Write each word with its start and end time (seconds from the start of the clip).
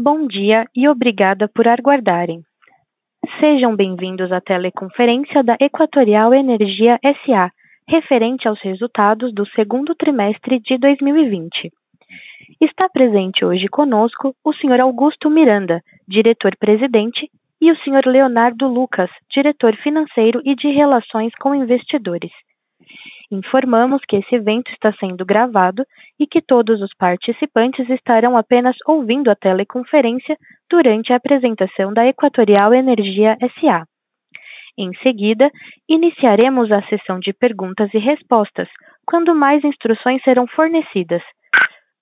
Bom 0.00 0.28
dia 0.28 0.64
e 0.76 0.88
obrigada 0.88 1.48
por 1.48 1.66
aguardarem. 1.66 2.40
Sejam 3.40 3.74
bem-vindos 3.74 4.30
à 4.30 4.40
teleconferência 4.40 5.42
da 5.42 5.56
Equatorial 5.58 6.32
Energia 6.32 7.00
SA, 7.02 7.50
referente 7.84 8.46
aos 8.46 8.60
resultados 8.62 9.34
do 9.34 9.44
segundo 9.44 9.96
trimestre 9.96 10.60
de 10.60 10.78
2020. 10.78 11.72
Está 12.60 12.88
presente 12.88 13.44
hoje 13.44 13.66
conosco 13.66 14.36
o 14.44 14.52
Sr. 14.52 14.82
Augusto 14.82 15.28
Miranda, 15.28 15.82
diretor-presidente, 16.06 17.28
e 17.60 17.72
o 17.72 17.76
Sr. 17.78 18.06
Leonardo 18.06 18.68
Lucas, 18.68 19.10
diretor 19.28 19.74
financeiro 19.78 20.40
e 20.44 20.54
de 20.54 20.68
relações 20.68 21.32
com 21.40 21.52
investidores. 21.52 22.30
Informamos 23.30 24.00
que 24.08 24.16
esse 24.16 24.34
evento 24.34 24.70
está 24.72 24.90
sendo 24.98 25.24
gravado 25.24 25.84
e 26.18 26.26
que 26.26 26.40
todos 26.40 26.80
os 26.80 26.94
participantes 26.94 27.88
estarão 27.90 28.38
apenas 28.38 28.74
ouvindo 28.86 29.30
a 29.30 29.36
teleconferência 29.36 30.36
durante 30.68 31.12
a 31.12 31.16
apresentação 31.16 31.92
da 31.92 32.06
Equatorial 32.06 32.72
Energia 32.72 33.36
SA. 33.60 33.86
Em 34.78 34.94
seguida, 35.02 35.50
iniciaremos 35.86 36.72
a 36.72 36.82
sessão 36.88 37.18
de 37.18 37.34
perguntas 37.34 37.92
e 37.92 37.98
respostas, 37.98 38.68
quando 39.04 39.34
mais 39.34 39.62
instruções 39.62 40.22
serão 40.22 40.46
fornecidas. 40.46 41.22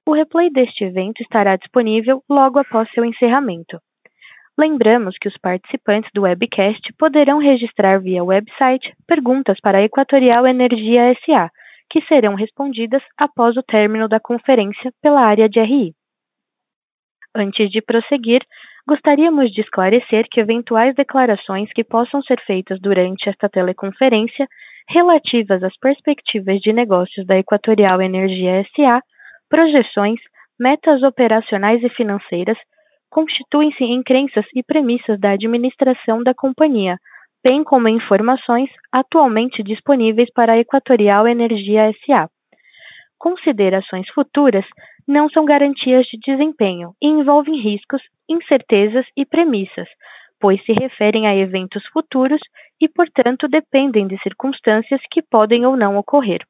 O 0.07 0.11
replay 0.11 0.49
deste 0.49 0.85
evento 0.85 1.21
estará 1.21 1.55
disponível 1.55 2.23
logo 2.27 2.57
após 2.57 2.89
seu 2.93 3.05
encerramento. 3.05 3.79
Lembramos 4.57 5.17
que 5.19 5.27
os 5.27 5.37
participantes 5.37 6.11
do 6.13 6.21
webcast 6.21 6.93
poderão 6.93 7.39
registrar 7.39 7.99
via 7.99 8.23
website 8.23 8.93
perguntas 9.07 9.59
para 9.59 9.79
a 9.79 9.81
Equatorial 9.81 10.45
Energia 10.45 11.11
SA, 11.25 11.49
que 11.89 12.01
serão 12.03 12.35
respondidas 12.35 13.01
após 13.17 13.57
o 13.57 13.63
término 13.63 14.07
da 14.07 14.19
conferência 14.19 14.93
pela 15.01 15.21
área 15.21 15.49
de 15.49 15.59
RI. 15.59 15.95
Antes 17.35 17.71
de 17.71 17.81
prosseguir, 17.81 18.41
gostaríamos 18.87 19.51
de 19.51 19.61
esclarecer 19.61 20.27
que 20.29 20.39
eventuais 20.39 20.93
declarações 20.93 21.71
que 21.73 21.83
possam 21.83 22.21
ser 22.21 22.39
feitas 22.41 22.79
durante 22.79 23.27
esta 23.29 23.49
teleconferência 23.49 24.47
relativas 24.87 25.63
às 25.63 25.75
perspectivas 25.77 26.59
de 26.59 26.71
negócios 26.71 27.25
da 27.25 27.39
Equatorial 27.39 27.99
Energia 28.03 28.63
SA, 28.75 29.01
projeções, 29.49 30.19
metas 30.59 31.01
operacionais 31.01 31.83
e 31.83 31.89
financeiras 31.89 32.57
constituem-se 33.13 33.83
em 33.83 34.01
crenças 34.01 34.43
e 34.55 34.63
premissas 34.63 35.19
da 35.19 35.29
administração 35.29 36.23
da 36.23 36.33
companhia, 36.33 36.97
bem 37.43 37.63
como 37.63 37.87
informações 37.87 38.71
atualmente 38.91 39.61
disponíveis 39.61 40.31
para 40.33 40.53
a 40.53 40.57
Equatorial 40.57 41.27
Energia 41.27 41.93
SA. 42.03 42.27
Considerações 43.19 44.09
futuras 44.09 44.65
não 45.07 45.29
são 45.29 45.45
garantias 45.45 46.07
de 46.07 46.17
desempenho 46.25 46.95
e 46.99 47.07
envolvem 47.07 47.61
riscos, 47.61 48.01
incertezas 48.27 49.05
e 49.15 49.27
premissas, 49.27 49.87
pois 50.39 50.59
se 50.65 50.73
referem 50.73 51.27
a 51.27 51.35
eventos 51.35 51.85
futuros 51.93 52.41
e, 52.81 52.89
portanto, 52.89 53.47
dependem 53.47 54.07
de 54.07 54.17
circunstâncias 54.23 55.01
que 55.11 55.21
podem 55.21 55.67
ou 55.67 55.77
não 55.77 55.97
ocorrer. 55.97 56.41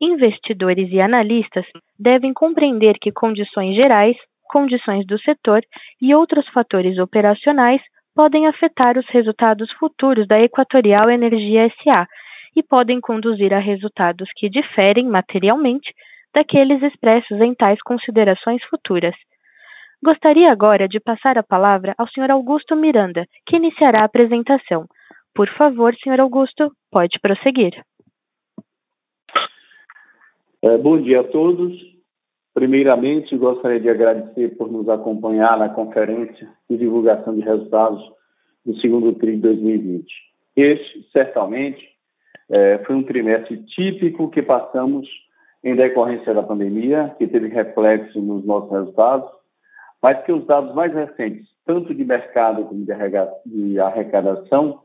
Investidores 0.00 0.90
e 0.90 1.00
analistas 1.00 1.66
devem 1.96 2.34
compreender 2.34 2.98
que 2.98 3.12
condições 3.12 3.76
gerais, 3.76 4.16
condições 4.48 5.06
do 5.06 5.18
setor 5.20 5.62
e 6.00 6.14
outros 6.14 6.48
fatores 6.48 6.98
operacionais 6.98 7.80
podem 8.14 8.48
afetar 8.48 8.98
os 8.98 9.06
resultados 9.10 9.70
futuros 9.72 10.26
da 10.26 10.40
Equatorial 10.40 11.08
Energia 11.08 11.70
SA 11.82 12.08
e 12.56 12.62
podem 12.62 13.00
conduzir 13.00 13.54
a 13.54 13.60
resultados 13.60 14.28
que 14.34 14.50
diferem 14.50 15.06
materialmente 15.06 15.94
daqueles 16.34 16.82
expressos 16.82 17.40
em 17.40 17.54
tais 17.54 17.80
considerações 17.82 18.62
futuras. 18.64 19.14
Gostaria 20.02 20.50
agora 20.50 20.88
de 20.88 21.00
passar 21.00 21.38
a 21.38 21.42
palavra 21.42 21.94
ao 21.98 22.08
Sr. 22.08 22.30
Augusto 22.30 22.76
Miranda, 22.76 23.26
que 23.46 23.56
iniciará 23.56 24.00
a 24.00 24.04
apresentação. 24.04 24.86
Por 25.34 25.48
favor, 25.50 25.94
Sr. 25.94 26.20
Augusto, 26.20 26.72
pode 26.90 27.18
prosseguir. 27.20 27.80
É, 30.62 30.76
bom 30.76 31.00
dia 31.00 31.20
a 31.20 31.24
todos. 31.24 31.97
Primeiramente, 32.58 33.36
gostaria 33.36 33.78
de 33.78 33.88
agradecer 33.88 34.56
por 34.56 34.68
nos 34.68 34.88
acompanhar 34.88 35.56
na 35.56 35.68
conferência 35.68 36.48
de 36.68 36.76
divulgação 36.76 37.32
de 37.32 37.40
resultados 37.40 38.02
do 38.66 38.76
segundo 38.80 39.12
TRI 39.12 39.36
de 39.36 39.42
2020. 39.42 40.04
Este, 40.56 41.08
certamente, 41.12 41.88
é, 42.50 42.78
foi 42.78 42.96
um 42.96 43.04
trimestre 43.04 43.58
típico 43.58 44.28
que 44.28 44.42
passamos 44.42 45.08
em 45.62 45.76
decorrência 45.76 46.34
da 46.34 46.42
pandemia, 46.42 47.14
que 47.16 47.28
teve 47.28 47.46
reflexo 47.46 48.20
nos 48.20 48.44
nossos 48.44 48.72
resultados, 48.72 49.30
mas 50.02 50.20
que 50.24 50.32
os 50.32 50.44
dados 50.44 50.74
mais 50.74 50.92
recentes, 50.92 51.46
tanto 51.64 51.94
de 51.94 52.04
mercado 52.04 52.64
como 52.64 52.84
de 52.84 53.78
arrecadação, 53.78 54.80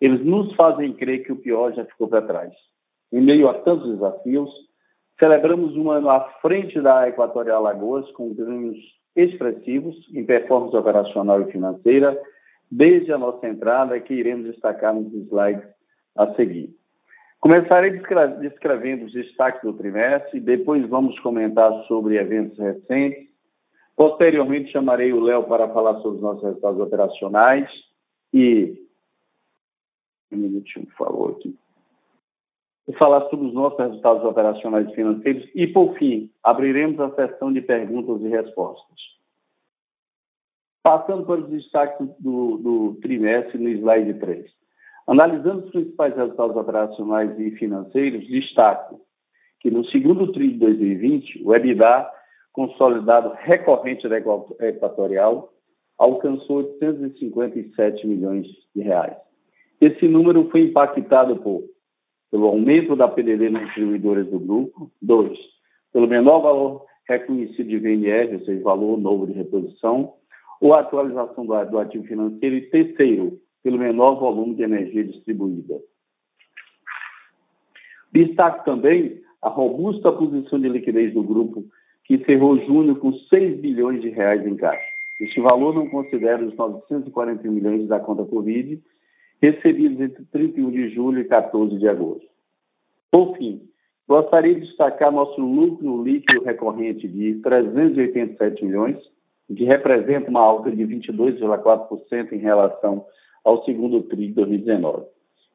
eles 0.00 0.24
nos 0.24 0.54
fazem 0.54 0.94
crer 0.94 1.22
que 1.22 1.32
o 1.32 1.36
pior 1.36 1.74
já 1.74 1.84
ficou 1.84 2.08
para 2.08 2.22
trás. 2.22 2.54
Em 3.12 3.20
meio 3.20 3.46
a 3.46 3.52
tantos 3.58 3.92
desafios, 3.92 4.69
Celebramos 5.20 5.76
um 5.76 5.90
ano 5.90 6.08
à 6.08 6.20
frente 6.40 6.80
da 6.80 7.06
Equatorial 7.06 7.58
Alagoas 7.58 8.10
com 8.12 8.32
ganhos 8.32 8.78
expressivos 9.14 9.94
em 10.14 10.24
performance 10.24 10.74
operacional 10.74 11.42
e 11.42 11.52
financeira, 11.52 12.18
desde 12.70 13.12
a 13.12 13.18
nossa 13.18 13.46
entrada, 13.46 14.00
que 14.00 14.14
iremos 14.14 14.46
destacar 14.46 14.94
nos 14.94 15.12
slides 15.12 15.68
a 16.16 16.32
seguir. 16.34 16.74
Começarei 17.38 17.90
descrevendo 18.40 19.04
os 19.04 19.12
destaques 19.12 19.60
do 19.60 19.74
trimestre, 19.74 20.40
depois 20.40 20.88
vamos 20.88 21.18
comentar 21.20 21.70
sobre 21.84 22.16
eventos 22.16 22.58
recentes. 22.58 23.28
Posteriormente, 23.94 24.72
chamarei 24.72 25.12
o 25.12 25.20
Léo 25.20 25.42
para 25.42 25.68
falar 25.68 26.00
sobre 26.00 26.16
os 26.16 26.22
nossos 26.22 26.42
resultados 26.42 26.80
operacionais 26.80 27.68
e. 28.32 28.86
Um 30.32 30.38
minutinho, 30.38 30.86
por 30.86 31.06
favor, 31.06 31.30
aqui 31.32 31.54
e 32.90 32.92
falar 32.94 33.28
sobre 33.30 33.46
os 33.46 33.54
nossos 33.54 33.78
resultados 33.78 34.24
operacionais 34.24 34.88
e 34.88 34.94
financeiros 34.96 35.48
e, 35.54 35.68
por 35.68 35.96
fim, 35.96 36.28
abriremos 36.42 36.98
a 36.98 37.14
sessão 37.14 37.52
de 37.52 37.60
perguntas 37.60 38.20
e 38.20 38.28
respostas. 38.28 38.98
Passando 40.82 41.24
para 41.24 41.40
os 41.40 41.48
destaques 41.50 42.08
do, 42.18 42.56
do 42.56 42.98
trimestre 43.00 43.58
no 43.58 43.68
slide 43.68 44.14
3. 44.14 44.44
Analisando 45.06 45.66
os 45.66 45.70
principais 45.70 46.16
resultados 46.16 46.56
operacionais 46.56 47.38
e 47.38 47.52
financeiros, 47.52 48.26
destaco 48.26 49.00
que 49.60 49.70
no 49.70 49.84
segundo 49.86 50.32
TRI 50.32 50.54
de 50.54 50.58
2020, 50.58 51.44
o 51.44 51.54
EBITDA 51.54 52.10
consolidado 52.52 53.34
recorrente 53.36 54.08
da 54.08 54.18
Equatorial 54.18 55.52
alcançou 55.96 56.56
857 56.80 58.04
milhões 58.04 58.48
de 58.74 58.82
reais. 58.82 59.16
Esse 59.80 60.08
número 60.08 60.48
foi 60.50 60.62
impactado 60.62 61.36
por 61.36 61.62
pelo 62.30 62.46
aumento 62.46 62.94
da 62.94 63.08
PDD 63.08 63.50
nas 63.50 63.66
distribuidoras 63.66 64.26
do 64.28 64.38
grupo. 64.38 64.90
Dois, 65.02 65.38
pelo 65.92 66.06
menor 66.06 66.40
valor 66.40 66.86
reconhecido 67.08 67.68
de 67.68 67.78
VNR, 67.78 68.34
ou 68.34 68.44
seja, 68.44 68.62
valor 68.62 68.98
novo 68.98 69.26
de 69.26 69.32
reposição, 69.32 70.14
ou 70.60 70.74
atualização 70.74 71.44
do, 71.44 71.64
do 71.64 71.78
ativo 71.78 72.04
financeiro. 72.04 72.56
E 72.56 72.70
terceiro, 72.70 73.40
pelo 73.62 73.78
menor 73.78 74.14
volume 74.14 74.54
de 74.54 74.62
energia 74.62 75.04
distribuída. 75.04 75.80
Destaque 78.12 78.64
também 78.64 79.20
a 79.42 79.48
robusta 79.48 80.12
posição 80.12 80.60
de 80.60 80.68
liquidez 80.68 81.14
do 81.14 81.22
grupo, 81.22 81.64
que 82.04 82.14
encerrou 82.14 82.58
junho 82.66 82.96
com 82.96 83.12
6 83.12 83.60
bilhões 83.60 84.02
de 84.02 84.10
reais 84.10 84.46
em 84.46 84.56
caixa. 84.56 84.90
Este 85.20 85.40
valor 85.40 85.74
não 85.74 85.88
considera 85.88 86.44
os 86.44 86.54
941 86.56 87.52
milhões 87.52 87.88
da 87.88 88.00
conta 88.00 88.24
Covid 88.24 88.80
recebidos 89.40 90.00
entre 90.00 90.24
31 90.26 90.70
de 90.70 90.90
julho 90.90 91.20
e 91.20 91.24
14 91.24 91.78
de 91.78 91.88
agosto. 91.88 92.28
Por 93.10 93.36
fim, 93.36 93.62
gostaria 94.06 94.54
de 94.54 94.66
destacar 94.66 95.10
nosso 95.10 95.40
lucro 95.40 96.02
líquido 96.02 96.44
recorrente 96.44 97.08
de 97.08 97.34
387 97.42 98.64
milhões, 98.64 98.98
que 99.48 99.64
representa 99.64 100.30
uma 100.30 100.40
alta 100.40 100.70
de 100.70 100.84
22,4% 100.84 102.32
em 102.32 102.38
relação 102.38 103.04
ao 103.44 103.64
segundo 103.64 104.02
TRI 104.02 104.28
de 104.28 104.34
2019. 104.34 105.06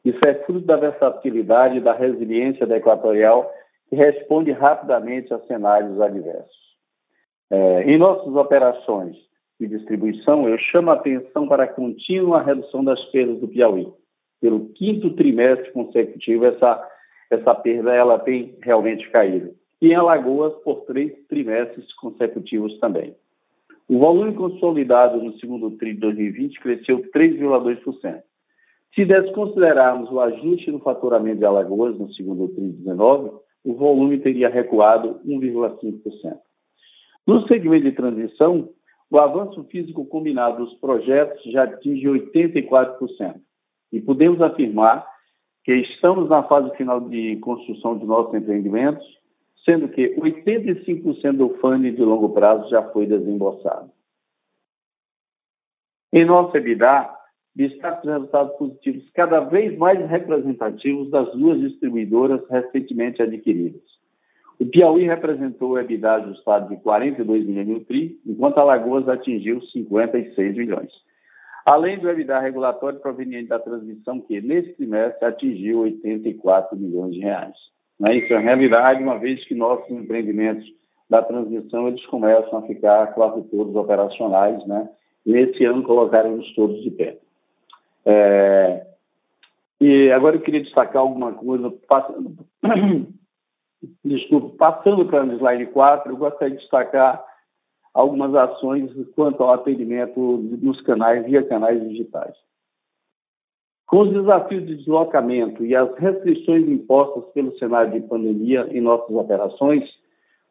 Isso 0.03 0.19
é 0.27 0.33
fruto 0.45 0.65
da 0.65 0.75
versatilidade 0.75 1.77
e 1.77 1.81
da 1.81 1.93
resiliência 1.93 2.67
da 2.67 2.77
Equatorial, 2.77 3.49
que 3.89 3.95
responde 3.95 4.51
rapidamente 4.51 5.33
a 5.33 5.39
cenários 5.41 5.99
adversos. 6.01 6.65
É, 7.49 7.83
em 7.83 7.97
nossas 7.97 8.35
operações 8.35 9.15
de 9.59 9.67
distribuição, 9.67 10.47
eu 10.47 10.57
chamo 10.57 10.91
a 10.91 10.95
atenção 10.95 11.47
para 11.47 11.63
a 11.63 11.67
contínua 11.67 12.41
redução 12.41 12.83
das 12.83 13.03
perdas 13.05 13.39
do 13.39 13.47
Piauí. 13.47 13.87
Pelo 14.41 14.69
quinto 14.69 15.11
trimestre 15.11 15.71
consecutivo, 15.71 16.45
essa, 16.45 16.87
essa 17.31 17.55
perda 17.55 17.93
ela 17.93 18.19
tem 18.19 18.57
realmente 18.61 19.09
caído. 19.09 19.55
E 19.81 19.89
em 19.89 19.95
Alagoas, 19.95 20.53
por 20.63 20.81
três 20.85 21.13
trimestres 21.27 21.91
consecutivos 21.93 22.77
também. 22.79 23.15
O 23.87 23.99
volume 23.99 24.33
consolidado 24.33 25.21
no 25.21 25.37
segundo 25.37 25.71
TRI 25.71 25.93
de 25.93 25.99
2020 25.99 26.59
cresceu 26.59 27.03
3,2%. 27.11 28.21
Se 28.93 29.05
desconsiderarmos 29.05 30.09
o 30.11 30.19
ajuste 30.19 30.71
no 30.71 30.79
faturamento 30.79 31.39
de 31.39 31.45
Alagoas 31.45 31.97
no 31.97 32.11
segundo 32.13 32.47
TRI 32.49 32.71
de 32.71 32.77
19, 32.77 33.31
o 33.63 33.73
volume 33.73 34.19
teria 34.19 34.49
recuado 34.49 35.19
1,5%. 35.25 36.37
No 37.27 37.47
segmento 37.47 37.85
de 37.85 37.91
transição, 37.91 38.69
o 39.09 39.19
avanço 39.19 39.63
físico 39.65 40.05
combinado 40.05 40.65
dos 40.65 40.73
projetos 40.75 41.43
já 41.51 41.63
atinge 41.63 42.07
84%. 42.07 43.39
E 43.91 44.01
podemos 44.01 44.41
afirmar 44.41 45.07
que 45.63 45.73
estamos 45.75 46.29
na 46.29 46.43
fase 46.43 46.75
final 46.75 47.01
de 47.01 47.37
construção 47.37 47.97
de 47.97 48.05
nossos 48.05 48.33
empreendimentos 48.33 49.05
sendo 49.65 49.89
que 49.89 50.15
85% 50.15 51.37
do 51.37 51.49
fundo 51.57 51.91
de 51.91 52.01
longo 52.01 52.29
prazo 52.29 52.69
já 52.69 52.83
foi 52.91 53.07
desembolsado. 53.07 53.91
Em 56.13 56.23
nosso 56.23 56.55
EBITDA, 56.55 57.09
destaca 57.55 58.01
os 58.01 58.13
resultados 58.13 58.55
positivos 58.57 59.09
cada 59.11 59.39
vez 59.39 59.75
mais 59.77 60.07
representativos 60.07 61.09
das 61.09 61.31
duas 61.33 61.59
distribuidoras 61.59 62.47
recentemente 62.47 63.21
adquiridas. 63.21 63.94
O 64.59 64.65
Piauí 64.65 65.05
representou 65.05 65.71
o 65.71 65.79
EBITDA 65.79 66.13
ajustado 66.13 66.69
de 66.69 66.81
42 66.81 67.45
milhões 67.45 67.67
no 67.67 67.79
TRI, 67.81 68.19
enquanto 68.25 68.57
a 68.57 68.61
Alagoas 68.61 69.07
atingiu 69.09 69.61
56 69.61 70.55
milhões. 70.55 70.91
Além 71.65 71.99
do 71.99 72.09
EBITDA 72.09 72.39
regulatório 72.39 72.99
proveniente 72.99 73.49
da 73.49 73.59
transmissão, 73.59 74.21
que 74.21 74.39
nesse 74.39 74.73
trimestre 74.73 75.25
atingiu 75.25 75.79
84 75.79 76.77
milhões 76.77 77.13
de 77.13 77.19
reais. 77.19 77.55
Né? 77.99 78.17
Isso 78.17 78.33
é 78.33 78.39
realidade, 78.39 79.03
uma 79.03 79.17
vez 79.17 79.43
que 79.45 79.55
nossos 79.55 79.89
empreendimentos 79.89 80.65
da 81.09 81.21
transmissão 81.21 81.87
eles 81.87 82.05
começam 82.05 82.59
a 82.59 82.61
ficar 82.63 83.13
quase 83.13 83.43
todos 83.49 83.75
operacionais, 83.75 84.65
né? 84.65 84.89
E 85.25 85.31
nesse 85.31 85.63
ano 85.65 85.83
colocaremos 85.83 86.51
todos 86.55 86.81
de 86.83 86.91
pé. 86.91 87.17
É... 88.05 88.85
E 89.79 90.11
agora 90.11 90.35
eu 90.35 90.41
queria 90.41 90.63
destacar 90.63 91.01
alguma 91.01 91.33
coisa, 91.33 91.71
passando, 91.87 92.35
desculpe, 94.03 94.57
passando 94.57 95.05
para 95.05 95.25
o 95.25 95.33
slide 95.33 95.67
4, 95.67 96.11
eu 96.11 96.17
gostaria 96.17 96.55
de 96.55 96.61
destacar 96.61 97.23
algumas 97.93 98.33
ações 98.35 98.91
quanto 99.15 99.41
ao 99.43 99.53
atendimento 99.53 100.19
nos 100.61 100.81
canais 100.81 101.25
via 101.25 101.47
canais 101.47 101.81
digitais. 101.87 102.35
Com 103.87 104.01
os 104.01 104.11
desafios 104.11 104.65
de 104.65 104.75
deslocamento 104.75 105.63
e 105.63 105.75
as 105.75 105.93
restrições 105.97 106.67
impostas 106.67 107.23
pelo 107.33 107.57
cenário 107.57 107.91
de 107.93 108.07
pandemia 108.07 108.67
em 108.71 108.81
nossas 108.81 109.15
operações, 109.15 109.87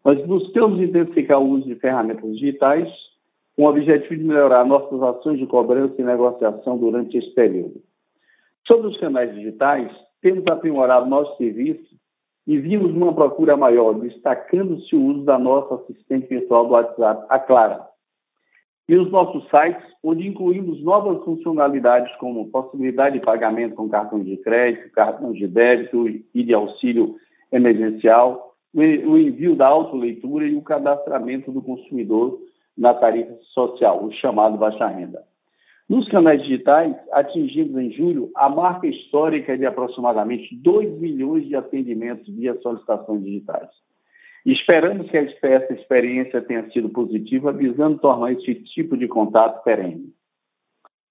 nós 0.04 0.24
buscamos 0.26 0.80
intensificar 0.80 1.40
o 1.40 1.48
uso 1.48 1.66
de 1.66 1.74
ferramentas 1.74 2.30
digitais 2.32 2.88
com 3.56 3.64
o 3.64 3.68
objetivo 3.68 4.16
de 4.16 4.24
melhorar 4.24 4.64
nossas 4.64 5.02
ações 5.02 5.38
de 5.38 5.46
cobrança 5.46 5.94
e 5.98 6.04
negociação 6.04 6.78
durante 6.78 7.16
esse 7.18 7.30
período. 7.34 7.82
Sobre 8.66 8.88
os 8.88 8.96
canais 8.98 9.34
digitais, 9.34 9.90
temos 10.20 10.44
aprimorado 10.46 11.06
nosso 11.06 11.36
serviço 11.36 11.94
e 12.46 12.58
vimos 12.58 12.90
uma 12.90 13.14
procura 13.14 13.56
maior, 13.56 13.94
destacando-se 13.94 14.94
o 14.94 15.02
uso 15.02 15.24
da 15.24 15.38
nossa 15.38 15.76
assistente 15.76 16.28
virtual 16.28 16.66
do 16.66 16.72
WhatsApp, 16.72 17.26
a 17.28 17.38
Clara, 17.38 17.88
e 18.86 18.96
os 18.96 19.10
nossos 19.10 19.48
sites, 19.48 19.82
onde 20.02 20.28
incluímos 20.28 20.82
novas 20.82 21.24
funcionalidades 21.24 22.14
como 22.16 22.50
possibilidade 22.50 23.18
de 23.18 23.24
pagamento 23.24 23.74
com 23.74 23.88
cartão 23.88 24.22
de 24.22 24.36
crédito, 24.36 24.92
cartão 24.92 25.32
de 25.32 25.46
débito 25.46 26.06
e 26.06 26.42
de 26.42 26.52
auxílio 26.52 27.16
emergencial, 27.50 28.54
o 28.74 29.16
envio 29.16 29.56
da 29.56 29.68
autoleitura 29.68 30.46
e 30.46 30.54
o 30.54 30.62
cadastramento 30.62 31.50
do 31.50 31.62
consumidor 31.62 32.38
na 32.76 32.92
tarifa 32.92 33.34
social, 33.54 34.04
o 34.04 34.12
chamado 34.12 34.58
baixa 34.58 34.86
renda. 34.86 35.22
Nos 35.88 36.08
canais 36.08 36.42
digitais, 36.42 36.96
atingimos 37.12 37.76
em 37.76 37.90
julho 37.92 38.30
a 38.34 38.48
marca 38.48 38.86
histórica 38.86 39.56
de 39.56 39.66
aproximadamente 39.66 40.56
2 40.56 40.98
milhões 40.98 41.46
de 41.46 41.54
atendimentos 41.54 42.26
via 42.34 42.58
solicitações 42.62 43.22
digitais. 43.22 43.68
Esperamos 44.46 45.10
que 45.10 45.16
essa 45.16 45.72
experiência 45.72 46.40
tenha 46.40 46.70
sido 46.70 46.88
positiva, 46.88 47.52
visando 47.52 47.98
tornar 47.98 48.32
esse 48.32 48.54
tipo 48.54 48.96
de 48.96 49.08
contato 49.08 49.62
perene. 49.62 50.12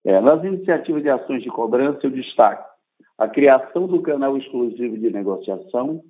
É, 0.03 0.19
nas 0.19 0.43
iniciativas 0.43 1.01
de 1.01 1.09
ações 1.09 1.43
de 1.43 1.49
cobrança, 1.49 1.99
eu 2.03 2.11
destaco 2.11 2.73
a 3.17 3.27
criação 3.27 3.87
do 3.87 4.01
canal 4.01 4.35
exclusivo 4.37 4.97
de 4.97 5.09
negociação, 5.11 6.03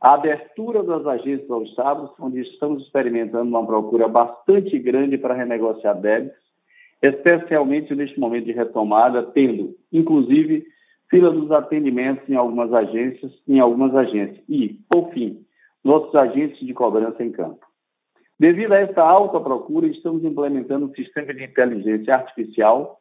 a 0.00 0.14
abertura 0.14 0.82
das 0.82 1.06
agências 1.06 1.48
aos 1.50 1.72
sábados, 1.74 2.10
onde 2.18 2.40
estamos 2.40 2.82
experimentando 2.82 3.48
uma 3.48 3.64
procura 3.64 4.08
bastante 4.08 4.76
grande 4.78 5.16
para 5.16 5.34
renegociar 5.34 5.98
débitos, 6.00 6.41
especialmente 7.02 7.94
neste 7.94 8.18
momento 8.18 8.44
de 8.44 8.52
retomada, 8.52 9.22
tendo, 9.24 9.76
inclusive, 9.92 10.64
fila 11.10 11.30
dos 11.32 11.50
atendimentos 11.50 12.26
em 12.28 12.36
algumas 12.36 12.72
agências, 12.72 13.32
em 13.46 13.58
algumas 13.58 13.94
agências. 13.94 14.42
E, 14.48 14.78
por 14.88 15.10
fim, 15.12 15.44
nossos 15.82 16.14
agentes 16.14 16.64
de 16.64 16.72
cobrança 16.72 17.22
em 17.24 17.32
campo. 17.32 17.66
Devido 18.38 18.72
a 18.72 18.78
essa 18.78 19.02
alta 19.02 19.40
procura, 19.40 19.86
estamos 19.86 20.24
implementando 20.24 20.86
um 20.86 20.94
sistema 20.94 21.34
de 21.34 21.44
inteligência 21.44 22.14
artificial 22.14 23.00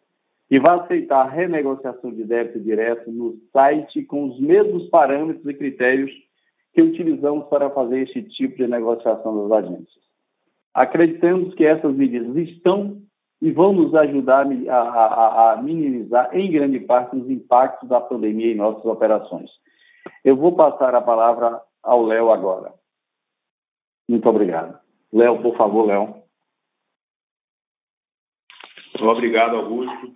que 0.50 0.59
vai 0.59 0.80
aceitar 0.80 1.30
renegociação 1.30 2.12
de 2.12 2.25
débito 2.25 2.59
direto 2.59 3.09
no 3.09 3.38
site 3.54 4.04
com 4.04 4.25
os 4.25 4.39
mesmos 4.39 4.89
parâmetros 4.89 5.45
e 5.47 5.54
critérios 5.54 6.12
que 6.74 6.81
utilizamos 6.81 7.47
para 7.47 7.69
fazer 7.69 8.01
este 8.01 8.24
tipo 8.24 8.57
de 8.57 8.68
negociação 8.68 9.47
das 9.47 9.63
agências. 9.63 10.01
Acreditamos 10.74 11.54
que 11.56 11.65
essas 11.65 11.95
medidas 11.95 12.36
estão 12.36 13.01
e 13.42 13.52
vão 13.52 13.74
nos 13.74 13.94
ajudar 13.96 14.46
a, 14.70 14.76
a, 14.76 15.54
a 15.54 15.62
minimizar, 15.62 16.30
em 16.36 16.52
grande 16.52 16.80
parte, 16.82 17.16
os 17.16 17.30
impactos 17.30 17.90
da 17.90 18.00
pandemia 18.00 18.52
em 18.52 18.56
nossas 18.56 18.86
operações. 18.86 19.50
Eu 20.24 20.36
vou 20.36 20.56
passar 20.56 20.94
a 20.94 21.02
palavra 21.02 21.60
ao 21.82 22.06
Léo 22.06 22.32
agora. 22.32 22.74
Muito 24.07 24.30
obrigado. 24.30 24.80
Léo, 25.12 25.42
por 25.42 25.57
favor, 25.57 25.88
Léo. 25.88 26.21
Obrigado, 29.00 29.56
Augusto. 29.56 30.14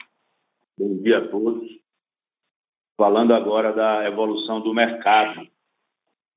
Bom 0.77 0.97
dia 1.01 1.17
a 1.17 1.27
todos. 1.27 1.67
Falando 2.95 3.33
agora 3.33 3.73
da 3.73 4.05
evolução 4.05 4.61
do 4.61 4.73
mercado, 4.73 5.47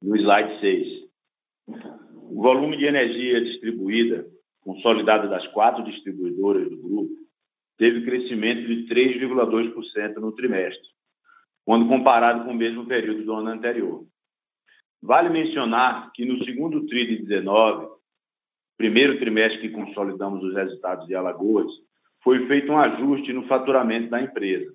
no 0.02 0.16
slide 0.16 0.61
6. 0.61 1.09
O 2.30 2.42
volume 2.42 2.76
de 2.76 2.87
energia 2.87 3.45
distribuída, 3.45 4.26
consolidada 4.68 5.26
das 5.28 5.46
quatro 5.46 5.82
distribuidoras 5.82 6.68
do 6.68 6.76
grupo, 6.76 7.14
teve 7.78 8.04
crescimento 8.04 8.66
de 8.66 8.87
3,2% 8.87 10.16
no 10.16 10.32
trimestre, 10.32 10.87
quando 11.64 11.88
comparado 11.88 12.44
com 12.44 12.50
o 12.50 12.54
mesmo 12.54 12.84
período 12.84 13.25
do 13.25 13.32
ano 13.32 13.48
anterior. 13.48 14.06
Vale 15.00 15.30
mencionar 15.30 16.12
que 16.12 16.26
no 16.26 16.44
segundo 16.44 16.84
TRI 16.84 17.06
de 17.06 17.22
19, 17.25 17.88
primeiro 18.76 19.18
trimestre 19.18 19.58
que 19.62 19.70
consolidamos 19.70 20.44
os 20.44 20.54
resultados 20.54 21.06
de 21.06 21.14
Alagoas, 21.14 21.72
foi 22.22 22.46
feito 22.46 22.70
um 22.70 22.78
ajuste 22.78 23.32
no 23.32 23.46
faturamento 23.46 24.10
da 24.10 24.20
empresa. 24.20 24.70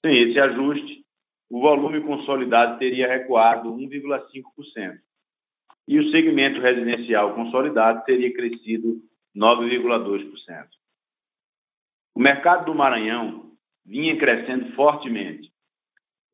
Sem 0.00 0.16
esse 0.16 0.38
ajuste, 0.38 1.04
o 1.50 1.60
volume 1.60 2.00
consolidado 2.02 2.78
teria 2.78 3.08
recuado 3.08 3.74
1,5%. 3.74 5.00
E 5.88 5.98
o 5.98 6.10
segmento 6.10 6.60
residencial 6.60 7.34
consolidado 7.34 8.04
teria 8.04 8.30
crescido 8.34 9.00
9,2%. 9.34 10.68
O 12.14 12.20
mercado 12.20 12.66
do 12.66 12.74
Maranhão 12.74 13.52
vinha 13.86 14.14
crescendo 14.18 14.70
fortemente, 14.74 15.50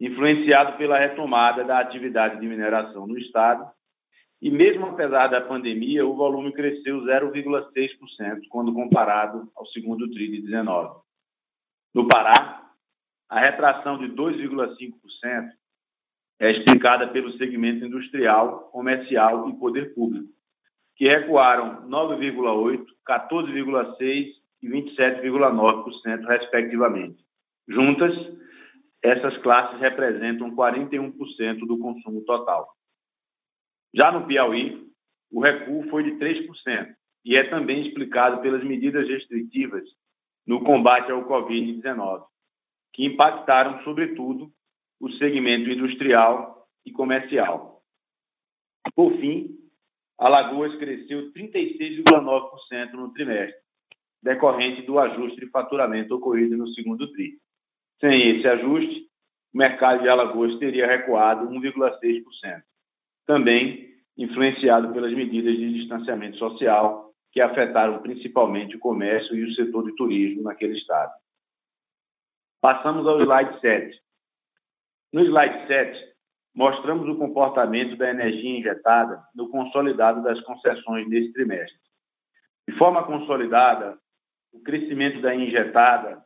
influenciado 0.00 0.76
pela 0.76 0.98
retomada 0.98 1.62
da 1.62 1.78
atividade 1.78 2.40
de 2.40 2.46
mineração 2.48 3.06
no 3.06 3.16
estado. 3.16 3.70
E 4.42 4.50
mesmo 4.50 4.86
apesar 4.86 5.28
da 5.28 5.40
pandemia, 5.40 6.04
o 6.04 6.16
volume 6.16 6.52
cresceu 6.52 7.02
0,6% 7.02 8.48
quando 8.48 8.74
comparado 8.74 9.48
ao 9.54 9.64
segundo 9.66 10.10
TRI 10.10 10.32
de 10.32 10.42
19. 10.42 11.00
No 11.94 12.08
Pará, 12.08 12.72
a 13.28 13.38
retração 13.38 13.98
de 13.98 14.08
2,5% 14.08 15.52
é 16.38 16.50
explicada 16.50 17.08
pelo 17.08 17.32
segmento 17.38 17.84
industrial, 17.84 18.70
comercial 18.70 19.48
e 19.48 19.54
poder 19.54 19.94
público, 19.94 20.28
que 20.96 21.08
recuaram 21.08 21.88
9,8%, 21.88 22.86
14,6% 23.08 24.32
e 24.62 24.68
27,9%, 24.68 26.26
respectivamente. 26.26 27.24
Juntas, 27.68 28.14
essas 29.02 29.36
classes 29.38 29.78
representam 29.80 30.54
41% 30.54 31.58
do 31.66 31.78
consumo 31.78 32.22
total. 32.22 32.68
Já 33.92 34.10
no 34.10 34.26
Piauí, 34.26 34.88
o 35.30 35.40
recuo 35.40 35.88
foi 35.90 36.04
de 36.04 36.12
3% 36.12 36.94
e 37.24 37.36
é 37.36 37.44
também 37.44 37.86
explicado 37.86 38.40
pelas 38.40 38.62
medidas 38.64 39.08
restritivas 39.08 39.84
no 40.46 40.62
combate 40.62 41.10
ao 41.10 41.26
Covid-19, 41.26 42.24
que 42.92 43.04
impactaram, 43.04 43.82
sobretudo, 43.82 44.52
o 45.00 45.10
segmento 45.12 45.70
industrial 45.70 46.66
e 46.84 46.92
comercial. 46.92 47.82
Por 48.94 49.12
fim, 49.18 49.58
Alagoas 50.18 50.74
cresceu 50.76 51.32
36,9% 51.32 52.92
no 52.92 53.12
trimestre, 53.12 53.60
decorrente 54.22 54.82
do 54.82 54.98
ajuste 54.98 55.40
de 55.40 55.50
faturamento 55.50 56.14
ocorrido 56.14 56.56
no 56.56 56.68
segundo 56.68 57.10
TRI. 57.12 57.38
Sem 58.00 58.36
esse 58.36 58.46
ajuste, 58.46 59.08
o 59.52 59.58
mercado 59.58 60.02
de 60.02 60.08
Alagoas 60.08 60.58
teria 60.58 60.86
recuado 60.86 61.48
1,6%, 61.48 62.62
também 63.26 63.92
influenciado 64.16 64.92
pelas 64.92 65.12
medidas 65.12 65.56
de 65.56 65.72
distanciamento 65.74 66.36
social 66.38 67.12
que 67.32 67.40
afetaram 67.40 68.00
principalmente 68.00 68.76
o 68.76 68.78
comércio 68.78 69.34
e 69.34 69.44
o 69.44 69.54
setor 69.54 69.84
de 69.84 69.96
turismo 69.96 70.42
naquele 70.42 70.78
estado. 70.78 71.12
Passamos 72.60 73.06
ao 73.06 73.20
slide 73.20 73.60
7. 73.60 74.03
No 75.14 75.24
slide 75.24 75.68
7, 75.68 76.12
mostramos 76.52 77.08
o 77.08 77.16
comportamento 77.16 77.96
da 77.96 78.10
energia 78.10 78.58
injetada 78.58 79.22
no 79.32 79.48
consolidado 79.48 80.24
das 80.24 80.40
concessões 80.40 81.08
nesse 81.08 81.32
trimestre. 81.32 81.78
De 82.66 82.76
forma 82.76 83.06
consolidada, 83.06 83.96
o 84.52 84.58
crescimento 84.58 85.20
da 85.20 85.32
injetada 85.32 86.20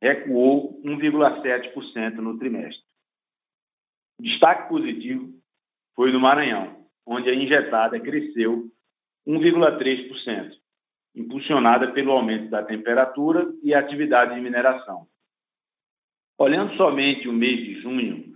recuou 0.00 0.80
1,7% 0.84 2.14
no 2.18 2.38
trimestre. 2.38 2.84
Destaque 4.20 4.68
positivo 4.68 5.32
foi 5.96 6.12
no 6.12 6.20
Maranhão, 6.20 6.86
onde 7.04 7.28
a 7.28 7.34
injetada 7.34 7.98
cresceu 7.98 8.70
1,3%, 9.26 10.52
impulsionada 11.12 11.90
pelo 11.90 12.12
aumento 12.12 12.50
da 12.50 12.62
temperatura 12.62 13.52
e 13.64 13.74
atividade 13.74 14.32
de 14.32 14.40
mineração. 14.40 15.08
Olhando 16.38 16.76
somente 16.76 17.26
o 17.28 17.32
mês 17.32 17.56
de 17.56 17.80
junho, 17.80 18.34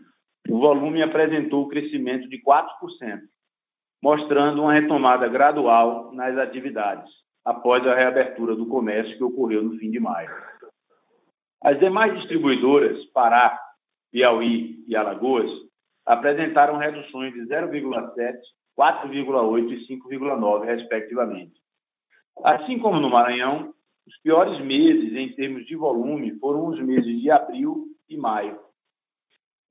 o 0.49 0.59
volume 0.59 1.02
apresentou 1.02 1.69
crescimento 1.69 2.30
de 2.30 2.42
4%, 2.42 3.21
mostrando 4.02 4.62
uma 4.62 4.73
retomada 4.73 5.28
gradual 5.28 6.11
nas 6.14 6.38
atividades, 6.38 7.12
após 7.45 7.87
a 7.87 7.95
reabertura 7.95 8.57
do 8.57 8.66
comércio 8.66 9.19
que 9.19 9.25
ocorreu 9.25 9.62
no 9.62 9.78
fim 9.78 9.90
de 9.90 10.00
maio. 10.00 10.30
As 11.62 11.78
demais 11.78 12.14
distribuidoras, 12.19 13.04
Pará, 13.12 13.61
Piauí 14.11 14.83
e 14.88 14.97
Alagoas, 14.97 15.50
apresentaram 16.07 16.78
reduções 16.78 17.35
de 17.35 17.40
0,7, 17.40 18.38
4,8 18.78 19.73
e 19.73 19.87
5,9, 19.87 20.64
respectivamente. 20.64 21.61
Assim 22.42 22.78
como 22.78 22.99
no 22.99 23.11
Maranhão, 23.11 23.75
os 24.07 24.16
piores 24.23 24.59
meses 24.64 25.14
em 25.14 25.35
termos 25.35 25.66
de 25.66 25.76
volume 25.76 26.38
foram 26.38 26.66
os 26.69 26.80
meses 26.80 27.21
de 27.21 27.30
abril 27.30 27.89
e 28.11 28.17
maio. 28.17 28.59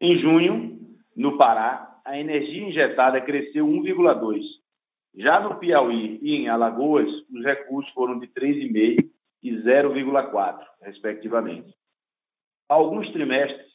Em 0.02 0.18
junho, 0.18 0.80
no 1.16 1.38
Pará, 1.38 2.00
a 2.06 2.18
energia 2.18 2.68
injetada 2.68 3.20
cresceu 3.20 3.68
1,2. 3.68 4.42
Já 5.16 5.40
no 5.40 5.60
Piauí 5.60 6.18
e 6.22 6.36
em 6.36 6.48
Alagoas, 6.48 7.10
os 7.30 7.44
recursos 7.44 7.92
foram 7.94 8.18
de 8.18 8.28
3,5 8.28 9.10
e 9.44 9.52
0,4, 9.52 10.60
respectivamente. 10.82 11.74
Há 12.70 12.76
alguns 12.76 13.12
trimestres, 13.12 13.68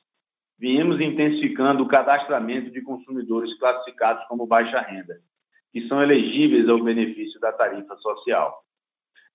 viemos 0.59 1.01
intensificando 1.01 1.83
o 1.83 1.89
cadastramento 1.89 2.71
de 2.71 2.81
consumidores 2.81 3.57
classificados 3.59 4.25
como 4.27 4.47
baixa 4.47 4.81
renda, 4.81 5.21
que 5.73 5.87
são 5.89 6.03
elegíveis 6.03 6.69
ao 6.69 6.83
benefício 6.83 7.39
da 7.41 7.53
tarifa 7.53 7.97
social. 7.97 8.65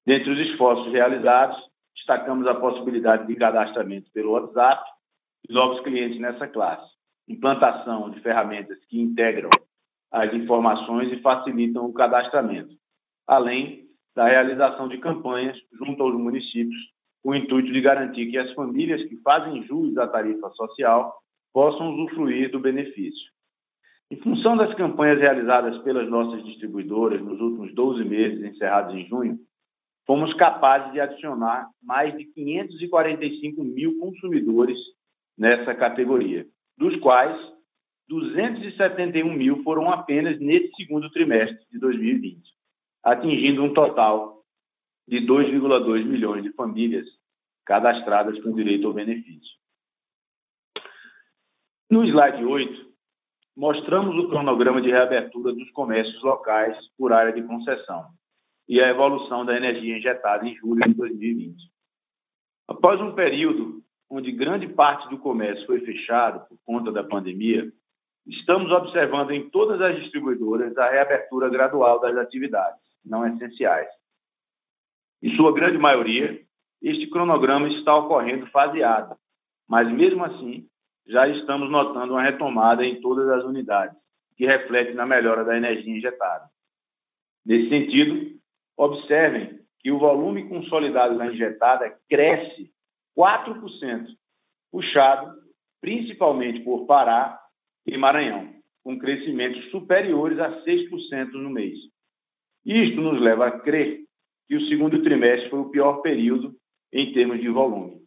Dentre 0.05 0.31
os 0.31 0.39
esforços 0.39 0.91
realizados, 0.91 1.57
destacamos 1.93 2.48
a 2.48 2.55
possibilidade 2.55 3.27
de 3.27 3.36
cadastramento 3.36 4.09
pelo 4.12 4.31
WhatsApp 4.31 4.83
novos 5.48 5.79
clientes 5.81 6.19
nessa 6.19 6.48
classe, 6.48 6.89
implantação 7.27 8.10
de 8.10 8.19
ferramentas 8.22 8.77
que 8.89 9.00
integram 9.00 9.50
as 10.12 10.34
informações 10.34 11.12
e 11.12 11.22
facilitam 11.22 11.86
o 11.86 11.93
cadastramento, 11.93 12.75
além 13.27 13.88
da 14.15 14.27
realização 14.27 14.88
de 14.88 14.98
campanhas 14.98 15.58
junto 15.74 16.01
aos 16.01 16.15
municípios, 16.15 16.79
com 17.22 17.29
o 17.29 17.36
intuito 17.36 17.72
de 17.72 17.81
garantir 17.81 18.31
que 18.31 18.38
as 18.38 18.51
famílias 18.53 19.03
que 19.08 19.17
fazem 19.17 19.63
jus 19.63 19.98
à 19.98 20.08
tarifa 20.08 20.50
social 20.51 21.15
possam 21.53 21.93
usufruir 21.93 22.51
do 22.51 22.60
benefício. 22.60 23.29
Em 24.12 24.17
função 24.17 24.58
das 24.58 24.74
campanhas 24.74 25.19
realizadas 25.19 25.77
pelas 25.84 26.10
nossas 26.10 26.43
distribuidoras 26.43 27.22
nos 27.22 27.39
últimos 27.39 27.74
12 27.75 28.03
meses, 28.05 28.43
encerrados 28.43 28.96
em 28.96 29.05
junho, 29.08 29.39
fomos 30.08 30.34
capazes 30.34 30.91
de 30.91 31.00
adicionar 31.00 31.69
mais 31.84 32.17
de 32.17 32.25
545 32.25 33.63
mil 33.63 34.00
consumidores 34.00 34.77
nessa 35.39 35.74
categoria, 35.74 36.46
dos 36.77 37.00
quais 37.00 37.36
271 38.10 39.31
mil 39.31 39.63
foram 39.63 39.89
apenas 39.89 40.38
nesse 40.39 40.69
segundo 40.75 41.10
trimestre 41.12 41.65
de 41.72 41.79
2020, 41.79 42.43
atingindo 43.01 43.63
um 43.63 43.74
total 43.74 44.43
de 45.08 45.22
2,2 45.22 46.03
milhões 46.05 46.43
de 46.43 46.51
famílias 46.51 47.08
cadastradas 47.65 48.41
com 48.43 48.53
direito 48.53 48.88
ao 48.88 48.93
benefício. 48.93 49.58
No 51.89 52.03
slide 52.03 52.43
8, 52.43 52.89
mostramos 53.55 54.15
o 54.17 54.27
cronograma 54.27 54.81
de 54.81 54.89
reabertura 54.89 55.53
dos 55.53 55.72
comércios 55.72 56.22
locais 56.22 56.77
por 56.98 57.13
área 57.13 57.31
de 57.31 57.41
concessão 57.43 58.08
e 58.67 58.81
a 58.81 58.89
evolução 58.89 59.46
da 59.46 59.55
energia 59.55 59.98
injetada 59.98 60.46
em 60.48 60.55
julho 60.55 60.81
de 60.84 60.93
2020. 60.93 61.55
Após 62.67 63.01
um 63.01 63.13
período 63.13 63.84
onde 64.09 64.31
grande 64.31 64.67
parte 64.67 65.07
do 65.09 65.17
comércio 65.17 65.65
foi 65.65 65.81
fechado 65.81 66.47
por 66.47 66.57
conta 66.65 66.91
da 66.91 67.03
pandemia, 67.03 67.71
estamos 68.25 68.71
observando 68.71 69.31
em 69.31 69.49
todas 69.49 69.79
as 69.81 69.95
distribuidoras 70.01 70.77
a 70.77 70.89
reabertura 70.89 71.49
gradual 71.49 71.99
das 71.99 72.17
atividades 72.17 72.81
não 73.05 73.25
essenciais. 73.25 73.89
Em 75.21 75.35
sua 75.35 75.53
grande 75.53 75.77
maioria, 75.77 76.41
este 76.81 77.07
cronograma 77.07 77.67
está 77.67 77.95
ocorrendo 77.95 78.47
faseado, 78.47 79.15
mas 79.67 79.91
mesmo 79.91 80.23
assim, 80.23 80.67
já 81.05 81.27
estamos 81.27 81.69
notando 81.69 82.13
uma 82.13 82.23
retomada 82.23 82.85
em 82.85 83.01
todas 83.01 83.27
as 83.29 83.43
unidades, 83.43 83.97
que 84.37 84.45
reflete 84.45 84.93
na 84.93 85.05
melhora 85.05 85.43
da 85.43 85.57
energia 85.57 85.95
injetada. 85.95 86.49
Nesse 87.45 87.69
sentido, 87.69 88.39
observem 88.77 89.59
que 89.79 89.91
o 89.91 89.99
volume 89.99 90.47
consolidado 90.47 91.17
da 91.17 91.27
injetada 91.27 91.93
cresce 92.07 92.71
4%, 93.17 94.07
puxado 94.71 95.39
principalmente 95.81 96.61
por 96.61 96.85
Pará 96.85 97.39
e 97.85 97.97
Maranhão, 97.97 98.53
com 98.83 98.97
crescimentos 98.97 99.69
superiores 99.71 100.39
a 100.39 100.63
6% 100.63 101.31
no 101.33 101.49
mês. 101.49 101.77
Isto 102.65 103.01
nos 103.01 103.19
leva 103.19 103.47
a 103.47 103.59
crer 103.59 104.01
que 104.47 104.55
o 104.55 104.67
segundo 104.67 105.01
trimestre 105.01 105.49
foi 105.49 105.59
o 105.59 105.69
pior 105.69 106.01
período 106.01 106.55
em 106.91 107.13
termos 107.13 107.39
de 107.39 107.49
volume. 107.49 108.01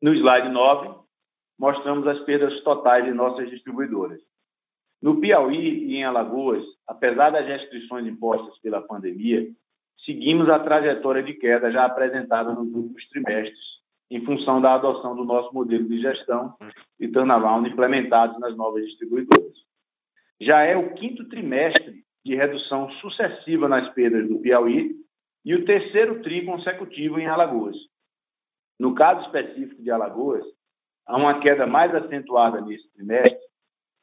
No 0.00 0.14
slide 0.14 0.48
9, 0.50 1.00
mostramos 1.58 2.06
as 2.06 2.20
perdas 2.20 2.62
totais 2.62 3.04
de 3.04 3.12
nossas 3.12 3.50
distribuidoras. 3.50 4.20
No 5.00 5.20
Piauí 5.20 5.84
e 5.84 5.96
em 5.96 6.04
Alagoas, 6.04 6.64
apesar 6.86 7.30
das 7.30 7.46
restrições 7.46 8.06
impostas 8.06 8.58
pela 8.60 8.82
pandemia, 8.82 9.48
seguimos 10.04 10.48
a 10.48 10.58
trajetória 10.58 11.22
de 11.22 11.34
queda 11.34 11.70
já 11.70 11.84
apresentada 11.84 12.52
nos 12.52 12.72
últimos 12.72 13.08
trimestres, 13.08 13.78
em 14.10 14.24
função 14.24 14.60
da 14.60 14.74
adoção 14.74 15.14
do 15.14 15.24
nosso 15.24 15.52
modelo 15.52 15.88
de 15.88 16.00
gestão 16.00 16.54
e 16.98 17.08
turnaround 17.08 17.68
implementados 17.68 18.38
nas 18.40 18.56
novas 18.56 18.84
distribuidoras. 18.86 19.56
Já 20.40 20.62
é 20.62 20.76
o 20.76 20.94
quinto 20.94 21.28
trimestre 21.28 22.04
de 22.24 22.34
redução 22.34 22.90
sucessiva 22.92 23.68
nas 23.68 23.92
perdas 23.92 24.28
do 24.28 24.38
Piauí 24.38 24.94
e 25.44 25.54
o 25.54 25.64
terceiro 25.64 26.22
tri 26.22 26.44
consecutivo 26.44 27.18
em 27.18 27.26
Alagoas. 27.26 27.76
No 28.78 28.94
caso 28.94 29.22
específico 29.26 29.82
de 29.82 29.90
Alagoas, 29.90 30.44
há 31.06 31.16
uma 31.16 31.40
queda 31.40 31.66
mais 31.66 31.94
acentuada 31.94 32.60
nesse 32.60 32.88
trimestre, 32.92 33.38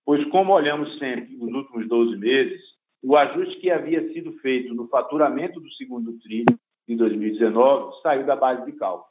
pois, 0.06 0.24
como 0.30 0.54
olhamos 0.54 0.98
sempre 0.98 1.36
nos 1.38 1.54
últimos 1.54 1.88
12 1.88 2.18
meses, 2.18 2.62
o 3.06 3.16
ajuste 3.16 3.60
que 3.60 3.70
havia 3.70 4.12
sido 4.12 4.34
feito 4.40 4.74
no 4.74 4.88
faturamento 4.88 5.60
do 5.60 5.72
segundo 5.74 6.18
TRI 6.18 6.44
de 6.88 6.96
2019 6.96 8.02
saiu 8.02 8.26
da 8.26 8.36
base 8.36 8.66
de 8.66 8.72
cálculo, 8.72 9.06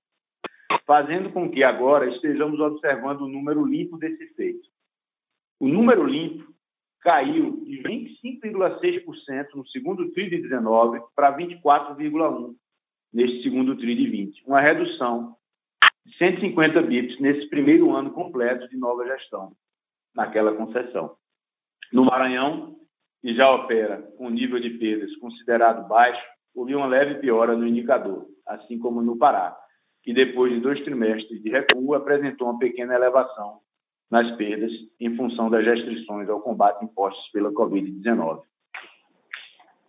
fazendo 0.84 1.30
com 1.30 1.48
que 1.48 1.62
agora 1.62 2.10
estejamos 2.10 2.58
observando 2.58 3.20
o 3.20 3.28
número 3.28 3.64
limpo 3.64 3.96
desse 3.96 4.24
efeito. 4.24 4.68
O 5.60 5.68
número 5.68 6.04
limpo 6.04 6.52
caiu 7.02 7.64
de 7.64 7.80
25,6% 7.84 9.54
no 9.54 9.66
segundo 9.68 10.10
TRI 10.10 10.28
de 10.28 10.38
19 10.38 11.00
para 11.14 11.36
24,1% 11.36 12.52
neste 13.12 13.44
segundo 13.44 13.76
TRI 13.76 13.94
de 13.94 14.10
20, 14.10 14.42
uma 14.44 14.60
redução 14.60 15.36
de 16.04 16.16
150 16.16 16.82
bips 16.82 17.20
nesse 17.20 17.48
primeiro 17.48 17.94
ano 17.94 18.10
completo 18.10 18.68
de 18.68 18.76
nova 18.76 19.06
gestão, 19.06 19.52
naquela 20.12 20.52
concessão. 20.52 21.16
No 21.92 22.04
Maranhão, 22.04 22.74
que 23.25 23.35
já 23.35 23.50
opera 23.50 24.02
com 24.19 24.28
nível 24.28 24.61
de 24.61 24.69
perdas 24.69 25.16
considerado 25.16 25.88
baixo, 25.88 26.23
houve 26.54 26.75
uma 26.75 26.85
leve 26.85 27.14
piora 27.21 27.57
no 27.57 27.66
indicador, 27.66 28.26
assim 28.47 28.78
como 28.78 29.00
no 29.00 29.16
Pará, 29.16 29.57
que 30.02 30.12
depois 30.12 30.52
de 30.52 30.61
dois 30.61 30.85
trimestres 30.85 31.43
de 31.43 31.49
recuo 31.49 31.95
apresentou 31.95 32.50
uma 32.50 32.59
pequena 32.59 32.95
elevação 32.95 33.61
nas 34.11 34.31
perdas 34.37 34.71
em 35.00 35.16
função 35.16 35.49
das 35.49 35.64
restrições 35.64 36.28
ao 36.28 36.43
combate 36.43 36.85
impostas 36.85 37.26
pela 37.33 37.50
Covid-19. 37.50 38.43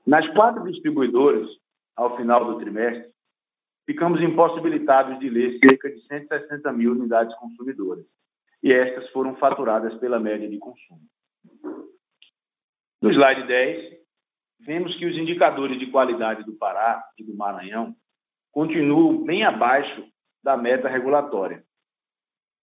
Nas 0.08 0.26
quatro 0.30 0.64
distribuidoras, 0.64 1.50
ao 1.94 2.16
final 2.16 2.46
do 2.46 2.58
trimestre, 2.58 3.12
ficamos 3.86 4.22
impossibilitados 4.22 5.20
de 5.20 5.28
ler 5.28 5.60
cerca 5.60 5.90
de 5.90 6.00
160 6.08 6.72
mil 6.72 6.94
unidades 6.94 7.36
consumidoras, 7.36 8.06
e 8.64 8.72
estas 8.72 9.10
foram 9.10 9.36
faturadas 9.36 9.94
pela 9.96 10.22
média 10.22 10.48
de 10.48 10.58
consumo. 10.58 11.02
No 13.06 13.12
slide 13.12 13.44
10, 13.44 14.00
vemos 14.62 14.96
que 14.96 15.06
os 15.06 15.16
indicadores 15.16 15.78
de 15.78 15.92
qualidade 15.92 16.44
do 16.44 16.54
Pará 16.54 17.06
e 17.20 17.24
do 17.24 17.36
Maranhão 17.36 17.96
continuam 18.52 19.24
bem 19.24 19.44
abaixo 19.44 20.04
da 20.44 20.58
meta 20.58 20.90
regulatória. 20.90 21.64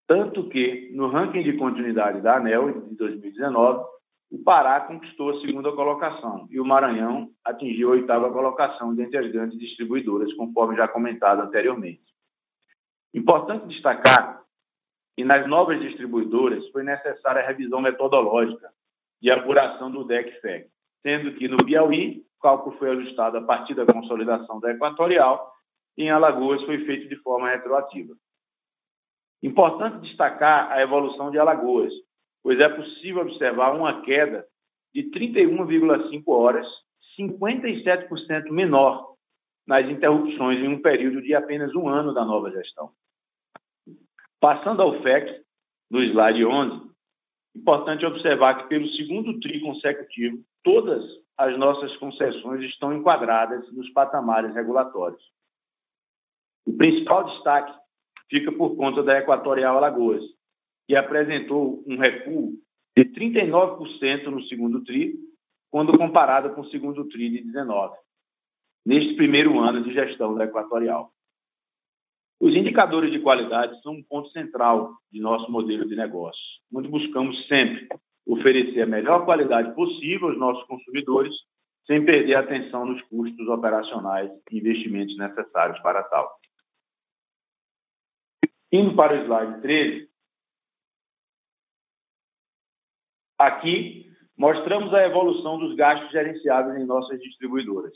Tanto 0.05 0.49
que, 0.49 0.91
no 0.95 1.07
ranking 1.07 1.45
de 1.45 1.53
continuidade 1.53 2.21
da 2.21 2.39
ANEL 2.39 2.89
de 2.89 2.97
2019, 2.97 3.85
o 4.33 4.43
Pará 4.43 4.81
conquistou 4.81 5.31
a 5.31 5.41
segunda 5.43 5.71
colocação 5.71 6.49
e 6.51 6.59
o 6.59 6.65
Maranhão 6.65 7.31
atingiu 7.45 7.91
a 7.91 7.93
oitava 7.93 8.29
colocação 8.33 8.97
dentre 8.97 9.19
as 9.19 9.31
grandes 9.31 9.57
distribuidoras, 9.57 10.35
conforme 10.35 10.75
já 10.75 10.89
comentado 10.89 11.41
anteriormente. 11.41 12.03
Importante 13.15 13.69
destacar 13.69 14.43
que 15.17 15.23
nas 15.23 15.47
novas 15.47 15.81
distribuidoras 15.81 16.69
foi 16.71 16.83
necessária 16.83 17.41
a 17.41 17.47
revisão 17.47 17.81
metodológica 17.81 18.73
de 19.23 19.31
apuração 19.31 19.89
do 19.89 20.03
DEC-FEC, 20.03 20.69
sendo 21.01 21.35
que 21.35 21.47
no 21.47 21.57
Piauí 21.59 22.27
o 22.39 22.43
cálculo 22.43 22.77
foi 22.77 22.91
ajustado 22.91 23.39
a 23.39 23.43
partir 23.43 23.73
da 23.73 23.87
consolidação 23.87 24.59
da 24.59 24.73
Equatorial 24.73 25.53
e 25.97 26.05
em 26.05 26.11
Alagoas 26.11 26.61
foi 26.65 26.85
feito 26.85 27.09
de 27.09 27.15
forma 27.23 27.49
retroativa. 27.49 28.15
Importante 29.41 30.01
destacar 30.01 30.73
a 30.73 30.83
evolução 30.83 31.31
de 31.31 31.39
Alagoas, 31.39 31.93
pois 32.43 32.59
é 32.59 32.69
possível 32.69 33.23
observar 33.23 33.77
uma 33.77 34.03
queda 34.03 34.45
de 34.93 35.05
31,5 35.11 36.23
horas, 36.27 36.67
57% 37.19 38.51
menor 38.51 39.15
nas 39.65 39.89
interrupções 39.89 40.59
em 40.59 40.69
um 40.69 40.83
período 40.83 41.23
de 41.23 41.33
apenas 41.35 41.73
um 41.77 41.89
ano 41.89 42.13
da 42.13 42.25
nova 42.25 42.51
gestão. 42.51 42.91
Passando 44.41 44.83
ao 44.83 45.01
FEC, 45.03 45.45
no 45.89 46.03
slide 46.03 46.45
11, 46.45 46.92
importante 47.55 48.07
observar 48.07 48.63
que 48.63 48.69
pelo 48.69 48.89
segundo 48.89 49.39
TRI 49.41 49.61
consecutivo, 49.61 50.43
todas 50.63 51.03
as 51.37 51.59
nossas 51.59 51.97
concessões 51.97 52.63
estão 52.65 52.93
enquadradas 52.93 53.71
nos 53.73 53.89
patamares 53.91 54.55
regulatórios. 54.55 55.23
O 56.67 56.73
principal 56.73 57.25
destaque 57.25 57.73
fica 58.31 58.53
por 58.53 58.77
conta 58.77 59.03
da 59.03 59.19
Equatorial 59.19 59.77
Alagoas, 59.77 60.23
que 60.87 60.97
apresentou 60.97 61.83
um 61.87 61.97
recuo 61.97 62.55
de 62.97 63.05
39% 63.05 64.27
no 64.27 64.43
segundo 64.45 64.83
TRI, 64.85 65.19
quando 65.71 65.97
comparado 65.97 66.55
com 66.55 66.61
o 66.61 66.71
segundo 66.71 67.09
TRI 67.09 67.31
de 67.31 67.45
19, 67.45 67.97
neste 68.85 69.15
primeiro 69.15 69.59
ano 69.59 69.83
de 69.83 69.93
gestão 69.93 70.35
da 70.35 70.45
Equatorial. 70.45 71.13
Os 72.43 72.57
indicadores 72.57 73.13
de 73.13 73.21
qualidade 73.21 73.81
são 73.83 73.93
um 73.93 74.03
ponto 74.03 74.29
central 74.31 74.97
de 75.13 75.21
nosso 75.21 75.49
modelo 75.49 75.87
de 75.87 75.95
negócio, 75.95 76.43
onde 76.75 76.89
buscamos 76.89 77.47
sempre 77.47 77.87
oferecer 78.27 78.83
a 78.83 78.87
melhor 78.87 79.25
qualidade 79.25 79.73
possível 79.77 80.27
aos 80.27 80.37
nossos 80.37 80.65
consumidores, 80.65 81.33
sem 81.87 82.05
perder 82.05 82.35
a 82.35 82.41
atenção 82.41 82.85
nos 82.85 83.01
custos 83.03 83.47
operacionais 83.47 84.29
e 84.51 84.59
investimentos 84.59 85.17
necessários 85.17 85.79
para 85.83 86.03
tal. 86.03 86.37
Indo 88.73 88.97
para 88.97 89.21
o 89.21 89.25
slide 89.25 89.63
13, 89.63 90.11
Aqui, 93.39 94.13
mostramos 94.37 94.93
a 94.93 95.05
evolução 95.05 95.61
dos 95.61 95.77
gastos 95.77 96.11
gerenciáveis 96.11 96.81
em 96.81 96.87
nossas 96.87 97.21
distribuidoras. 97.21 97.93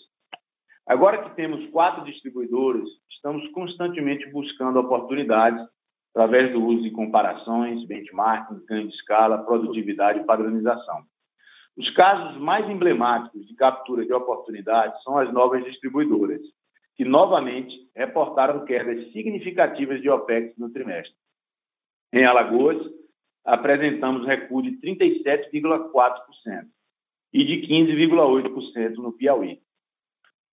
Agora 0.86 1.18
que 1.18 1.34
temos 1.34 1.68
quatro 1.70 2.04
distribuidores, 2.04 2.88
estamos 3.10 3.48
constantemente 3.48 4.30
buscando 4.30 4.78
oportunidades 4.78 5.66
através 6.14 6.52
do 6.52 6.64
uso 6.64 6.82
de 6.82 6.92
comparações, 6.92 7.84
benchmarking, 7.86 8.64
ganho 8.66 8.88
de 8.88 8.94
escala, 8.94 9.44
produtividade 9.44 10.20
e 10.20 10.24
padronização. 10.24 11.04
Os 11.76 11.90
casos 11.90 12.40
mais 12.40 12.70
emblemáticos 12.70 13.46
de 13.46 13.54
captura 13.54 14.06
de 14.06 14.12
oportunidades 14.12 15.02
são 15.02 15.18
as 15.18 15.30
novas 15.32 15.64
distribuidoras, 15.64 16.40
que 16.94 17.04
novamente 17.04 17.90
reportaram 17.94 18.64
quedas 18.64 19.12
significativas 19.12 20.00
de 20.00 20.08
OPEX 20.08 20.56
no 20.56 20.70
trimestre. 20.70 21.14
Em 22.12 22.24
Alagoas, 22.24 22.78
apresentamos 23.44 24.24
recuo 24.24 24.62
de 24.62 24.80
37,4% 24.80 26.66
e 27.32 27.44
de 27.44 27.66
15,8% 27.66 28.94
no 28.94 29.12
Piauí. 29.12 29.60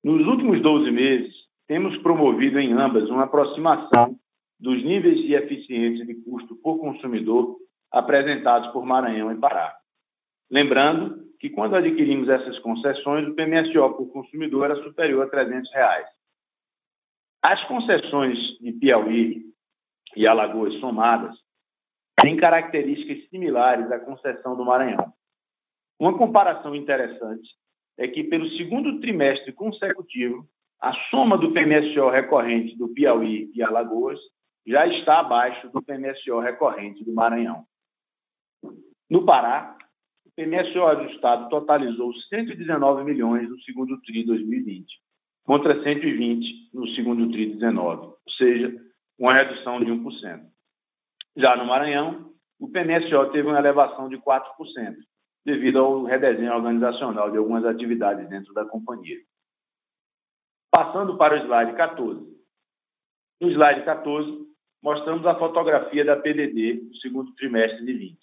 Nos 0.04 0.28
últimos 0.28 0.62
12 0.62 0.92
meses, 0.92 1.34
temos 1.66 1.96
promovido 2.00 2.60
em 2.60 2.74
ambas 2.74 3.10
uma 3.10 3.24
aproximação 3.24 4.20
dos 4.60 4.84
níveis 4.84 5.20
de 5.22 5.34
eficiência 5.34 6.06
de 6.06 6.16
custo 6.16 6.58
por 6.58 6.78
consumidor 6.78 7.58
apresentados 7.90 8.70
por 8.74 8.86
Maranhão 8.86 9.32
e 9.32 9.40
Pará. 9.40 9.74
Lembrando 10.52 11.24
que 11.40 11.50
quando 11.50 11.76
adquirimos 11.76 12.28
essas 12.28 12.60
concessões, 12.60 13.28
o 13.28 13.34
PMSO 13.34 13.94
por 13.96 14.12
consumidor 14.12 14.66
era 14.66 14.84
superior 14.84 15.26
a 15.26 15.30
300 15.30 15.72
reais. 15.72 16.08
As 17.42 17.64
concessões 17.66 18.38
de 18.60 18.74
Piauí 18.74 19.46
e 20.16 20.28
Alagoas 20.28 20.74
somadas 20.80 21.36
tem 22.22 22.36
características 22.36 23.30
similares 23.30 23.90
à 23.92 24.00
concessão 24.00 24.56
do 24.56 24.66
Maranhão. 24.66 25.14
Uma 25.98 26.18
comparação 26.18 26.76
interessante 26.76 27.50
é 27.98 28.08
que, 28.08 28.24
pelo 28.24 28.50
segundo 28.52 29.00
trimestre 29.00 29.52
consecutivo, 29.52 30.48
a 30.80 30.94
soma 31.10 31.38
do 31.38 31.52
PMSO 31.52 32.10
recorrente 32.10 32.78
do 32.78 32.90
Piauí 32.90 33.52
e 33.54 33.64
Alagoas 33.64 34.20
já 34.66 34.88
está 34.88 35.20
abaixo 35.20 35.70
do 35.70 35.82
PMSO 35.82 36.40
recorrente 36.40 37.04
do 37.04 37.14
Maranhão. 37.14 37.66
No 39.10 39.26
Pará, 39.26 39.78
o 40.26 40.32
PMSO 40.36 40.84
ajustado 40.84 41.50
totalizou 41.50 42.14
119 42.14 43.04
milhões 43.04 43.50
no 43.50 43.60
segundo 43.62 44.00
TRI 44.02 44.22
de 44.22 44.28
2020, 44.28 44.86
contra 45.44 45.84
120 45.84 46.70
no 46.74 46.88
segundo 46.90 47.30
TRI 47.30 47.48
de 47.48 47.54
19, 47.56 48.08
ou 48.08 48.18
seja, 48.38 48.76
uma 49.18 49.34
redução 49.34 49.84
de 49.84 49.92
1%. 49.92 50.42
Já 51.36 51.56
no 51.56 51.66
Maranhão, 51.66 52.34
o 52.60 52.68
PMSO 52.68 53.32
teve 53.32 53.48
uma 53.48 53.60
elevação 53.60 54.10
de 54.10 54.18
4%, 54.18 54.44
devido 55.46 55.80
ao 55.80 56.04
redesenho 56.04 56.54
organizacional 56.54 57.32
de 57.32 57.38
algumas 57.38 57.66
atividades 57.66 58.28
dentro 58.30 58.54
da 58.54 58.66
companhia. 58.66 59.18
Passando 60.72 61.18
para 61.18 61.36
o 61.36 61.46
slide 61.46 61.76
14. 61.76 62.34
No 63.42 63.50
slide 63.50 63.84
14, 63.84 64.48
mostramos 64.82 65.26
a 65.26 65.36
fotografia 65.36 66.06
da 66.06 66.16
PDD 66.16 66.82
no 66.90 66.96
segundo 66.96 67.34
trimestre 67.36 67.86
de 67.86 67.94
20. 67.94 68.18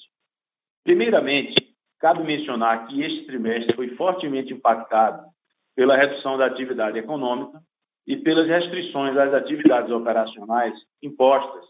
Primeiramente, 0.83 1.76
cabe 1.98 2.24
mencionar 2.24 2.87
que 2.87 3.02
este 3.02 3.26
trimestre 3.26 3.74
foi 3.76 3.94
fortemente 3.96 4.52
impactado 4.52 5.28
pela 5.76 5.96
redução 5.96 6.37
da 6.38 6.46
atividade 6.46 6.98
econômica 6.98 7.62
e 8.06 8.16
pelas 8.16 8.48
restrições 8.48 9.16
às 9.16 9.33
atividades 9.33 9.90
operacionais 9.90 10.74
impostas 11.02 11.64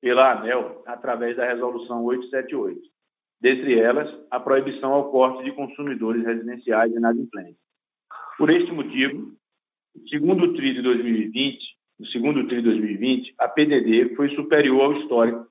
pela 0.00 0.32
ANEL 0.32 0.82
através 0.86 1.36
da 1.36 1.46
Resolução 1.46 2.04
878. 2.04 2.93
Dentre 3.40 3.78
elas, 3.78 4.08
a 4.30 4.40
proibição 4.40 4.92
ao 4.92 5.10
corte 5.10 5.44
de 5.44 5.52
consumidores 5.52 6.24
residenciais 6.24 6.92
e 6.92 6.96
inadimplentes. 6.96 7.60
Por 8.38 8.50
este 8.50 8.72
motivo, 8.72 9.36
no 9.94 10.08
segundo 10.08 10.54
TRI 10.54 10.74
de 10.74 10.82
2020, 10.82 11.58
no 11.98 12.06
segundo 12.06 12.46
TRI 12.46 12.56
de 12.56 12.62
2020, 12.62 13.34
a 13.38 13.48
PDD 13.48 14.16
foi 14.16 14.34
superior 14.34 14.82
ao 14.82 15.00
histórico 15.00 15.46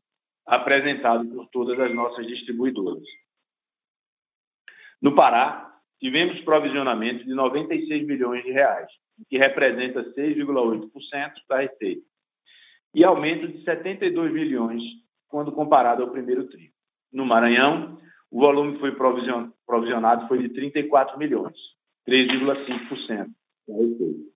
apresentado 0.46 1.26
por 1.30 1.48
todas 1.48 1.80
as 1.80 1.94
nossas 1.94 2.28
distribuidoras. 2.28 3.04
No 5.02 5.16
Pará, 5.16 5.74
tivemos 6.00 6.42
provisionamento 6.42 7.24
de 7.24 7.34
96 7.34 8.06
bilhões 8.06 8.44
de 8.44 8.52
reais, 8.52 8.90
que 9.30 9.38
representa 9.38 10.04
6,8% 10.14 11.34
da 11.48 11.60
receita 11.60 12.06
e 12.94 13.04
aumento 13.04 13.48
de 13.48 13.64
72 13.64 14.32
bilhões 14.32 14.84
quando 15.28 15.52
comparado 15.52 16.04
ao 16.04 16.12
primeiro 16.12 16.48
tri. 16.48 16.73
No 17.14 17.26
Maranhão, 17.26 17.98
o 18.32 18.40
volume 18.40 18.80
foi 18.80 18.92
provisionado 18.92 20.28
foi 20.28 20.40
de 20.40 20.50
34 20.50 21.18
milhões, 21.20 21.56
3,5% 22.08 23.28
da 23.68 23.76
receita. 23.76 24.34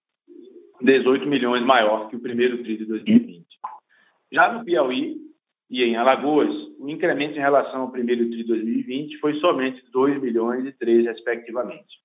18 0.79 1.25
milhões 1.25 1.63
maior 1.63 2.07
que 2.07 2.15
o 2.15 2.19
primeiro 2.19 2.61
tri 2.61 2.77
de 2.77 2.85
2020. 2.85 3.45
Já 4.31 4.53
no 4.53 4.63
Piauí 4.63 5.17
e 5.69 5.83
em 5.83 5.95
Alagoas, 5.95 6.49
o 6.79 6.87
incremento 6.87 7.35
em 7.35 7.41
relação 7.41 7.81
ao 7.81 7.91
primeiro 7.91 8.29
TRI 8.29 8.37
de 8.37 8.43
2020 8.43 9.17
foi 9.17 9.39
somente 9.39 9.83
2 9.91 10.21
milhões 10.21 10.65
e 10.65 10.71
3, 10.71 11.05
respectivamente. 11.07 11.97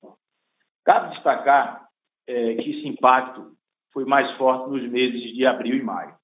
Cabe 0.84 1.14
destacar 1.14 1.86
é, 2.26 2.54
que 2.54 2.70
esse 2.70 2.88
impacto 2.88 3.52
foi 3.92 4.04
mais 4.04 4.30
forte 4.36 4.70
nos 4.70 4.82
meses 4.90 5.34
de 5.34 5.46
abril 5.46 5.76
e 5.76 5.82
maio. 5.82 6.14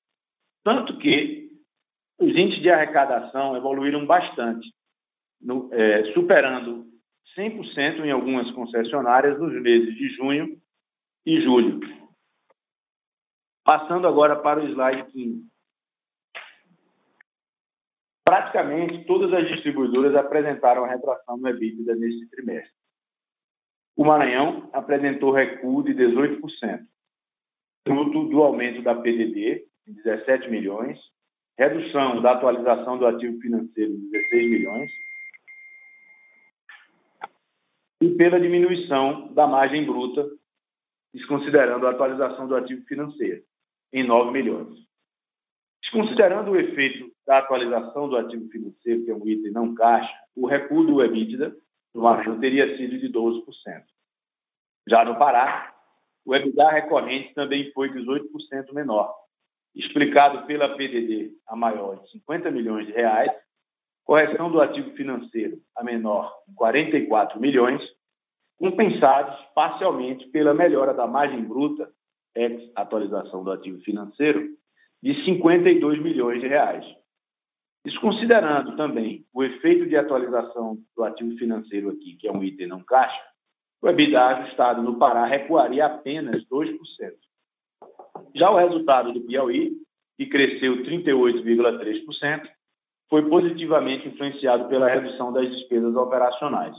Tanto 0.65 0.97
que 0.97 1.48
os 2.19 2.31
índices 2.31 2.61
de 2.61 2.71
arrecadação 2.71 3.57
evoluíram 3.57 4.05
bastante, 4.05 4.73
no, 5.41 5.73
é, 5.73 6.13
superando 6.13 6.87
100% 7.37 8.05
em 8.05 8.11
algumas 8.11 8.51
concessionárias 8.51 9.39
nos 9.39 9.53
meses 9.63 9.95
de 9.95 10.09
junho 10.11 10.61
e 11.25 11.41
julho. 11.41 11.81
Passando 13.65 14.09
agora 14.09 14.35
para 14.35 14.61
o 14.61 14.69
slide 14.69 15.05
15. 15.13 15.47
Praticamente 18.25 19.05
todas 19.05 19.33
as 19.33 19.49
distribuidoras 19.49 20.15
apresentaram 20.17 20.85
retração 20.85 21.37
no 21.37 21.49
EBITDA 21.49 21.95
neste 21.95 22.29
trimestre. 22.29 22.75
O 23.97 24.05
Maranhão 24.05 24.69
apresentou 24.73 25.33
recuo 25.33 25.83
de 25.83 25.95
18%, 25.95 26.41
fruto 27.87 28.29
do 28.29 28.43
aumento 28.43 28.83
da 28.83 28.95
PDD, 28.95 29.67
de 29.87 29.93
17 30.03 30.51
milhões, 30.51 30.99
redução 31.59 32.23
da 32.23 32.33
atualização 32.33 32.97
do 32.97 33.07
ativo 33.07 33.41
financeiro, 33.41 33.99
de 33.99 34.11
16 34.11 34.51
milhões, 34.51 34.91
e 38.01 38.11
pela 38.11 38.41
diminuição 38.41 39.33
da 39.35 39.45
margem 39.45 39.85
bruta, 39.85 40.31
desconsiderando 41.13 41.85
a 41.87 41.91
atualização 41.91 42.47
do 42.47 42.55
ativo 42.55 42.87
financeiro, 42.87 43.43
em 43.93 44.05
9 44.05 44.31
milhões. 44.31 44.79
Desconsiderando 45.83 46.53
o 46.53 46.57
efeito 46.57 47.11
da 47.27 47.39
atualização 47.39 48.09
do 48.09 48.17
ativo 48.17 48.49
financeiro, 48.51 49.05
que 49.05 49.11
é 49.11 49.15
um 49.15 49.27
item 49.27 49.51
não 49.51 49.75
caixa, 49.75 50.13
o 50.37 50.47
recuo 50.47 50.87
do 50.87 51.03
EBITDA 51.03 51.57
do 51.93 52.03
Maranhão 52.03 52.39
teria 52.39 52.77
sido 52.77 52.99
de 52.99 53.11
12%. 53.11 53.45
Já 54.89 55.05
no 55.05 55.19
Pará, 55.19 55.75
o 56.25 56.37
EBITDA 56.37 56.71
recorrente 56.71 57.35
também 57.35 57.73
foi 57.73 57.91
18% 57.91 58.73
menor, 58.73 59.13
explicado 59.75 60.47
pela 60.47 60.77
PDD 60.77 61.33
a 61.47 61.55
maior 61.55 62.01
de 62.01 62.11
50 62.11 62.51
milhões 62.51 62.87
de 62.87 62.93
reais, 62.93 63.31
correção 64.05 64.51
do 64.51 64.61
ativo 64.61 64.91
financeiro 64.93 65.61
a 65.77 65.85
menor 65.85 66.33
de 66.49 66.55
44 66.55 67.41
milhões, 67.41 67.83
compensados 68.59 69.39
parcialmente 69.55 70.27
pela 70.29 70.55
melhora 70.55 70.93
da 70.93 71.07
margem 71.07 71.45
bruta, 71.45 71.91
ex 72.35 72.71
atualização 72.75 73.45
do 73.45 73.53
ativo 73.53 73.81
financeiro, 73.83 74.49
de 75.03 75.25
52 75.25 76.03
milhões 76.03 76.41
de 76.41 76.49
reais. 76.49 76.85
Desconsiderando 77.85 78.77
também 78.77 79.25
o 79.33 79.45
efeito 79.45 79.87
de 79.87 79.97
atualização 79.97 80.79
do 80.97 81.05
ativo 81.05 81.37
financeiro 81.39 81.91
aqui, 81.91 82.17
que 82.17 82.27
é 82.27 82.33
um 82.33 82.43
item 82.43 82.67
não 82.67 82.83
caixa, 82.83 83.23
o 83.81 83.89
EBITDA 83.89 84.27
ajustado 84.27 84.83
no 84.83 84.99
Pará 84.99 85.25
recuaria 85.25 85.87
apenas 85.87 86.45
2%. 86.49 86.77
Já 88.35 88.51
o 88.51 88.57
resultado 88.57 89.13
do 89.13 89.21
Piauí, 89.23 89.77
que 90.17 90.27
cresceu 90.27 90.83
38,3%, 90.83 92.49
foi 93.09 93.29
positivamente 93.29 94.09
influenciado 94.09 94.69
pela 94.69 94.89
redução 94.89 95.33
das 95.33 95.49
despesas 95.51 95.95
operacionais. 95.97 96.77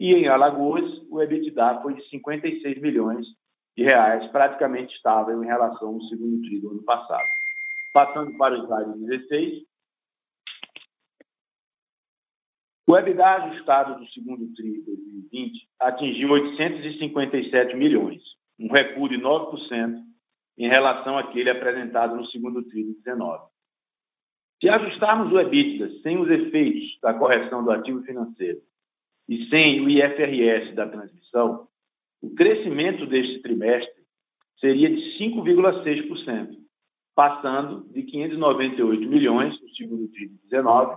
E 0.00 0.14
em 0.14 0.28
Alagoas, 0.28 0.84
o 1.10 1.20
EBITDA 1.20 1.80
foi 1.82 1.94
de 1.94 2.08
56 2.08 2.80
milhões 2.80 3.26
de 3.76 3.82
reais, 3.84 4.30
praticamente 4.30 4.94
estável 4.94 5.42
em 5.42 5.46
relação 5.46 5.88
ao 5.88 6.00
segundo 6.02 6.40
TRI 6.42 6.60
do 6.60 6.70
ano 6.70 6.82
passado. 6.82 7.26
Passando 7.92 8.36
para 8.36 8.54
o 8.54 8.64
slide 8.64 8.98
16, 8.98 9.68
O 12.88 12.96
EBITDA 12.96 13.22
ajustado 13.22 14.00
do 14.00 14.10
segundo 14.12 14.50
TRI 14.54 14.78
de 14.78 14.86
2020 14.86 15.68
atingiu 15.78 16.30
857 16.30 17.76
milhões, 17.76 18.22
um 18.58 18.72
recuo 18.72 19.10
de 19.10 19.16
9% 19.16 20.07
em 20.58 20.68
relação 20.68 21.16
àquele 21.16 21.50
apresentado 21.50 22.16
no 22.16 22.26
segundo 22.26 22.64
TRI 22.64 22.82
de 22.82 22.94
19. 22.94 23.46
Se 24.60 24.68
ajustarmos 24.68 25.32
o 25.32 25.38
EBITDA 25.38 25.88
sem 26.02 26.18
os 26.18 26.28
efeitos 26.28 26.98
da 27.00 27.14
correção 27.14 27.62
do 27.62 27.70
ativo 27.70 28.02
financeiro 28.02 28.60
e 29.28 29.48
sem 29.48 29.80
o 29.80 29.88
IFRS 29.88 30.74
da 30.74 30.88
transmissão, 30.88 31.68
o 32.20 32.34
crescimento 32.34 33.06
deste 33.06 33.38
trimestre 33.38 34.02
seria 34.58 34.90
de 34.90 35.00
5,6%, 35.16 36.56
passando 37.14 37.88
de 37.92 38.02
598 38.02 39.08
milhões 39.08 39.60
no 39.62 39.68
segundo 39.76 40.08
TRI 40.08 40.28
de 40.28 40.38
19 40.50 40.96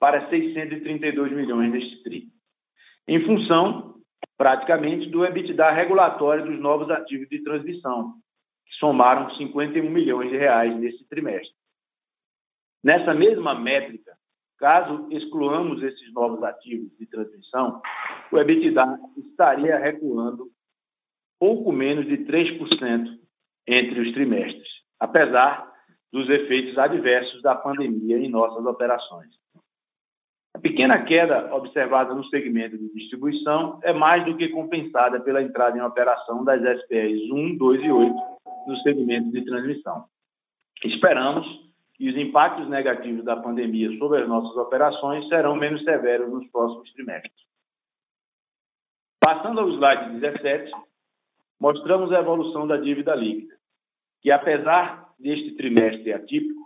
para 0.00 0.28
632 0.28 1.32
milhões 1.32 1.70
neste 1.70 2.02
TRI, 2.02 2.28
em 3.06 3.24
função, 3.24 4.00
praticamente, 4.36 5.08
do 5.08 5.24
EBITDA 5.24 5.70
regulatório 5.70 6.44
dos 6.44 6.58
novos 6.58 6.90
ativos 6.90 7.28
de 7.28 7.42
transmissão, 7.44 8.14
somaram 8.78 9.34
51 9.36 9.90
milhões 9.90 10.30
de 10.30 10.36
reais 10.36 10.76
nesse 10.78 11.04
trimestre. 11.08 11.54
Nessa 12.82 13.12
mesma 13.14 13.54
métrica, 13.54 14.16
caso 14.58 15.08
excluamos 15.10 15.82
esses 15.82 16.12
novos 16.12 16.42
ativos 16.42 16.96
de 16.98 17.06
transmissão, 17.06 17.80
o 18.30 18.38
EBITDA 18.38 18.98
estaria 19.16 19.78
recuando 19.78 20.50
pouco 21.38 21.72
menos 21.72 22.06
de 22.06 22.18
3% 22.18 23.18
entre 23.66 24.00
os 24.00 24.12
trimestres, 24.12 24.68
apesar 24.98 25.72
dos 26.12 26.28
efeitos 26.30 26.78
adversos 26.78 27.42
da 27.42 27.54
pandemia 27.54 28.18
em 28.18 28.28
nossas 28.28 28.64
operações. 28.64 29.28
A 30.56 30.58
pequena 30.58 31.04
queda 31.04 31.54
observada 31.54 32.14
no 32.14 32.24
segmento 32.30 32.78
de 32.78 32.90
distribuição 32.94 33.78
é 33.82 33.92
mais 33.92 34.24
do 34.24 34.34
que 34.34 34.48
compensada 34.48 35.20
pela 35.20 35.42
entrada 35.42 35.76
em 35.76 35.82
operação 35.82 36.42
das 36.42 36.62
SPRs 36.62 37.30
1, 37.30 37.58
2 37.58 37.84
e 37.84 37.90
8 37.90 38.14
no 38.66 38.76
segmento 38.78 39.30
de 39.32 39.44
transmissão. 39.44 40.06
Esperamos 40.82 41.46
que 41.92 42.08
os 42.08 42.16
impactos 42.16 42.70
negativos 42.70 43.22
da 43.22 43.36
pandemia 43.36 43.98
sobre 43.98 44.22
as 44.22 44.28
nossas 44.28 44.56
operações 44.56 45.28
serão 45.28 45.54
menos 45.56 45.84
severos 45.84 46.32
nos 46.32 46.50
próximos 46.50 46.90
trimestres. 46.94 47.44
Passando 49.20 49.60
ao 49.60 49.68
slide 49.68 50.18
17, 50.20 50.72
mostramos 51.60 52.10
a 52.12 52.20
evolução 52.20 52.66
da 52.66 52.78
dívida 52.78 53.14
líquida, 53.14 53.54
que 54.22 54.30
apesar 54.30 55.12
deste 55.18 55.54
trimestre 55.54 56.14
atípico, 56.14 56.65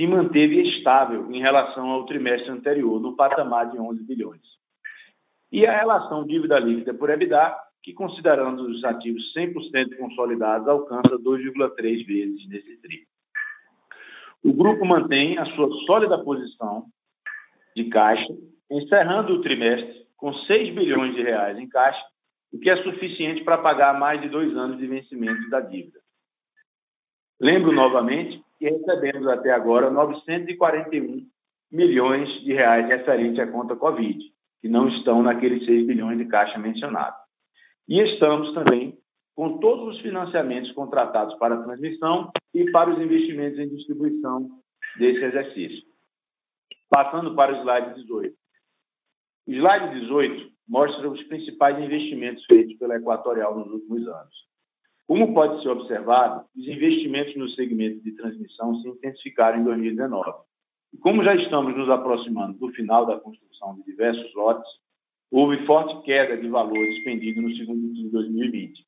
se 0.00 0.06
manteve 0.06 0.62
estável 0.62 1.30
em 1.30 1.40
relação 1.40 1.90
ao 1.90 2.06
trimestre 2.06 2.50
anterior, 2.50 2.98
no 2.98 3.14
patamar 3.14 3.70
de 3.70 3.78
11 3.78 4.02
bilhões. 4.02 4.40
E 5.52 5.66
a 5.66 5.78
relação 5.78 6.26
dívida 6.26 6.58
líquida 6.58 6.94
por 6.94 7.10
EBITDA, 7.10 7.54
que 7.82 7.92
considerando 7.92 8.62
os 8.62 8.82
ativos 8.82 9.30
100% 9.36 9.98
consolidados, 9.98 10.66
alcança 10.68 11.18
2,3 11.18 12.06
vezes 12.06 12.48
nesse 12.48 12.78
tri. 12.78 13.06
O 14.42 14.54
grupo 14.54 14.86
mantém 14.86 15.36
a 15.36 15.44
sua 15.54 15.68
sólida 15.84 16.16
posição 16.16 16.86
de 17.76 17.84
caixa, 17.90 18.34
encerrando 18.70 19.34
o 19.34 19.42
trimestre 19.42 20.06
com 20.16 20.32
6 20.32 20.74
bilhões 20.74 21.14
de 21.14 21.20
reais 21.20 21.58
em 21.58 21.68
caixa, 21.68 22.02
o 22.50 22.58
que 22.58 22.70
é 22.70 22.82
suficiente 22.82 23.44
para 23.44 23.58
pagar 23.58 23.98
mais 23.98 24.18
de 24.22 24.30
dois 24.30 24.56
anos 24.56 24.78
de 24.78 24.86
vencimento 24.86 25.50
da 25.50 25.60
dívida. 25.60 26.00
Lembro 27.40 27.72
novamente 27.72 28.44
que 28.58 28.68
recebemos 28.68 29.26
até 29.26 29.50
agora 29.50 29.90
941 29.90 31.26
milhões 31.72 32.28
de 32.42 32.52
reais 32.52 32.86
referente 32.86 33.40
à 33.40 33.46
conta 33.46 33.74
Covid, 33.74 34.22
que 34.60 34.68
não 34.68 34.88
estão 34.88 35.22
naqueles 35.22 35.64
6 35.64 35.86
bilhões 35.86 36.18
de 36.18 36.26
caixa 36.26 36.58
mencionado. 36.58 37.16
E 37.88 37.98
estamos 38.00 38.52
também 38.52 38.98
com 39.34 39.56
todos 39.56 39.96
os 39.96 40.02
financiamentos 40.02 40.70
contratados 40.72 41.34
para 41.36 41.54
a 41.54 41.62
transmissão 41.62 42.30
e 42.52 42.70
para 42.70 42.90
os 42.90 43.00
investimentos 43.00 43.58
em 43.58 43.68
distribuição 43.70 44.50
desse 44.98 45.24
exercício. 45.24 45.82
Passando 46.90 47.34
para 47.34 47.54
o 47.54 47.62
slide 47.62 47.94
18. 47.94 48.36
O 49.46 49.52
slide 49.52 50.00
18 50.00 50.52
mostra 50.68 51.08
os 51.08 51.22
principais 51.22 51.78
investimentos 51.82 52.44
feitos 52.44 52.76
pela 52.76 52.96
Equatorial 52.96 53.58
nos 53.58 53.72
últimos 53.72 54.06
anos. 54.06 54.49
Como 55.10 55.34
pode 55.34 55.60
ser 55.60 55.70
observado, 55.70 56.46
os 56.56 56.68
investimentos 56.68 57.34
no 57.34 57.48
segmento 57.48 58.00
de 58.00 58.12
transmissão 58.12 58.80
se 58.80 58.88
intensificaram 58.90 59.58
em 59.58 59.64
2019. 59.64 60.30
E 60.94 60.98
como 60.98 61.24
já 61.24 61.34
estamos 61.34 61.76
nos 61.76 61.90
aproximando 61.90 62.56
do 62.60 62.72
final 62.74 63.04
da 63.04 63.18
construção 63.18 63.74
de 63.74 63.82
diversos 63.86 64.32
lotes, 64.36 64.70
houve 65.28 65.66
forte 65.66 66.00
queda 66.04 66.36
de 66.36 66.48
valor 66.48 66.78
expendido 66.78 67.42
no 67.42 67.52
segundo 67.56 67.92
de 67.92 68.08
2020. 68.08 68.86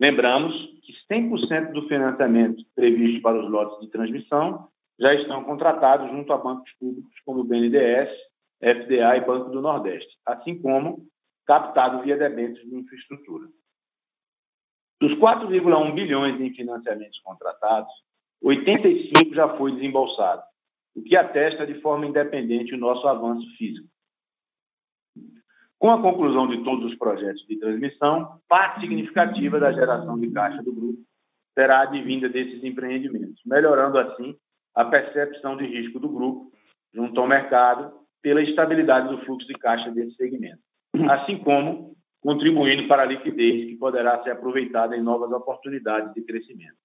Lembramos 0.00 0.52
que 0.82 0.92
100% 1.08 1.70
do 1.70 1.86
financiamento 1.86 2.64
previsto 2.74 3.22
para 3.22 3.40
os 3.40 3.48
lotes 3.48 3.78
de 3.78 3.92
transmissão 3.92 4.66
já 4.98 5.14
estão 5.14 5.44
contratados 5.44 6.10
junto 6.10 6.32
a 6.32 6.36
bancos 6.36 6.72
públicos 6.80 7.14
como 7.24 7.42
o 7.42 7.44
BNDES, 7.44 8.10
FDA 8.60 9.16
e 9.16 9.24
Banco 9.24 9.50
do 9.50 9.62
Nordeste, 9.62 10.18
assim 10.26 10.60
como 10.60 11.06
captado 11.46 12.02
via 12.02 12.16
debêntures 12.16 12.68
de 12.68 12.74
infraestrutura. 12.74 13.46
Dos 15.00 15.12
4,1 15.12 15.94
bilhões 15.94 16.40
em 16.40 16.52
financiamentos 16.54 17.18
contratados, 17.20 17.92
85 18.42 19.34
já 19.34 19.56
foi 19.56 19.72
desembolsado, 19.72 20.42
o 20.94 21.02
que 21.02 21.16
atesta 21.16 21.66
de 21.66 21.80
forma 21.80 22.06
independente 22.06 22.74
o 22.74 22.78
nosso 22.78 23.06
avanço 23.06 23.46
físico. 23.56 23.88
Com 25.78 25.90
a 25.90 26.02
conclusão 26.02 26.48
de 26.48 26.64
todos 26.64 26.90
os 26.90 26.98
projetos 26.98 27.46
de 27.46 27.56
transmissão, 27.56 28.40
parte 28.48 28.80
significativa 28.80 29.60
da 29.60 29.72
geração 29.72 30.18
de 30.18 30.28
caixa 30.32 30.60
do 30.62 30.72
grupo 30.72 30.98
será 31.56 31.82
advinda 31.82 32.28
desses 32.28 32.62
empreendimentos, 32.64 33.40
melhorando 33.46 33.98
assim 33.98 34.36
a 34.74 34.84
percepção 34.84 35.56
de 35.56 35.66
risco 35.66 36.00
do 36.00 36.08
grupo 36.08 36.52
junto 36.92 37.20
ao 37.20 37.28
mercado 37.28 37.92
pela 38.22 38.42
estabilidade 38.42 39.08
do 39.08 39.24
fluxo 39.24 39.46
de 39.46 39.54
caixa 39.54 39.90
desse 39.90 40.16
segmento, 40.16 40.60
assim 41.10 41.38
como 41.38 41.96
contribuindo 42.20 42.88
para 42.88 43.02
a 43.02 43.06
liquidez 43.06 43.66
que 43.66 43.76
poderá 43.76 44.22
ser 44.22 44.30
aproveitada 44.30 44.96
em 44.96 45.02
novas 45.02 45.30
oportunidades 45.32 46.12
de 46.14 46.22
crescimento. 46.22 46.76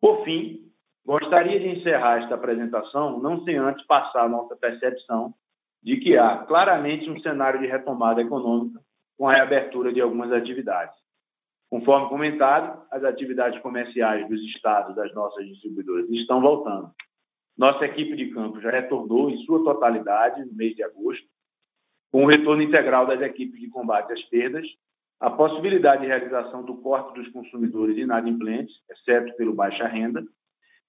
Por 0.00 0.24
fim, 0.24 0.70
gostaria 1.04 1.58
de 1.58 1.68
encerrar 1.68 2.22
esta 2.22 2.34
apresentação 2.34 3.20
não 3.20 3.44
sem 3.44 3.56
antes 3.56 3.84
passar 3.86 4.24
a 4.24 4.28
nossa 4.28 4.56
percepção 4.56 5.34
de 5.82 5.96
que 5.98 6.16
há 6.16 6.38
claramente 6.38 7.08
um 7.10 7.20
cenário 7.20 7.60
de 7.60 7.66
retomada 7.66 8.20
econômica 8.20 8.80
com 9.16 9.28
a 9.28 9.34
reabertura 9.34 9.92
de 9.92 10.00
algumas 10.00 10.32
atividades. 10.32 10.94
Conforme 11.70 12.08
comentado, 12.08 12.82
as 12.90 13.02
atividades 13.02 13.60
comerciais 13.60 14.28
dos 14.28 14.40
estados 14.42 14.94
das 14.94 15.12
nossas 15.14 15.46
distribuidoras 15.46 16.08
estão 16.10 16.40
voltando. 16.40 16.92
Nossa 17.56 17.86
equipe 17.86 18.14
de 18.14 18.30
campo 18.30 18.60
já 18.60 18.70
retornou 18.70 19.30
em 19.30 19.38
sua 19.44 19.64
totalidade 19.64 20.44
no 20.44 20.52
mês 20.54 20.76
de 20.76 20.82
agosto, 20.82 21.26
com 22.10 22.24
o 22.24 22.26
retorno 22.26 22.62
integral 22.62 23.06
das 23.06 23.20
equipes 23.20 23.60
de 23.60 23.68
combate 23.68 24.12
às 24.12 24.22
perdas, 24.24 24.66
a 25.18 25.30
possibilidade 25.30 26.02
de 26.02 26.08
realização 26.08 26.62
do 26.62 26.76
corte 26.76 27.14
dos 27.14 27.28
consumidores 27.28 27.96
inadimplentes, 27.96 28.74
exceto 28.90 29.34
pelo 29.36 29.54
baixa 29.54 29.86
renda, 29.86 30.24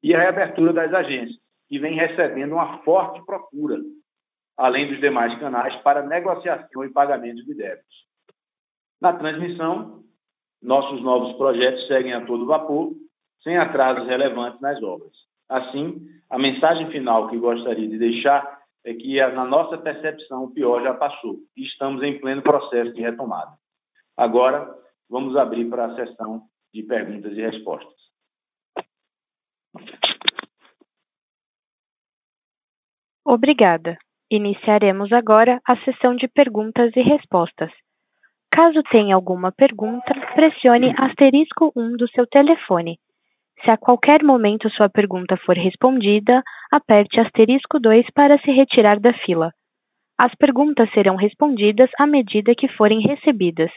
e 0.04 0.14
a 0.14 0.20
reabertura 0.20 0.74
das 0.74 0.94
agências, 0.94 1.40
que 1.68 1.80
vem 1.80 1.96
recebendo 1.96 2.54
uma 2.54 2.80
forte 2.80 3.26
procura, 3.26 3.80
além 4.56 4.88
dos 4.88 5.00
demais 5.00 5.38
canais, 5.40 5.76
para 5.82 6.02
negociação 6.02 6.84
e 6.84 6.90
pagamento 6.90 7.44
de 7.46 7.54
débitos. 7.54 8.08
Na 9.00 9.14
transmissão, 9.14 10.04
nossos 10.62 11.02
novos 11.02 11.38
projetos 11.38 11.86
seguem 11.88 12.14
a 12.14 12.26
todo 12.26 12.46
vapor, 12.46 12.94
sem 13.44 13.58
atrasos 13.58 14.08
relevantes 14.08 14.60
nas 14.60 14.82
obras. 14.82 15.12
Assim, 15.48 16.06
a 16.30 16.38
mensagem 16.38 16.90
final 16.92 17.30
que 17.30 17.38
gostaria 17.38 17.88
de 17.88 17.98
deixar 17.98 18.57
é 18.88 18.94
que, 18.94 19.20
na 19.20 19.44
nossa 19.44 19.78
percepção, 19.78 20.46
o 20.46 20.52
pior 20.52 20.82
já 20.82 20.94
passou 20.94 21.40
e 21.58 21.66
estamos 21.66 22.02
em 22.04 22.18
pleno 22.22 22.42
processo 22.42 22.94
de 22.94 23.02
retomada. 23.02 23.52
Agora, 24.16 24.74
vamos 25.10 25.36
abrir 25.36 25.70
para 25.70 25.88
a 25.88 25.96
sessão 25.96 26.44
de 26.74 26.84
perguntas 26.84 27.34
e 27.34 27.42
respostas. 27.42 27.98
Obrigada. 33.26 33.98
Iniciaremos 34.32 35.12
agora 35.12 35.60
a 35.68 35.76
sessão 35.84 36.16
de 36.16 36.30
perguntas 36.30 36.96
e 36.96 37.02
respostas. 37.02 37.72
Caso 38.50 38.82
tenha 38.84 39.16
alguma 39.16 39.52
pergunta, 39.52 40.14
pressione 40.34 40.96
asterisco 40.98 41.74
1 41.76 41.98
do 41.98 42.08
seu 42.08 42.26
telefone. 42.26 42.98
Se 43.64 43.72
a 43.72 43.78
qualquer 43.78 44.24
momento 44.24 44.70
sua 44.70 44.90
pergunta 44.90 45.36
for 45.38 45.56
respondida, 45.56 46.44
aperte 46.72 47.20
asterisco 47.20 47.80
2 47.80 48.06
para 48.14 48.38
se 48.40 48.52
retirar 48.52 49.00
da 49.00 49.14
fila. 49.14 49.52
As 50.18 50.34
perguntas 50.36 50.90
serão 50.94 51.16
respondidas 51.16 51.90
à 51.98 52.06
medida 52.08 52.56
que 52.56 52.68
forem 52.68 53.02
recebidas. 53.02 53.72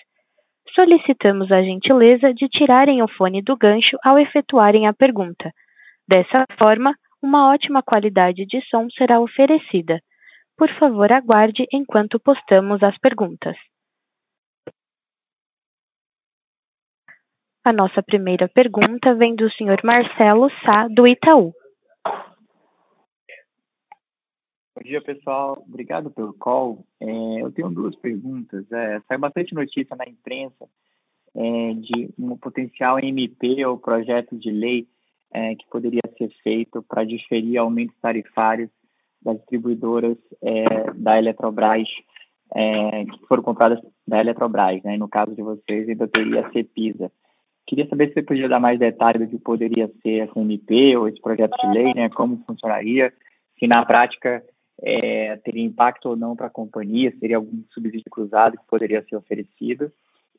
Solicitamos 0.74 1.50
a 1.50 1.62
gentileza 1.62 2.32
de 2.32 2.48
tirarem 2.48 3.02
o 3.02 3.08
fone 3.08 3.42
do 3.42 3.56
gancho 3.56 3.96
ao 4.04 4.18
efetuarem 4.18 4.86
a 4.86 4.92
pergunta. 4.92 5.50
Dessa 6.06 6.44
forma, 6.58 6.94
uma 7.22 7.50
ótima 7.52 7.82
qualidade 7.82 8.46
de 8.46 8.60
som 8.68 8.88
será 8.90 9.20
oferecida. 9.20 10.00
Por 10.56 10.70
favor, 10.78 11.10
aguarde 11.12 11.66
enquanto 11.72 12.20
postamos 12.20 12.82
as 12.82 12.96
perguntas. 12.98 13.56
A 17.62 17.74
nossa 17.74 18.02
primeira 18.02 18.48
pergunta 18.48 19.14
vem 19.14 19.36
do 19.36 19.50
senhor 19.52 19.78
Marcelo 19.84 20.48
Sá, 20.64 20.88
do 20.88 21.06
Itaú. 21.06 21.52
Bom 24.74 24.82
dia, 24.82 25.02
pessoal. 25.02 25.62
Obrigado 25.68 26.10
pelo 26.10 26.32
call. 26.32 26.86
É, 26.98 27.42
eu 27.42 27.52
tenho 27.52 27.68
duas 27.68 27.94
perguntas. 27.96 28.64
É, 28.72 29.18
bastante 29.18 29.54
notícia 29.54 29.94
na 29.94 30.06
imprensa 30.08 30.66
é, 31.34 31.74
de 31.74 32.08
um 32.18 32.34
potencial 32.38 32.98
MP 32.98 33.62
ou 33.66 33.76
projeto 33.76 34.38
de 34.38 34.50
lei 34.50 34.88
é, 35.30 35.54
que 35.54 35.68
poderia 35.68 36.00
ser 36.16 36.30
feito 36.42 36.82
para 36.82 37.04
diferir 37.04 37.58
aumentos 37.58 37.94
tarifários 38.00 38.70
das 39.20 39.36
distribuidoras 39.36 40.16
é, 40.40 40.92
da 40.94 41.18
Eletrobras 41.18 41.86
é, 42.54 43.04
que 43.04 43.26
foram 43.28 43.42
compradas 43.42 43.80
da 44.06 44.18
Eletrobras. 44.18 44.82
Né? 44.82 44.96
No 44.96 45.10
caso 45.10 45.34
de 45.34 45.42
vocês, 45.42 45.86
ainda 45.90 46.08
teria 46.08 46.46
a 46.46 46.52
CEPISA. 46.52 47.12
Queria 47.70 47.86
saber 47.88 48.08
se 48.08 48.14
você 48.14 48.22
podia 48.22 48.48
dar 48.48 48.58
mais 48.58 48.80
detalhes 48.80 49.20
do 49.20 49.28
que 49.28 49.38
poderia 49.38 49.88
ser 50.02 50.28
essa 50.28 50.40
MP 50.40 50.96
ou 50.96 51.06
esse 51.06 51.20
projeto 51.20 51.56
de 51.56 51.72
lei, 51.72 51.94
né? 51.94 52.08
Como 52.08 52.42
funcionaria, 52.44 53.12
se 53.60 53.68
na 53.68 53.86
prática 53.86 54.44
é, 54.82 55.36
teria 55.36 55.62
impacto 55.62 56.08
ou 56.08 56.16
não 56.16 56.34
para 56.34 56.48
a 56.48 56.50
companhia, 56.50 57.14
seria 57.20 57.36
algum 57.36 57.62
subsídio 57.70 58.10
cruzado 58.10 58.56
que 58.56 58.66
poderia 58.66 59.04
ser 59.08 59.14
oferecido. 59.14 59.92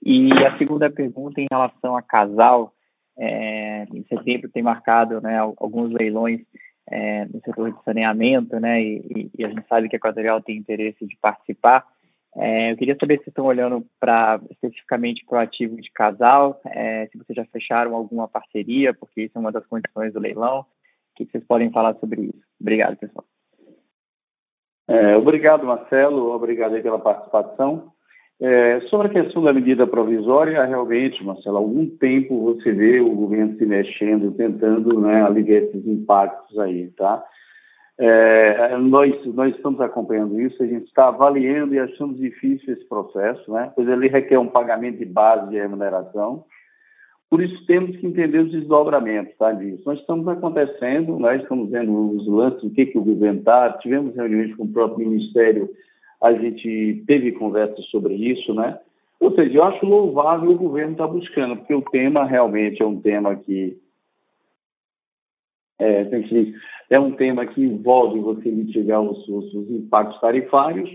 E 0.04 0.30
a 0.46 0.58
segunda 0.58 0.90
pergunta 0.90 1.40
em 1.40 1.48
relação 1.50 1.96
a 1.96 2.02
casal, 2.02 2.74
é, 3.18 3.84
em 3.94 4.04
setembro 4.10 4.50
tem 4.50 4.62
marcado 4.62 5.22
né, 5.22 5.38
alguns 5.40 5.90
leilões 5.94 6.42
é, 6.86 7.24
no 7.34 7.40
setor 7.46 7.72
de 7.72 7.82
saneamento, 7.86 8.60
né, 8.60 8.84
e, 8.84 9.32
e, 9.38 9.46
a 9.46 9.48
gente 9.48 9.66
sabe 9.70 9.88
que 9.88 9.96
a 9.96 10.00
Equatorial 10.00 10.42
tem 10.42 10.58
interesse 10.58 11.08
de 11.08 11.16
participar. 11.16 11.88
É, 12.38 12.72
eu 12.72 12.78
queria 12.78 12.96
saber 12.98 13.20
se 13.20 13.30
estão 13.30 13.46
olhando 13.46 13.86
para 14.00 14.40
especificamente 14.50 15.26
para 15.26 15.40
o 15.40 15.42
ativo 15.42 15.76
de 15.82 15.92
casal, 15.92 16.62
é, 16.66 17.08
se 17.08 17.18
vocês 17.18 17.36
já 17.36 17.46
fecharam 17.46 17.94
alguma 17.94 18.28
parceria, 18.28 18.94
porque 18.94 19.24
isso 19.24 19.38
é 19.38 19.40
uma 19.40 19.52
das 19.52 19.66
condições 19.66 20.14
do 20.14 20.20
leilão. 20.20 20.62
O 20.62 20.66
que 21.16 21.26
vocês 21.26 21.44
podem 21.44 21.72
falar 21.72 21.94
sobre 21.96 22.22
isso? 22.22 22.42
Obrigado, 22.60 22.96
pessoal. 22.96 23.26
É, 24.88 25.16
obrigado, 25.16 25.66
Marcelo. 25.66 26.32
Obrigado 26.32 26.82
pela 26.82 27.00
participação. 27.00 27.92
É, 28.40 28.82
sobre 28.90 29.08
a 29.08 29.24
questão 29.24 29.44
da 29.44 29.54
medida 29.54 29.86
provisória, 29.86 30.66
realmente, 30.66 31.24
Marcelo, 31.24 31.58
há 31.58 31.60
algum 31.60 31.86
tempo 31.86 32.44
você 32.44 32.72
vê 32.72 33.00
o 33.00 33.14
governo 33.14 33.56
se 33.56 33.66
mexendo, 33.66 34.32
tentando 34.32 35.00
né, 35.00 35.22
aliviar 35.22 35.62
esses 35.62 35.86
impactos 35.86 36.58
aí, 36.58 36.88
tá? 36.92 37.24
É, 37.98 38.78
nós, 38.78 39.14
nós 39.28 39.56
estamos 39.56 39.80
acompanhando 39.80 40.40
isso, 40.40 40.62
a 40.64 40.66
gente 40.66 40.86
está 40.86 41.10
avaliando 41.10 41.74
e 41.76 41.80
achamos 41.80 42.18
difícil 42.18 42.74
esse 42.74 42.86
processo, 42.86 43.52
né? 43.52 43.72
pois 43.76 43.88
ele 43.88 44.08
requer 44.08 44.40
um 44.40 44.48
pagamento 44.48 44.98
de 44.98 45.06
base 45.06 45.50
de 45.50 45.58
remuneração. 45.58 46.46
Por 47.30 47.42
isso 47.42 47.66
temos 47.66 47.96
que 47.96 48.06
entender 48.06 48.40
os 48.40 48.52
desdobramentos 48.52 49.34
tá, 49.38 49.54
disso. 49.54 49.84
Nós 49.86 50.00
estamos 50.00 50.28
acontecendo, 50.28 51.18
nós 51.18 51.42
estamos 51.42 51.70
vendo 51.70 52.18
os 52.18 52.28
lances, 52.28 52.64
o 52.64 52.70
que, 52.70 52.88
que 52.88 52.98
o 52.98 53.04
governo 53.04 53.40
está, 53.40 53.72
tivemos 53.78 54.16
reuniões 54.16 54.54
com 54.56 54.64
o 54.64 54.72
próprio 54.72 55.08
Ministério, 55.08 55.70
a 56.22 56.34
gente 56.34 57.04
teve 57.08 57.32
conversas 57.32 57.86
sobre 57.86 58.16
isso, 58.16 58.54
né? 58.54 58.78
Ou 59.20 59.34
seja, 59.34 59.58
eu 59.58 59.64
acho 59.64 59.86
louvável 59.86 60.52
o 60.52 60.58
governo 60.58 60.94
estar 60.94 61.08
tá 61.08 61.14
buscando, 61.14 61.56
porque 61.56 61.74
o 61.74 61.82
tema 61.84 62.26
realmente 62.26 62.82
é 62.82 62.86
um 62.86 63.00
tema 63.00 63.36
que 63.36 63.78
é, 65.82 66.08
é 66.90 67.00
um 67.00 67.12
tema 67.12 67.46
que 67.46 67.62
envolve 67.62 68.20
você 68.20 68.50
mitigar 68.50 69.02
os, 69.02 69.28
os, 69.28 69.54
os 69.54 69.70
impactos 69.70 70.20
tarifários. 70.20 70.90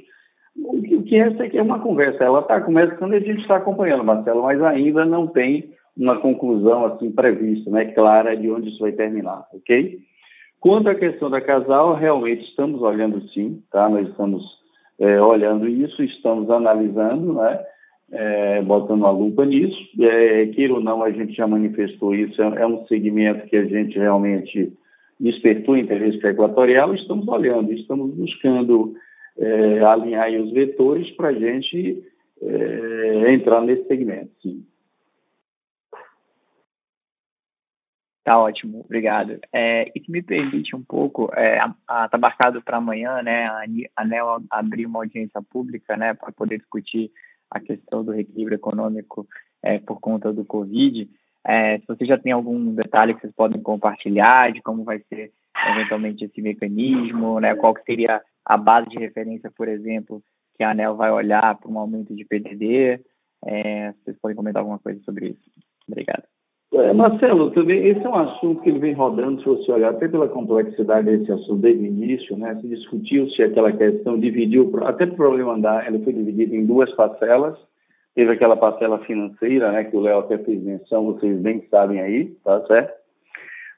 O 0.57 0.81
que, 0.83 0.97
o 0.97 1.03
que 1.03 1.17
essa 1.17 1.45
aqui 1.45 1.59
é 1.59 1.63
uma 1.63 1.81
conversa, 1.81 2.25
ela 2.25 2.41
está 2.41 2.61
começando 2.61 3.13
e 3.13 3.17
a 3.17 3.21
gente 3.21 3.41
está 3.41 3.57
acompanhando, 3.57 4.05
Marcelo, 4.05 4.43
mas 4.43 4.63
ainda 4.63 5.05
não 5.05 5.27
tem 5.27 5.75
uma 5.97 6.19
conclusão 6.19 6.85
assim 6.87 7.11
prevista, 7.11 7.71
né, 7.71 7.87
clara 7.87 8.37
de 8.37 8.51
onde 8.51 8.69
isso 8.69 8.81
vai 8.81 8.93
terminar, 8.93 9.47
ok? 9.53 9.99
Quanto 10.61 10.89
à 10.89 10.95
questão 10.95 11.31
da 11.31 11.41
casal, 11.41 11.95
realmente 11.95 12.45
estamos 12.45 12.83
olhando 12.83 13.21
sim, 13.29 13.63
tá? 13.71 13.89
Nós 13.89 14.09
estamos 14.09 14.43
é, 14.99 15.21
olhando 15.21 15.69
isso, 15.69 16.03
estamos 16.03 16.51
analisando, 16.51 17.35
né? 17.35 17.61
É, 18.13 18.63
botando 18.63 19.05
a 19.05 19.11
lupa 19.11 19.45
nisso. 19.45 19.77
É, 20.01 20.47
queira 20.47 20.75
ou 20.75 20.81
não, 20.81 21.03
a 21.03 21.11
gente 21.11 21.33
já 21.33 21.47
manifestou 21.47 22.15
isso, 22.15 22.41
é, 22.41 22.63
é 22.63 22.67
um 22.67 22.87
segmento 22.87 23.47
que 23.49 23.57
a 23.57 23.65
gente 23.65 23.99
realmente 23.99 24.73
despertou 25.19 25.77
interesse 25.77 26.25
equatorial, 26.25 26.95
estamos 26.95 27.27
olhando, 27.27 27.73
estamos 27.73 28.15
buscando 28.15 28.95
é, 29.39 29.81
alinhar 29.81 30.31
os 30.33 30.53
vetores 30.53 31.11
para 31.13 31.29
a 31.29 31.33
gente 31.33 32.05
é, 32.43 33.33
entrar 33.33 33.61
nesse 33.63 33.87
segmento, 33.87 34.31
sim. 34.43 34.65
Tá 38.27 38.41
ótimo, 38.41 38.81
obrigado. 38.81 39.39
É, 39.53 39.89
e 39.95 40.05
se 40.05 40.11
me 40.11 40.21
permite 40.21 40.75
um 40.75 40.83
pouco, 40.83 41.31
é, 41.33 41.61
marcado 42.21 42.61
para 42.61 42.79
amanhã, 42.79 43.23
né, 43.23 43.47
a 43.47 43.63
ANEL 43.97 44.43
abrir 44.51 44.85
uma 44.85 44.99
audiência 44.99 45.41
pública, 45.41 45.97
né, 45.97 46.13
para 46.13 46.33
poder 46.33 46.59
discutir 46.59 47.13
a 47.51 47.61
questão 47.61 48.05
do 48.05 48.13
reequilíbrio 48.13 48.57
econômico 48.57 49.27
é, 49.63 49.79
por 49.79 50.01
conta 50.01 50.33
do 50.33 50.45
Covid. 50.45 51.09
É, 51.45 51.79
se 51.79 51.87
você 51.87 52.05
já 52.05 52.19
tem 52.19 52.33
algum 52.33 52.75
detalhe 52.75 53.15
que 53.15 53.21
vocês 53.21 53.33
podem 53.35 53.61
compartilhar 53.61 54.53
de 54.53 54.61
como 54.61 54.85
vai 54.85 55.01
ser 55.09 55.33
eventualmente 55.71 56.25
esse 56.25 56.43
mecanismo, 56.43 57.41
né? 57.41 57.55
Qual 57.55 57.75
que 57.75 57.85
seria 57.85 58.21
a 58.45 58.57
base 58.57 58.89
de 58.89 58.99
referência, 58.99 59.51
por 59.51 59.69
exemplo, 59.69 60.23
que 60.57 60.65
a 60.65 60.71
ANEL 60.71 60.97
vai 60.97 61.11
olhar 61.11 61.57
para 61.57 61.71
um 61.71 61.79
aumento 61.79 62.15
de 62.15 62.25
PDD? 62.25 63.01
É, 63.45 63.93
vocês 63.93 64.17
podem 64.21 64.37
comentar 64.37 64.61
alguma 64.61 64.79
coisa 64.79 65.01
sobre 65.05 65.29
isso? 65.29 65.51
Obrigado. 65.89 66.25
É, 66.77 66.93
Marcelo, 66.93 67.51
também 67.53 67.87
esse 67.87 68.05
é 68.05 68.09
um 68.09 68.15
assunto 68.15 68.61
que 68.61 68.69
ele 68.69 68.79
vem 68.79 68.93
rodando, 68.93 69.41
se 69.41 69.47
você 69.47 69.73
olhar 69.73 69.93
até 69.93 70.07
pela 70.09 70.29
complexidade 70.29 71.07
desse 71.07 71.33
assunto 71.33 71.63
desde 71.63 71.83
o 71.83 71.87
início, 71.87 72.37
né? 72.37 72.55
Se 72.61 72.69
discutiu-se 72.69 73.43
aquela 73.43 73.73
questão, 73.73 74.19
dividiu, 74.19 74.71
até 74.85 75.05
o 75.05 75.15
problema 75.15 75.59
da, 75.59 75.83
ela 75.87 75.99
foi 76.01 76.13
dividida 76.13 76.55
em 76.55 76.67
duas 76.67 76.93
parcelas, 76.93 77.57
teve 78.15 78.31
aquela 78.31 78.57
parcela 78.57 78.99
financeira, 78.99 79.73
né, 79.73 79.85
que 79.85 79.97
o 79.97 80.01
Léo 80.01 80.19
até 80.19 80.37
fez 80.37 80.63
menção, 80.63 81.07
vocês 81.07 81.39
bem 81.39 81.65
sabem 81.71 81.99
aí, 82.01 82.27
tá 82.45 82.61
certo? 82.67 82.93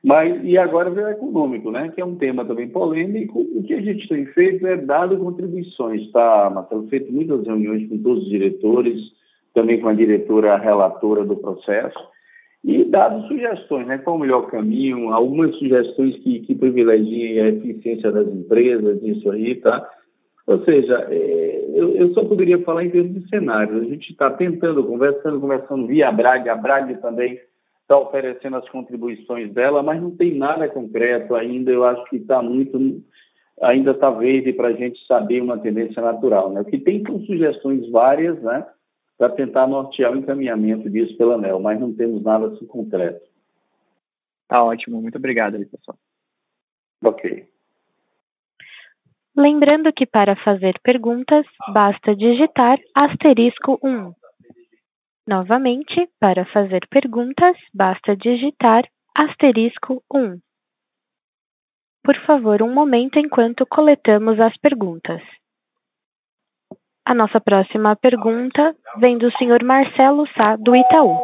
Mas, 0.02 0.40
e 0.42 0.58
agora 0.58 0.90
veio 0.90 1.06
o 1.06 1.10
econômico, 1.10 1.70
né, 1.70 1.92
que 1.94 2.00
é 2.00 2.04
um 2.04 2.16
tema 2.16 2.44
também 2.44 2.68
polêmico. 2.68 3.40
O 3.40 3.62
que 3.62 3.74
a 3.74 3.80
gente 3.80 4.08
tem 4.08 4.26
feito 4.26 4.66
é 4.66 4.76
dado 4.76 5.16
contribuições, 5.18 6.10
tá, 6.10 6.50
Marcelo? 6.52 6.88
Feito 6.88 7.12
muitas 7.12 7.46
reuniões 7.46 7.88
com 7.88 7.98
todos 7.98 8.24
os 8.24 8.28
diretores, 8.28 8.96
também 9.54 9.80
com 9.80 9.88
a 9.88 9.94
diretora 9.94 10.56
relatora 10.56 11.24
do 11.24 11.36
processo, 11.36 11.98
e 12.64 12.84
dado 12.84 13.26
sugestões, 13.28 13.86
né? 13.86 13.98
Qual 13.98 14.16
o 14.16 14.18
melhor 14.18 14.50
caminho, 14.50 15.12
algumas 15.12 15.54
sugestões 15.56 16.16
que, 16.18 16.40
que 16.40 16.54
privilegiem 16.54 17.40
a 17.40 17.48
eficiência 17.48 18.10
das 18.10 18.26
empresas, 18.28 19.02
isso 19.02 19.30
aí, 19.30 19.54
tá? 19.56 19.88
Ou 20.46 20.64
seja, 20.64 21.06
é, 21.10 21.64
eu, 21.74 21.94
eu, 21.94 22.14
só 22.14 22.24
poderia 22.24 22.58
falar 22.62 22.84
em 22.84 22.90
termos 22.90 23.14
de 23.14 23.28
cenário. 23.28 23.82
A 23.82 23.84
gente 23.84 24.10
está 24.10 24.30
tentando, 24.30 24.82
conversando, 24.82 25.40
conversando 25.40 25.86
via 25.86 26.10
Brag, 26.10 26.48
a 26.48 26.56
Brag 26.56 26.94
também 27.02 27.38
está 27.82 27.98
oferecendo 27.98 28.56
as 28.56 28.68
contribuições 28.70 29.52
dela, 29.52 29.82
mas 29.82 30.00
não 30.00 30.10
tem 30.10 30.34
nada 30.34 30.68
concreto 30.68 31.34
ainda. 31.34 31.70
Eu 31.70 31.84
acho 31.84 32.02
que 32.06 32.16
está 32.16 32.42
muito, 32.42 33.02
ainda 33.62 33.90
está 33.90 34.10
verde 34.10 34.52
para 34.54 34.68
a 34.68 34.72
gente 34.72 34.98
saber 35.06 35.42
uma 35.42 35.58
tendência 35.58 36.00
natural. 36.00 36.50
Né? 36.50 36.62
O 36.62 36.64
que 36.64 36.78
tem 36.78 37.02
são 37.02 37.20
sugestões 37.20 37.88
várias, 37.90 38.40
né? 38.42 38.66
Para 39.18 39.34
tentar 39.34 39.66
nortear 39.66 40.12
o 40.12 40.16
encaminhamento 40.16 40.88
disso 40.88 41.16
pela 41.16 41.34
ANEL, 41.34 41.58
mas 41.58 41.78
não 41.80 41.92
temos 41.92 42.22
nada 42.22 42.46
assim 42.46 42.64
concreto. 42.64 43.28
Tá 44.46 44.62
ótimo, 44.62 45.02
muito 45.02 45.18
obrigado 45.18 45.56
aí, 45.56 45.66
pessoal. 45.66 45.98
Ok. 47.04 47.46
Lembrando 49.36 49.92
que 49.92 50.06
para 50.06 50.34
fazer 50.36 50.80
perguntas, 50.82 51.44
basta 51.72 52.14
digitar 52.14 52.78
asterisco 52.94 53.78
1. 53.82 54.12
Novamente, 55.26 56.08
para 56.18 56.46
fazer 56.46 56.86
perguntas, 56.88 57.56
basta 57.74 58.16
digitar 58.16 58.88
asterisco 59.14 60.02
1. 60.12 60.40
Por 62.02 62.16
favor, 62.24 62.62
um 62.62 62.72
momento 62.72 63.18
enquanto 63.18 63.66
coletamos 63.66 64.40
as 64.40 64.56
perguntas. 64.56 65.22
A 67.08 67.14
nossa 67.14 67.40
próxima 67.40 67.96
pergunta 67.96 68.76
vem 68.98 69.16
do 69.16 69.32
senhor 69.38 69.64
Marcelo 69.64 70.26
Sá, 70.36 70.56
do 70.56 70.76
Itaú. 70.76 71.16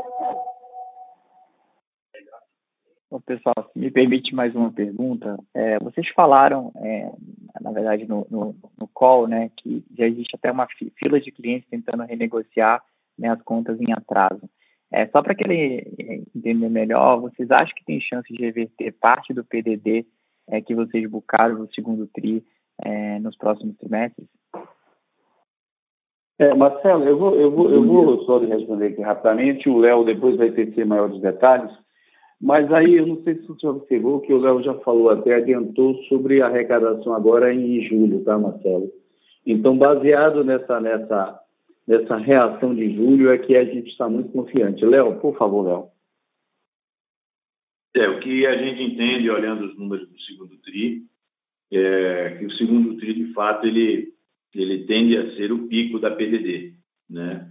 Bom, 3.11 3.21
pessoal, 3.21 3.71
se 3.71 3.79
me 3.79 3.91
permite 3.91 4.35
mais 4.35 4.55
uma 4.55 4.73
pergunta. 4.73 5.37
É, 5.53 5.79
vocês 5.81 6.09
falaram, 6.17 6.73
é, 6.77 7.13
na 7.61 7.71
verdade, 7.71 8.09
no, 8.09 8.27
no, 8.31 8.57
no, 8.79 8.89
call, 8.95 9.29
né, 9.29 9.51
que 9.55 9.85
já 9.95 10.07
existe 10.07 10.35
até 10.35 10.51
uma 10.51 10.67
fila 10.97 11.21
de 11.21 11.31
clientes 11.31 11.69
tentando 11.69 12.05
renegociar 12.05 12.83
né, 13.19 13.29
as 13.29 13.43
contas 13.43 13.79
em 13.79 13.93
atraso. 13.93 14.49
É, 14.91 15.07
só 15.09 15.21
para 15.21 15.35
que 15.35 15.45
ele 15.45 16.27
entender 16.35 16.71
melhor, 16.71 17.21
vocês 17.21 17.51
acham 17.51 17.75
que 17.77 17.85
tem 17.85 18.01
chance 18.01 18.33
de 18.33 18.43
reverter 18.43 18.91
parte 18.93 19.35
do 19.35 19.45
PDD 19.45 20.07
é, 20.49 20.63
que 20.63 20.75
vocês 20.75 21.07
buscaram 21.11 21.59
no 21.59 21.75
segundo 21.75 22.07
TRI 22.07 22.43
é, 22.83 23.19
nos 23.19 23.37
próximos 23.37 23.77
trimestres? 23.77 24.27
É, 26.39 26.53
Marcelo, 26.53 27.05
eu 27.05 27.17
vou, 27.17 27.35
eu 27.37 27.51
vou, 27.51 27.71
eu 27.71 27.85
vou 27.85 28.25
só 28.25 28.39
responder 28.39 28.87
aqui 28.89 29.03
rapidamente. 29.03 29.69
O 29.69 29.79
Léo 29.79 30.05
depois 30.05 30.37
vai 30.37 30.51
ter 30.51 30.85
maiores 30.85 31.21
detalhes. 31.21 31.71
Mas 32.41 32.71
aí, 32.73 32.97
eu 32.97 33.07
não 33.07 33.23
sei 33.23 33.37
se 33.37 33.47
você 33.47 33.67
observou 33.67 34.21
que 34.21 34.33
o 34.33 34.39
Léo 34.39 34.63
já 34.63 34.75
falou 34.81 35.11
até, 35.11 35.35
adiantou 35.35 35.95
sobre 36.05 36.43
a 36.43 36.47
arrecadação 36.47 37.15
agora 37.15 37.55
em 37.55 37.81
julho, 37.83 38.25
tá, 38.25 38.37
Marcelo? 38.39 38.91
Então, 39.47 39.79
baseado 39.79 40.43
nessa, 40.43 40.81
nessa, 40.81 41.41
nessa 41.87 42.17
reação 42.17 42.75
de 42.75 42.95
julho, 42.95 43.31
é 43.31 43.39
que 43.39 43.57
a 43.57 43.65
gente 43.65 43.89
está 43.91 44.09
muito 44.09 44.31
confiante. 44.31 44.85
Léo, 44.85 45.21
por 45.21 45.37
favor, 45.37 45.63
Léo. 45.63 45.89
É, 47.97 48.09
o 48.09 48.19
que 48.19 48.45
a 48.45 48.57
gente 48.57 48.83
entende, 48.83 49.31
olhando 49.31 49.67
os 49.67 49.79
números 49.79 50.09
do 50.09 50.21
segundo 50.21 50.57
TRI, 50.59 51.03
é 51.73 52.37
que 52.39 52.47
o 52.47 52.51
segundo 52.53 52.97
TRI, 52.97 53.15
de 53.15 53.33
fato, 53.33 53.67
ele 53.67 54.14
ele 54.55 54.85
tende 54.85 55.17
a 55.17 55.35
ser 55.37 55.53
o 55.53 55.67
pico 55.67 55.99
da 55.99 56.11
PDD, 56.11 56.75
né? 57.09 57.51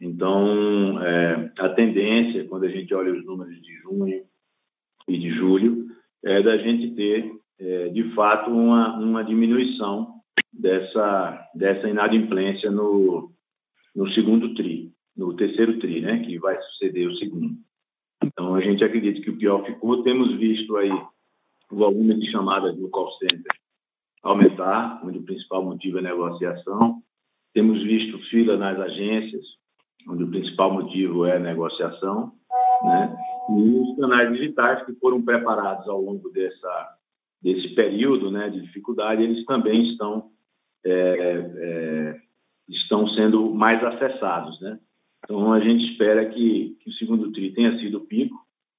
Então, 0.00 1.02
é, 1.02 1.52
a 1.58 1.68
tendência, 1.70 2.44
quando 2.44 2.64
a 2.64 2.68
gente 2.68 2.92
olha 2.94 3.12
os 3.12 3.24
números 3.24 3.60
de 3.62 3.74
junho 3.76 4.22
e 5.08 5.18
de 5.18 5.30
julho, 5.30 5.86
é 6.22 6.42
da 6.42 6.56
gente 6.58 6.94
ter, 6.94 7.32
é, 7.58 7.88
de 7.88 8.14
fato, 8.14 8.50
uma, 8.50 8.98
uma 8.98 9.24
diminuição 9.24 10.20
dessa, 10.52 11.50
dessa 11.54 11.88
inadimplência 11.88 12.70
no, 12.70 13.32
no 13.94 14.10
segundo 14.12 14.54
TRI, 14.54 14.92
no 15.16 15.34
terceiro 15.34 15.78
TRI, 15.78 16.00
né, 16.00 16.18
que 16.20 16.38
vai 16.38 16.60
suceder 16.60 17.08
o 17.08 17.16
segundo. 17.16 17.56
Então, 18.22 18.54
a 18.54 18.60
gente 18.60 18.84
acredita 18.84 19.20
que 19.20 19.30
o 19.30 19.36
pior 19.36 19.64
ficou. 19.64 20.02
Temos 20.02 20.34
visto 20.36 20.76
aí 20.76 20.90
o 20.90 21.76
volume 21.76 22.18
de 22.18 22.30
chamadas 22.30 22.76
no 22.76 22.88
call 22.88 23.10
center 23.18 23.63
aumentar, 24.24 25.00
onde 25.04 25.18
o 25.18 25.22
principal 25.22 25.62
motivo 25.62 25.98
é 25.98 26.02
negociação. 26.02 27.02
Temos 27.52 27.82
visto 27.82 28.18
fila 28.30 28.56
nas 28.56 28.80
agências, 28.80 29.44
onde 30.08 30.24
o 30.24 30.30
principal 30.30 30.72
motivo 30.72 31.26
é 31.26 31.38
negociação, 31.38 32.32
né? 32.82 33.16
E 33.50 33.78
os 33.78 33.96
canais 33.96 34.32
digitais 34.32 34.84
que 34.86 34.94
foram 34.94 35.22
preparados 35.22 35.86
ao 35.86 36.00
longo 36.00 36.30
dessa 36.30 36.98
desse 37.42 37.74
período, 37.74 38.30
né, 38.30 38.48
de 38.48 38.62
dificuldade, 38.62 39.22
eles 39.22 39.44
também 39.44 39.90
estão 39.90 40.30
é, 40.82 40.90
é, 40.90 42.20
estão 42.70 43.06
sendo 43.06 43.54
mais 43.54 43.84
acessados, 43.84 44.58
né? 44.62 44.80
Então 45.22 45.52
a 45.52 45.60
gente 45.60 45.84
espera 45.90 46.24
que, 46.24 46.76
que 46.80 46.88
o 46.88 46.92
segundo 46.94 47.30
tri 47.32 47.52
tenha 47.52 47.78
sido 47.78 47.98
o 47.98 48.06
pico, 48.06 48.36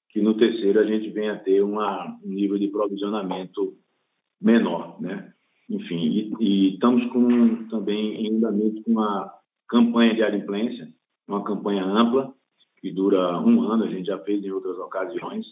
que 0.10 0.20
no 0.20 0.34
terceiro 0.34 0.80
a 0.80 0.84
gente 0.84 1.10
venha 1.12 1.34
a 1.34 1.40
ter 1.40 1.62
uma, 1.62 2.18
um 2.24 2.30
nível 2.30 2.58
de 2.58 2.68
provisionamento 2.68 3.78
menor, 4.42 5.00
né? 5.00 5.35
Enfim, 5.70 6.06
e, 6.06 6.34
e 6.40 6.74
estamos 6.74 7.06
com 7.12 7.68
também 7.70 8.26
em 8.26 8.38
andamento 8.38 8.84
com 8.84 8.92
uma 8.92 9.32
campanha 9.68 10.14
de 10.14 10.24
adimplência, 10.24 10.88
uma 11.28 11.44
campanha 11.44 11.84
ampla 11.84 12.34
que 12.78 12.92
dura 12.92 13.40
um 13.40 13.64
ano, 13.64 13.86
a 13.86 13.90
gente 13.90 14.06
já 14.06 14.18
fez 14.20 14.44
em 14.44 14.52
outras 14.52 14.78
ocasiões. 14.78 15.46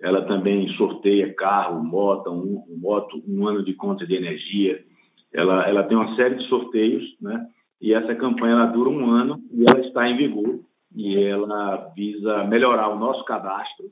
Ela 0.00 0.24
também 0.24 0.66
sorteia 0.76 1.34
carro, 1.34 1.84
moto, 1.84 2.30
um, 2.30 2.64
moto, 2.80 3.22
um 3.28 3.46
ano 3.46 3.62
de 3.62 3.74
conta 3.74 4.06
de 4.06 4.14
energia. 4.14 4.82
Ela, 5.30 5.68
ela 5.68 5.82
tem 5.82 5.96
uma 5.96 6.16
série 6.16 6.36
de 6.36 6.48
sorteios, 6.48 7.04
né? 7.20 7.46
E 7.80 7.92
essa 7.92 8.14
campanha 8.14 8.54
ela 8.54 8.66
dura 8.66 8.88
um 8.88 9.10
ano 9.10 9.42
e 9.52 9.64
ela 9.68 9.80
está 9.80 10.08
em 10.08 10.16
vigor 10.16 10.60
e 10.94 11.16
ela 11.18 11.92
visa 11.94 12.44
melhorar 12.44 12.88
o 12.88 12.98
nosso 12.98 13.24
cadastro 13.24 13.90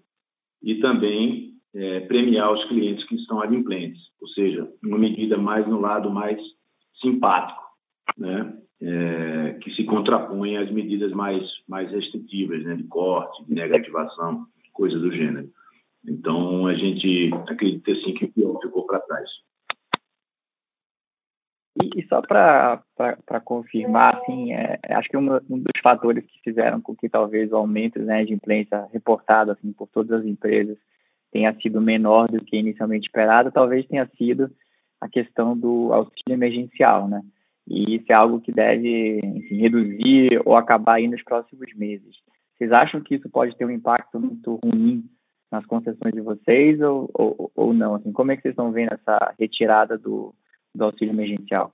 e 0.63 0.77
também 0.77 1.58
é, 1.75 2.01
premiar 2.01 2.53
os 2.53 2.65
clientes 2.67 3.05
que 3.07 3.17
estão 3.17 3.41
adimplentes, 3.41 4.01
ou 4.21 4.29
seja, 4.29 4.71
uma 4.83 4.99
medida 4.99 5.37
mais 5.37 5.67
no 5.67 5.81
lado 5.81 6.11
mais 6.11 6.41
simpático, 7.01 7.63
né? 8.17 8.55
É, 8.81 9.55
que 9.61 9.75
se 9.75 9.83
contrapõe 9.83 10.57
às 10.57 10.71
medidas 10.71 11.11
mais, 11.11 11.43
mais 11.67 11.91
restritivas, 11.91 12.63
né? 12.63 12.77
de 12.77 12.85
corte, 12.85 13.45
de 13.45 13.53
negativação, 13.53 14.47
coisas 14.73 15.01
do 15.01 15.11
gênero. 15.11 15.51
Então, 16.07 16.69
a 16.69 16.75
gente 16.75 17.31
acredita 17.49 17.93
sim 17.97 18.15
que 18.15 18.27
o 18.27 18.33
pior 18.33 18.61
ficou 18.63 18.87
para 18.87 19.01
trás. 19.01 19.29
E, 21.83 22.01
e 22.01 22.07
só 22.07 22.23
para 22.23 22.81
confirmar, 23.45 24.17
assim, 24.17 24.53
é, 24.53 24.79
acho 24.91 25.09
que 25.09 25.17
um, 25.17 25.35
um, 25.51 25.59
dos 25.59 25.81
fatores 25.83 26.25
que 26.25 26.41
fizeram 26.45 26.81
com 26.81 26.95
que 26.95 27.09
talvez 27.09 27.51
o 27.51 27.57
aumento 27.57 27.99
né, 27.99 28.25
de 28.25 28.33
implência 28.33 28.89
reportado 28.93 29.51
assim, 29.51 29.73
por 29.73 29.89
todas 29.89 30.21
as 30.21 30.27
empresas 30.27 30.79
tenha 31.31 31.55
sido 31.61 31.81
menor 31.81 32.29
do 32.29 32.45
que 32.45 32.57
inicialmente 32.57 33.07
esperado, 33.07 33.53
talvez 33.53 33.87
tenha 33.87 34.09
sido 34.17 34.51
a 35.01 35.09
questão 35.09 35.57
do 35.57 35.93
auxílio 35.93 36.35
emergencial, 36.35 37.09
né? 37.09 37.23
E 37.67 37.97
isso 37.97 38.07
é 38.09 38.15
algo 38.15 38.41
que 38.41 38.51
deve 38.51 39.21
enfim, 39.23 39.57
reduzir 39.57 40.41
ou 40.45 40.57
acabar 40.57 40.95
aí 40.95 41.07
nos 41.07 41.23
próximos 41.23 41.73
meses. 41.75 42.17
Vocês 42.57 42.73
acham 42.73 43.01
que 43.01 43.15
isso 43.15 43.29
pode 43.29 43.57
ter 43.57 43.65
um 43.65 43.71
impacto 43.71 44.19
muito 44.19 44.59
ruim 44.65 45.05
nas 45.51 45.65
concessões 45.67 46.13
de 46.13 46.21
vocês 46.21 46.81
ou, 46.81 47.11
ou, 47.15 47.53
ou 47.55 47.73
não? 47.73 47.95
Assim, 47.95 48.11
como 48.11 48.33
é 48.33 48.37
que 48.37 48.43
vocês 48.43 48.53
estão 48.53 48.73
vendo 48.73 48.95
essa 48.95 49.35
retirada 49.39 49.97
do, 49.97 50.35
do 50.75 50.85
auxílio 50.85 51.13
emergencial? 51.13 51.73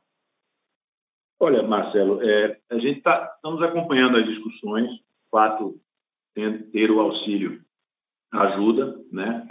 Olha, 1.41 1.63
Marcelo, 1.63 2.23
é, 2.23 2.59
a 2.71 2.79
gente 2.79 2.99
está 2.99 3.33
estamos 3.37 3.63
acompanhando 3.63 4.17
as 4.17 4.27
discussões. 4.27 4.91
O 4.91 5.31
fato 5.31 5.81
de 6.37 6.59
ter 6.71 6.91
o 6.91 7.01
auxílio 7.01 7.64
ajuda, 8.35 9.01
né? 9.13 9.47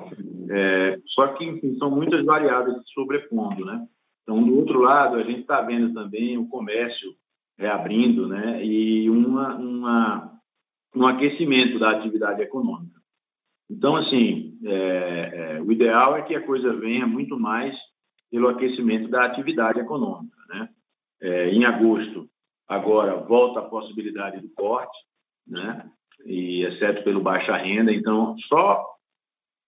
É, 0.50 1.00
só 1.08 1.28
que, 1.30 1.46
enfim, 1.46 1.78
são 1.78 1.90
muitas 1.90 2.24
variáveis 2.26 2.78
se 2.78 2.94
sobrepondo, 2.94 3.66
né? 3.66 3.88
Então, 4.22 4.44
do 4.44 4.58
outro 4.58 4.80
lado, 4.80 5.16
a 5.18 5.24
gente 5.24 5.42
está 5.42 5.62
vendo 5.62 5.94
também 5.94 6.38
o 6.38 6.48
comércio 6.48 7.14
reabrindo, 7.58 8.28
né? 8.28 8.64
E 8.64 9.10
uma, 9.10 9.56
uma, 9.56 10.40
um 10.96 11.08
aquecimento 11.08 11.80
da 11.80 11.92
atividade 11.92 12.42
econômica. 12.42 13.02
Então, 13.70 13.96
assim, 13.96 14.58
é, 14.64 15.56
é, 15.58 15.62
o 15.62 15.72
ideal 15.72 16.18
é 16.18 16.22
que 16.22 16.36
a 16.36 16.46
coisa 16.46 16.74
venha 16.74 17.08
muito 17.08 17.40
mais 17.40 17.76
pelo 18.30 18.48
aquecimento 18.50 19.08
da 19.10 19.26
atividade 19.26 19.80
econômica, 19.80 20.38
né? 20.50 20.70
É, 21.22 21.50
em 21.50 21.64
agosto, 21.64 22.30
agora, 22.68 23.16
volta 23.16 23.60
a 23.60 23.70
possibilidade 23.70 24.42
do 24.42 24.50
corte, 24.50 24.98
né? 25.48 25.90
E 26.26 26.64
exceto 26.64 27.04
pelo 27.04 27.22
baixa 27.22 27.56
renda, 27.58 27.92
então 27.92 28.36
só 28.48 28.94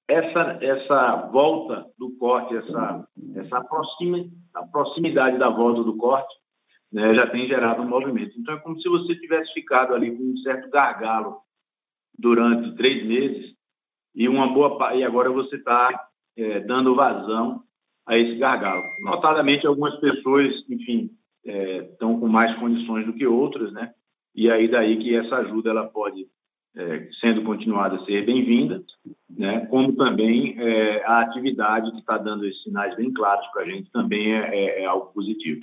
essa 0.07 0.57
essa 0.61 1.15
volta 1.31 1.85
do 1.97 2.11
corte, 2.17 2.55
essa 2.55 3.07
essa 3.35 3.61
proxima, 3.63 4.25
a 4.53 4.63
proximidade 4.63 5.37
da 5.37 5.49
volta 5.49 5.83
do 5.83 5.97
corte, 5.97 6.33
né, 6.91 7.13
já 7.13 7.27
tem 7.27 7.47
gerado 7.47 7.81
um 7.81 7.89
movimento. 7.89 8.39
Então 8.39 8.55
é 8.55 8.59
como 8.59 8.79
se 8.79 8.87
você 8.87 9.15
tivesse 9.15 9.51
ficado 9.53 9.93
ali 9.93 10.15
com 10.15 10.23
um 10.23 10.37
certo 10.37 10.69
gargalo 10.69 11.41
durante 12.17 12.75
três 12.75 13.05
meses 13.05 13.53
e 14.15 14.29
uma 14.29 14.47
boa 14.47 14.95
e 14.95 15.03
agora 15.03 15.29
você 15.29 15.57
está 15.57 16.07
é, 16.37 16.61
dando 16.61 16.95
vazão 16.95 17.63
a 18.05 18.17
esse 18.17 18.37
gargalo. 18.37 18.83
Notadamente 19.01 19.67
algumas 19.67 19.99
pessoas, 19.99 20.53
enfim, 20.69 21.09
estão 21.43 22.15
é, 22.15 22.19
com 22.19 22.27
mais 22.27 22.55
condições 22.59 23.05
do 23.05 23.13
que 23.13 23.25
outras, 23.25 23.73
né? 23.73 23.93
E 24.33 24.49
aí 24.49 24.67
daí 24.67 24.97
que 24.97 25.15
essa 25.15 25.37
ajuda 25.37 25.71
ela 25.71 25.87
pode 25.87 26.27
é, 26.75 27.09
sendo 27.21 27.43
continuada 27.43 27.95
a 27.95 28.05
ser 28.05 28.25
bem-vinda, 28.25 28.83
né? 29.29 29.65
Como 29.67 29.95
também 29.95 30.55
é, 30.59 31.03
a 31.05 31.21
atividade 31.21 31.91
que 31.91 31.99
está 31.99 32.17
dando 32.17 32.45
esses 32.45 32.61
sinais 32.63 32.95
bem 32.95 33.13
claros 33.13 33.47
para 33.47 33.63
a 33.63 33.65
gente 33.65 33.89
também 33.91 34.33
é, 34.33 34.55
é, 34.55 34.83
é, 34.83 34.85
algo 34.85 35.11
positivo. 35.13 35.61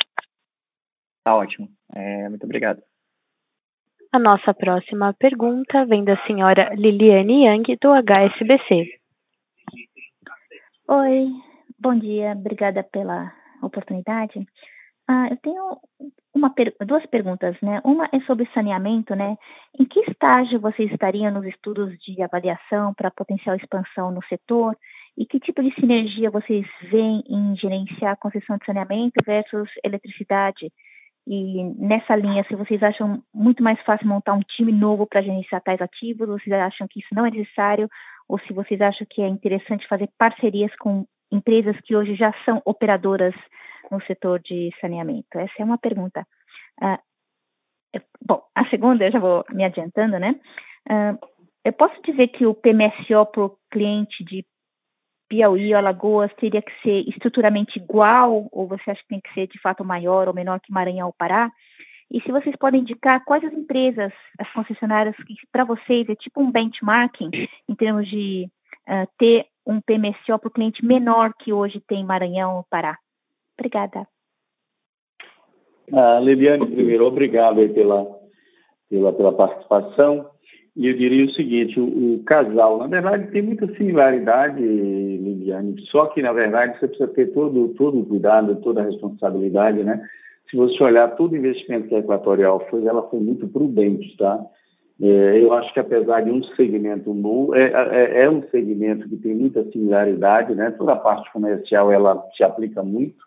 Tá 1.24 1.36
ótimo. 1.36 1.68
É, 1.94 2.28
muito 2.28 2.44
obrigado. 2.44 2.82
A 4.10 4.18
nossa 4.18 4.52
próxima 4.52 5.14
pergunta 5.14 5.86
vem 5.86 6.04
da 6.04 6.16
senhora 6.26 6.74
Liliane 6.74 7.44
Yang, 7.44 7.78
do 7.80 7.92
HSBC. 7.92 9.00
Oi, 10.88 11.28
bom 11.78 11.98
dia, 11.98 12.32
obrigada 12.32 12.82
pela 12.82 13.32
oportunidade. 13.62 14.46
Ah, 15.08 15.28
eu 15.30 15.36
tenho 15.38 15.78
uma, 16.34 16.52
duas 16.86 17.04
perguntas, 17.06 17.56
né? 17.60 17.80
Uma 17.84 18.08
é 18.12 18.20
sobre 18.20 18.48
saneamento, 18.54 19.14
né? 19.14 19.36
Em 19.78 19.84
que 19.84 20.00
estágio 20.00 20.60
vocês 20.60 20.90
estariam 20.90 21.32
nos 21.32 21.44
estudos 21.44 21.96
de 21.98 22.22
avaliação 22.22 22.94
para 22.94 23.10
potencial 23.10 23.56
expansão 23.56 24.10
no 24.10 24.22
setor? 24.24 24.76
E 25.16 25.26
que 25.26 25.40
tipo 25.40 25.62
de 25.62 25.74
sinergia 25.74 26.30
vocês 26.30 26.66
veem 26.90 27.22
em 27.28 27.54
gerenciar 27.56 28.12
a 28.12 28.16
concessão 28.16 28.56
de 28.56 28.64
saneamento 28.64 29.14
versus 29.26 29.68
eletricidade? 29.84 30.72
E 31.26 31.64
nessa 31.78 32.16
linha, 32.16 32.44
se 32.48 32.56
vocês 32.56 32.82
acham 32.82 33.22
muito 33.32 33.62
mais 33.62 33.80
fácil 33.82 34.08
montar 34.08 34.32
um 34.32 34.40
time 34.40 34.72
novo 34.72 35.06
para 35.06 35.22
gerenciar 35.22 35.62
tais 35.62 35.80
ativos, 35.80 36.26
vocês 36.26 36.52
acham 36.52 36.88
que 36.88 37.00
isso 37.00 37.14
não 37.14 37.26
é 37.26 37.30
necessário, 37.30 37.88
ou 38.28 38.38
se 38.40 38.52
vocês 38.52 38.80
acham 38.80 39.06
que 39.08 39.22
é 39.22 39.28
interessante 39.28 39.86
fazer 39.86 40.08
parcerias 40.18 40.74
com 40.76 41.06
empresas 41.30 41.76
que 41.82 41.94
hoje 41.94 42.14
já 42.14 42.32
são 42.44 42.60
operadoras 42.64 43.34
no 43.92 44.02
setor 44.06 44.40
de 44.40 44.70
saneamento? 44.80 45.38
Essa 45.38 45.54
é 45.58 45.64
uma 45.64 45.78
pergunta. 45.78 46.26
Uh, 46.82 46.98
bom, 48.24 48.42
a 48.54 48.68
segunda, 48.70 49.04
eu 49.04 49.12
já 49.12 49.18
vou 49.18 49.44
me 49.50 49.64
adiantando, 49.64 50.18
né? 50.18 50.34
Uh, 50.90 51.18
eu 51.64 51.72
posso 51.72 52.00
dizer 52.02 52.28
que 52.28 52.46
o 52.46 52.54
PMSO 52.54 53.26
para 53.26 53.44
o 53.44 53.56
cliente 53.70 54.24
de 54.24 54.44
Piauí 55.28 55.72
ou 55.72 55.78
Alagoas 55.78 56.32
teria 56.34 56.60
que 56.60 56.72
ser 56.82 57.08
estruturalmente 57.08 57.78
igual, 57.78 58.48
ou 58.50 58.66
você 58.66 58.90
acha 58.90 59.00
que 59.02 59.08
tem 59.08 59.20
que 59.20 59.32
ser 59.32 59.46
de 59.46 59.60
fato 59.60 59.84
maior 59.84 60.28
ou 60.28 60.34
menor 60.34 60.60
que 60.60 60.72
Maranhão 60.72 61.06
ou 61.06 61.14
Pará? 61.16 61.50
E 62.10 62.20
se 62.20 62.30
vocês 62.30 62.54
podem 62.56 62.82
indicar 62.82 63.24
quais 63.24 63.42
as 63.44 63.52
empresas, 63.52 64.12
as 64.38 64.52
concessionárias, 64.52 65.16
que 65.16 65.34
para 65.50 65.64
vocês 65.64 66.06
é 66.08 66.14
tipo 66.14 66.42
um 66.42 66.50
benchmarking 66.50 67.30
em 67.66 67.74
termos 67.74 68.06
de 68.06 68.46
uh, 68.86 69.08
ter 69.16 69.46
um 69.66 69.80
PMSO 69.80 70.38
para 70.38 70.48
o 70.48 70.50
cliente 70.50 70.84
menor 70.84 71.32
que 71.38 71.52
hoje 71.52 71.80
tem 71.86 72.04
Maranhão 72.04 72.56
ou 72.56 72.66
Pará? 72.68 72.98
Obrigada. 73.58 74.06
Ah, 75.92 76.20
Liliane, 76.20 76.66
primeiro, 76.66 77.06
obrigado 77.06 77.56
pela, 77.70 78.06
pela, 78.88 79.12
pela 79.12 79.32
participação. 79.32 80.30
E 80.74 80.88
eu 80.88 80.96
diria 80.96 81.26
o 81.26 81.34
seguinte, 81.34 81.78
o, 81.78 82.14
o, 82.14 82.22
casal, 82.24 82.78
na 82.78 82.86
verdade, 82.86 83.30
tem 83.30 83.42
muita 83.42 83.66
similaridade, 83.76 84.62
Liliane, 84.62 85.78
só 85.90 86.06
que, 86.06 86.22
na 86.22 86.32
verdade, 86.32 86.78
você 86.78 86.88
precisa 86.88 87.08
ter 87.08 87.26
todo, 87.26 87.68
todo 87.74 88.00
o 88.00 88.06
cuidado, 88.06 88.56
toda 88.56 88.80
a 88.80 88.84
responsabilidade, 88.84 89.84
né? 89.84 90.02
Se 90.50 90.56
você 90.56 90.82
olhar 90.82 91.14
todo 91.16 91.32
o 91.32 91.36
investimento 91.36 91.88
que 91.88 91.94
a 91.94 91.98
Equatorial 91.98 92.66
fez, 92.70 92.86
ela 92.86 93.02
foi 93.08 93.20
muito 93.20 93.46
prudente, 93.48 94.16
tá? 94.16 94.42
É, 95.00 95.42
eu 95.42 95.52
acho 95.52 95.72
que, 95.74 95.80
apesar 95.80 96.22
de 96.22 96.30
um 96.30 96.42
segmento 96.42 97.12
novo, 97.12 97.54
é, 97.54 97.64
é, 97.64 98.22
é, 98.22 98.30
um 98.30 98.42
segmento 98.50 99.08
que 99.08 99.16
tem 99.16 99.34
muita 99.34 99.64
similaridade, 99.70 100.54
né? 100.54 100.70
Toda 100.70 100.92
a 100.92 100.96
parte 100.96 101.30
comercial, 101.32 101.92
ela 101.92 102.22
se 102.34 102.42
aplica 102.42 102.82
muito, 102.82 103.22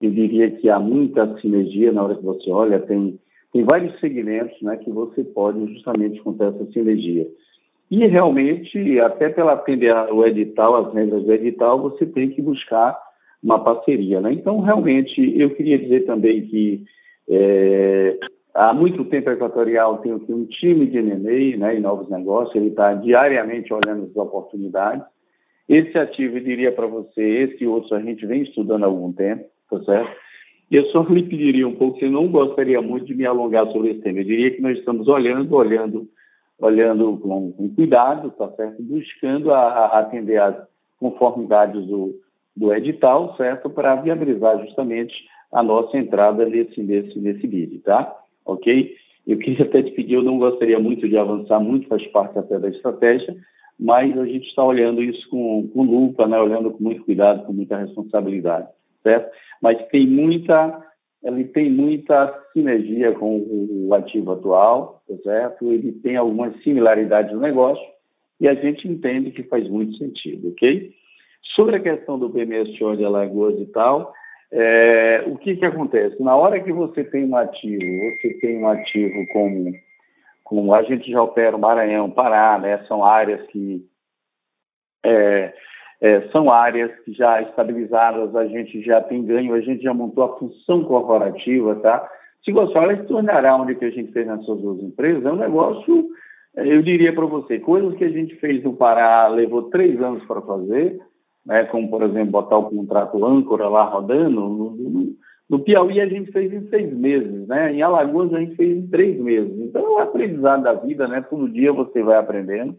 eu 0.00 0.10
diria 0.10 0.50
que 0.50 0.68
há 0.68 0.78
muita 0.78 1.38
sinergia 1.40 1.92
na 1.92 2.02
hora 2.02 2.16
que 2.16 2.24
você 2.24 2.50
olha, 2.50 2.78
tem, 2.80 3.18
tem 3.52 3.64
vários 3.64 3.98
segmentos 3.98 4.60
né, 4.60 4.76
que 4.76 4.90
você 4.90 5.24
pode 5.24 5.72
justamente 5.72 6.20
contar 6.22 6.46
essa 6.46 6.66
sinergia. 6.72 7.26
E 7.90 8.06
realmente, 8.06 9.00
até 9.00 9.28
pela 9.28 9.52
atender 9.52 9.94
o 10.12 10.26
edital, 10.26 10.76
as 10.76 10.92
regras 10.92 11.22
do 11.22 11.32
edital, 11.32 11.80
você 11.80 12.04
tem 12.04 12.30
que 12.30 12.42
buscar 12.42 12.98
uma 13.42 13.62
parceria. 13.62 14.20
Né? 14.20 14.32
Então, 14.32 14.60
realmente, 14.60 15.20
eu 15.38 15.50
queria 15.50 15.78
dizer 15.78 16.04
também 16.04 16.42
que 16.42 16.84
é, 17.28 18.18
há 18.52 18.74
muito 18.74 19.04
tempo 19.04 19.30
a 19.30 19.34
Equatorial 19.34 19.98
tem 19.98 20.12
um 20.12 20.44
time 20.46 20.86
de 20.86 20.98
M&A 20.98 21.56
né, 21.56 21.76
e 21.76 21.80
novos 21.80 22.10
negócios, 22.10 22.54
ele 22.56 22.68
está 22.68 22.92
diariamente 22.92 23.72
olhando 23.72 24.04
as 24.10 24.16
oportunidades. 24.16 25.06
Esse 25.68 25.96
ativo, 25.96 26.36
eu 26.36 26.44
diria 26.44 26.72
para 26.72 26.86
você, 26.86 27.22
esse 27.22 27.64
e 27.64 27.94
a 27.94 28.00
gente 28.00 28.26
vem 28.26 28.42
estudando 28.42 28.84
há 28.84 28.86
algum 28.86 29.12
tempo 29.12 29.46
tá 29.70 29.82
certo? 29.84 30.26
Eu 30.70 30.84
só 30.86 31.02
lhe 31.02 31.22
pediria 31.22 31.66
um 31.66 31.76
pouco, 31.76 32.04
eu 32.04 32.10
não 32.10 32.28
gostaria 32.28 32.80
muito 32.82 33.06
de 33.06 33.14
me 33.14 33.24
alongar 33.24 33.66
sobre 33.68 33.90
esse 33.90 34.00
tema. 34.00 34.18
Eu 34.18 34.24
diria 34.24 34.50
que 34.50 34.60
nós 34.60 34.76
estamos 34.76 35.06
olhando, 35.06 35.54
olhando, 35.54 36.08
olhando 36.58 37.16
com, 37.18 37.52
com 37.52 37.68
cuidado, 37.68 38.30
tá 38.32 38.50
certo? 38.52 38.82
Buscando 38.82 39.52
a, 39.52 39.60
a 39.60 39.98
atender 40.00 40.40
às 40.40 40.56
conformidades 40.98 41.86
do, 41.86 42.16
do 42.56 42.74
edital, 42.74 43.36
certo? 43.36 43.70
Para 43.70 43.94
viabilizar 43.94 44.58
justamente 44.66 45.14
a 45.52 45.62
nossa 45.62 45.96
entrada 45.96 46.44
nesse, 46.44 46.82
nesse, 46.82 47.16
nesse 47.20 47.46
bid, 47.46 47.78
tá? 47.78 48.16
Ok? 48.44 48.96
Eu 49.24 49.38
queria 49.38 49.64
até 49.64 49.82
te 49.82 49.92
pedir, 49.92 50.14
eu 50.14 50.22
não 50.22 50.38
gostaria 50.38 50.80
muito 50.80 51.08
de 51.08 51.16
avançar 51.16 51.60
muito, 51.60 51.88
faz 51.88 52.04
parte 52.08 52.38
até 52.38 52.58
da 52.58 52.68
estratégia, 52.68 53.36
mas 53.78 54.18
a 54.18 54.24
gente 54.24 54.48
está 54.48 54.64
olhando 54.64 55.00
isso 55.00 55.28
com, 55.28 55.68
com 55.68 55.82
lupa, 55.82 56.26
né? 56.26 56.38
olhando 56.40 56.72
com 56.72 56.82
muito 56.82 57.04
cuidado, 57.04 57.44
com 57.44 57.52
muita 57.52 57.76
responsabilidade 57.76 58.68
certo? 59.06 59.30
Mas 59.62 59.80
tem 59.88 60.06
muita, 60.06 60.82
ele 61.22 61.44
tem 61.44 61.70
muita 61.70 62.34
sinergia 62.52 63.12
com 63.12 63.38
o 63.48 63.94
ativo 63.94 64.32
atual, 64.32 65.02
tá 65.08 65.14
certo? 65.22 65.72
Ele 65.72 65.92
tem 65.92 66.16
algumas 66.16 66.60
similaridades 66.62 67.32
no 67.32 67.40
negócio 67.40 67.84
e 68.40 68.48
a 68.48 68.54
gente 68.54 68.88
entende 68.88 69.30
que 69.30 69.44
faz 69.44 69.68
muito 69.68 69.96
sentido, 69.96 70.48
ok? 70.48 70.92
Sobre 71.54 71.76
a 71.76 71.80
questão 71.80 72.18
do 72.18 72.28
PMSO 72.28 72.96
de 72.96 73.04
Alagoas 73.04 73.58
e 73.60 73.66
tal, 73.66 74.12
é, 74.50 75.22
o 75.26 75.36
que, 75.36 75.56
que 75.56 75.64
acontece? 75.64 76.20
Na 76.22 76.36
hora 76.36 76.60
que 76.60 76.72
você 76.72 77.04
tem 77.04 77.24
um 77.24 77.36
ativo, 77.36 78.16
você 78.20 78.34
tem 78.34 78.58
um 78.58 78.68
ativo 78.68 79.24
como, 79.32 79.72
como 80.44 80.74
a 80.74 80.82
gente 80.82 81.10
já 81.10 81.22
opera 81.22 81.56
o 81.56 81.60
Maranhão, 81.60 82.10
Pará, 82.10 82.58
né? 82.58 82.84
São 82.86 83.04
áreas 83.04 83.46
que 83.48 83.84
é, 85.04 85.52
é, 86.00 86.22
são 86.28 86.50
áreas 86.50 86.90
que 87.04 87.12
já 87.12 87.40
estabilizadas, 87.42 88.34
a 88.36 88.46
gente 88.46 88.82
já 88.82 89.00
tem 89.00 89.24
ganho, 89.24 89.54
a 89.54 89.60
gente 89.60 89.82
já 89.82 89.94
montou 89.94 90.24
a 90.24 90.38
função 90.38 90.84
corporativa, 90.84 91.74
tá? 91.76 92.08
Se 92.44 92.52
você 92.52 92.78
olha, 92.78 92.96
se 92.96 93.04
tornará 93.04 93.56
onde 93.56 93.74
que 93.74 93.84
a 93.84 93.90
gente 93.90 94.12
fez 94.12 94.26
nessas 94.26 94.60
duas 94.60 94.80
empresas, 94.82 95.24
é 95.24 95.32
um 95.32 95.36
negócio, 95.36 96.08
eu 96.54 96.82
diria 96.82 97.12
para 97.12 97.26
você, 97.26 97.58
coisas 97.58 97.94
que 97.96 98.04
a 98.04 98.10
gente 98.10 98.36
fez 98.36 98.62
no 98.62 98.76
Pará 98.76 99.26
levou 99.28 99.64
três 99.64 100.00
anos 100.00 100.24
para 100.26 100.40
fazer, 100.42 101.00
né, 101.44 101.64
como, 101.64 101.88
por 101.88 102.02
exemplo, 102.02 102.32
botar 102.32 102.58
o 102.58 102.70
contrato 102.70 103.24
âncora 103.24 103.68
lá 103.68 103.84
rodando, 103.84 104.40
no, 104.40 104.70
no, 104.70 105.16
no, 105.48 105.58
Piauí 105.60 106.00
a 106.00 106.06
gente 106.06 106.30
fez 106.30 106.52
em 106.52 106.68
seis 106.68 106.92
meses, 106.92 107.46
né? 107.46 107.72
Em 107.72 107.82
Alagoas 107.82 108.34
a 108.34 108.40
gente 108.40 108.56
fez 108.56 108.76
em 108.76 108.88
três 108.88 109.16
meses. 109.20 109.56
Então 109.60 109.80
é 109.80 109.88
um 109.88 109.98
aprendizado 109.98 110.64
da 110.64 110.74
vida, 110.74 111.06
né? 111.06 111.24
Todo 111.30 111.48
dia 111.48 111.72
você 111.72 112.02
vai 112.02 112.16
aprendendo. 112.16 112.76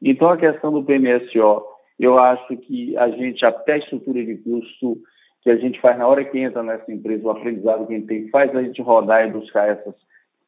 Então 0.00 0.28
a 0.28 0.36
questão 0.36 0.72
do 0.72 0.84
PMSO 0.84 1.73
eu 1.98 2.18
acho 2.18 2.56
que 2.56 2.96
a 2.96 3.08
gente, 3.08 3.44
até 3.44 3.74
a 3.74 3.78
estrutura 3.78 4.24
de 4.24 4.36
custo 4.36 4.98
que 5.42 5.50
a 5.50 5.56
gente 5.56 5.80
faz 5.80 5.98
na 5.98 6.06
hora 6.06 6.24
que 6.24 6.38
entra 6.38 6.62
nessa 6.62 6.90
empresa, 6.90 7.26
o 7.26 7.30
aprendizado 7.30 7.86
que 7.86 7.94
a 7.94 7.96
gente 7.96 8.06
tem, 8.06 8.28
faz 8.30 8.54
a 8.56 8.62
gente 8.62 8.80
rodar 8.80 9.26
e 9.26 9.30
buscar 9.30 9.68
essas, 9.68 9.94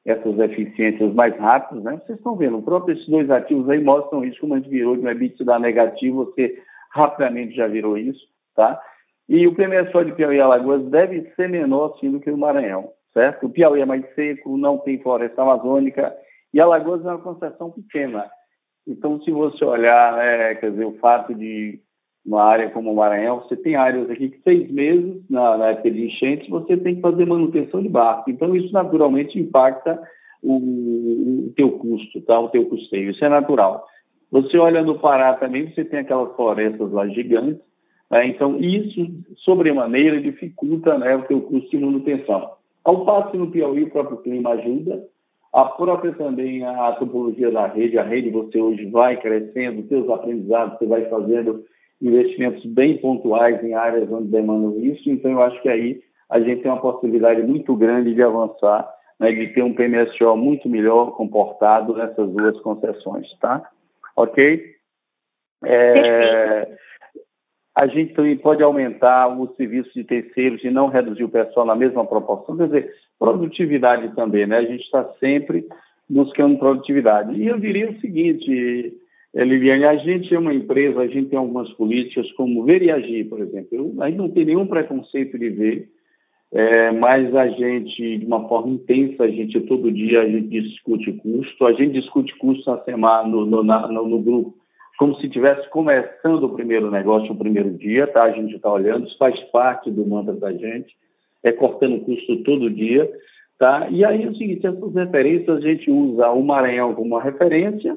essas 0.05 0.38
eficiências 0.38 1.12
mais 1.12 1.36
rápidas, 1.36 1.84
né? 1.84 2.01
Vocês 2.05 2.18
estão 2.18 2.34
vendo, 2.34 2.62
próprio 2.62 2.94
esses 2.94 3.07
dois 3.07 3.30
ativos 3.30 3.68
aí 3.68 3.82
mostram 3.82 4.24
isso, 4.24 4.40
como 4.40 4.55
a 4.55 4.59
gente 4.59 4.70
virou 4.70 4.97
de 4.97 5.05
um 5.05 5.11
EBITDA 5.11 5.59
negativo, 5.59 6.24
você 6.24 6.59
rapidamente 6.90 7.55
já 7.55 7.66
virou 7.66 7.99
isso, 7.99 8.26
tá? 8.55 8.80
E 9.28 9.47
o 9.47 9.55
PMSO 9.55 10.05
de 10.05 10.12
Piauí 10.12 10.36
e 10.36 10.40
Alagoas 10.40 10.84
deve 10.86 11.30
ser 11.36 11.49
menor, 11.49 11.99
sim, 12.01 12.11
do 12.11 12.20
que 12.20 12.30
o 12.30 12.38
Maranhão, 12.38 12.90
certo? 13.12 13.47
O 13.47 13.51
Piauí 13.51 13.80
é 13.80 13.84
mais 13.84 14.03
seco, 14.14 14.57
não 14.57 14.78
tem 14.78 15.03
floresta 15.03 15.42
amazônica, 15.42 16.16
e 16.55 16.61
Alagoas 16.61 17.05
é 17.05 17.09
uma 17.09 17.18
concessão 17.18 17.70
pequena. 17.70 18.30
Então, 18.87 19.20
se 19.22 19.30
você 19.30 19.64
olhar, 19.64 20.18
é, 20.24 20.55
quer 20.55 20.70
dizer, 20.70 20.84
o 20.84 20.99
fato 20.99 21.34
de 21.34 21.80
uma 22.24 22.43
área 22.43 22.70
como 22.70 22.93
o 22.93 22.97
Maranhão, 22.97 23.41
você 23.41 23.57
tem 23.57 23.76
áreas 23.76 24.11
aqui 24.11 24.30
que 24.30 24.43
seis 24.43 24.70
meses, 24.70 25.22
na, 25.30 25.57
na 25.57 25.66
época 25.68 25.91
de 25.91 26.07
enchentes, 26.07 26.49
você 26.49 26.76
tem 26.76 26.97
que 26.97 27.01
fazer 27.01 27.24
manutenção 27.26 27.82
de 27.82 27.89
barco. 27.89 28.30
Então, 28.30 28.55
isso 28.55 28.72
naturalmente 28.72 29.39
impacta 29.39 30.01
o, 30.43 30.57
o 31.47 31.53
teu 31.57 31.72
custo, 31.72 32.20
tá? 32.22 32.39
o 32.39 32.49
teu 32.49 32.66
custeio. 32.66 33.11
Isso 33.11 33.24
é 33.24 33.28
natural. 33.28 33.87
Você 34.30 34.57
olha 34.59 34.82
no 34.82 34.99
Pará 34.99 35.34
também, 35.34 35.70
você 35.70 35.84
tem 35.84 36.01
aquelas 36.01 36.34
florestas 36.34 36.91
lá 36.91 37.07
gigantes, 37.09 37.61
né? 38.11 38.26
então 38.26 38.59
isso, 38.59 39.09
sobremaneira, 39.39 40.20
dificulta 40.20 40.99
né, 40.99 41.16
o 41.16 41.22
teu 41.22 41.41
custo 41.41 41.70
de 41.70 41.78
manutenção. 41.78 42.51
Ao 42.84 43.05
passo 43.05 43.30
que 43.30 43.39
no 43.39 43.51
Piauí 43.51 43.84
o 43.84 43.91
próprio 43.91 44.18
clima 44.18 44.51
ajuda, 44.51 45.05
a 45.53 45.64
própria 45.64 46.12
também 46.12 46.64
a 46.64 46.92
topologia 46.92 47.51
da 47.51 47.66
rede, 47.66 47.99
a 47.99 48.03
rede 48.03 48.30
você 48.30 48.61
hoje 48.61 48.86
vai 48.86 49.16
crescendo, 49.16 49.86
seus 49.88 50.09
aprendizados, 50.09 50.78
você 50.78 50.86
vai 50.86 51.05
fazendo 51.09 51.64
investimentos 52.01 52.64
bem 52.66 52.99
pontuais 52.99 53.62
em 53.64 53.74
áreas 53.74 54.11
onde 54.11 54.28
demandam 54.28 54.78
isso, 54.78 55.09
então 55.09 55.30
eu 55.30 55.42
acho 55.42 55.61
que 55.62 55.68
aí 55.68 56.01
a 56.28 56.40
gente 56.40 56.62
tem 56.62 56.70
uma 56.70 56.80
possibilidade 56.80 57.42
muito 57.42 57.74
grande 57.74 58.14
de 58.14 58.22
avançar, 58.22 58.88
né, 59.18 59.32
de 59.32 59.47
ter 59.49 59.62
um 59.62 59.72
PMSO 59.72 60.36
muito 60.36 60.68
melhor 60.68 61.12
comportado 61.12 61.94
nessas 61.94 62.28
duas 62.28 62.61
concessões, 62.61 63.26
tá? 63.38 63.70
Ok? 64.14 64.74
É, 65.64 66.76
a 67.74 67.86
gente 67.86 68.14
também 68.14 68.36
pode 68.36 68.62
aumentar 68.62 69.28
o 69.28 69.55
serviço 69.55 69.92
de 69.94 70.05
terceiros 70.05 70.62
e 70.64 70.70
não 70.70 70.88
reduzir 70.88 71.24
o 71.24 71.28
pessoal 71.28 71.64
na 71.64 71.76
mesma 71.76 72.05
proporção, 72.05 72.57
quer 72.57 72.66
dizer, 72.66 72.94
produtividade 73.19 74.14
também, 74.14 74.47
né? 74.47 74.59
A 74.59 74.64
gente 74.64 74.85
está 74.85 75.05
sempre 75.21 75.67
buscando 76.09 76.59
produtividade. 76.59 77.35
E 77.41 77.47
eu 77.47 77.59
diria 77.59 77.91
o 77.91 78.01
seguinte, 78.01 78.95
Eliviane, 79.35 79.85
a 79.85 79.97
gente 79.97 80.35
é 80.35 80.39
uma 80.39 80.55
empresa, 80.55 81.01
a 81.01 81.07
gente 81.07 81.31
tem 81.31 81.39
algumas 81.39 81.71
políticas 81.73 82.31
como 82.33 82.64
ver 82.64 82.83
e 82.83 82.91
agir, 82.91 83.25
por 83.25 83.41
exemplo. 83.41 83.95
a 84.01 84.09
gente 84.09 84.19
não 84.19 84.31
tem 84.31 84.45
nenhum 84.45 84.67
preconceito 84.67 85.39
de 85.39 85.51
ver, 85.51 85.91
é, 86.53 86.93
mas 86.93 87.35
a 87.35 87.49
gente, 87.49 88.19
de 88.19 88.25
uma 88.25 88.49
forma 88.49 88.73
intensa, 88.73 89.25
a 89.25 89.29
gente 89.29 89.61
todo 89.62 89.91
dia 89.91 90.23
a 90.23 90.29
gente 90.29 90.49
discute 90.49 91.12
custo, 91.14 91.67
a 91.67 91.73
gente 91.73 92.01
discute 92.01 92.35
custo 92.37 92.71
na 92.71 92.79
semana, 92.85 93.29
no, 93.29 93.45
no, 93.45 93.62
na, 93.64 93.89
no, 93.89 94.09
no 94.09 94.21
grupo, 94.21 94.55
como 94.97 95.17
se 95.17 95.27
estivesse 95.27 95.69
começando 95.71 96.45
o 96.45 96.55
primeiro 96.55 96.91
negócio, 96.91 97.33
o 97.33 97.37
primeiro 97.37 97.71
dia, 97.73 98.07
tá? 98.07 98.23
A 98.23 98.31
gente 98.31 98.55
está 98.55 98.73
olhando, 98.73 99.07
isso 99.07 99.19
faz 99.19 99.39
parte 99.51 99.91
do 99.91 100.07
mantra 100.07 100.35
da 100.35 100.53
gente, 100.53 100.97
é 101.49 101.53
cortando 101.53 102.01
custo 102.01 102.42
todo 102.42 102.70
dia, 102.70 103.11
tá? 103.59 103.88
E 103.90 104.05
aí 104.05 104.22
é 104.24 104.28
o 104.28 104.34
seguinte, 104.34 104.66
essas 104.66 104.94
referências 104.94 105.57
a 105.57 105.61
gente 105.61 105.90
usa 105.90 106.30
o 106.30 106.42
Maranhão 106.42 106.94
como 106.94 107.09
uma 107.14 107.22
referência, 107.22 107.97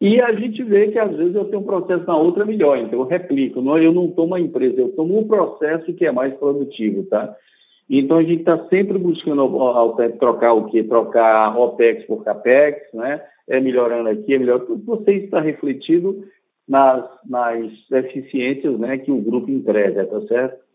e 0.00 0.20
a 0.20 0.32
gente 0.32 0.62
vê 0.62 0.88
que 0.88 0.98
às 0.98 1.14
vezes 1.16 1.34
eu 1.34 1.46
tenho 1.46 1.60
um 1.60 1.66
processo 1.66 2.06
na 2.06 2.16
outra 2.16 2.44
melhor, 2.44 2.78
então 2.78 3.00
eu 3.00 3.06
replico. 3.06 3.60
Não, 3.60 3.76
eu 3.78 3.92
não 3.92 4.08
tomo 4.08 4.28
uma 4.28 4.40
empresa, 4.40 4.80
eu 4.80 4.92
tomo 4.92 5.18
um 5.18 5.26
processo 5.26 5.92
que 5.92 6.06
é 6.06 6.12
mais 6.12 6.32
produtivo, 6.34 7.02
tá? 7.04 7.34
Então 7.90 8.18
a 8.18 8.22
gente 8.22 8.40
está 8.40 8.64
sempre 8.68 8.96
buscando 8.98 9.48
trocar 10.20 10.52
o 10.52 10.66
quê? 10.66 10.84
Trocar 10.84 11.58
OPEX 11.58 12.04
por 12.04 12.22
CAPEX, 12.22 12.92
né? 12.92 13.20
É 13.48 13.58
melhorando 13.58 14.08
aqui, 14.10 14.34
é 14.34 14.38
melhor. 14.38 14.60
Tudo 14.60 14.84
você 14.84 15.14
está 15.14 15.40
refletido 15.40 16.22
nas, 16.68 17.04
nas 17.28 17.70
eficiências 17.90 18.78
né, 18.78 18.98
que 18.98 19.10
o 19.10 19.20
grupo 19.20 19.50
entrega, 19.50 20.06
tá 20.06 20.20
certo? 20.28 20.67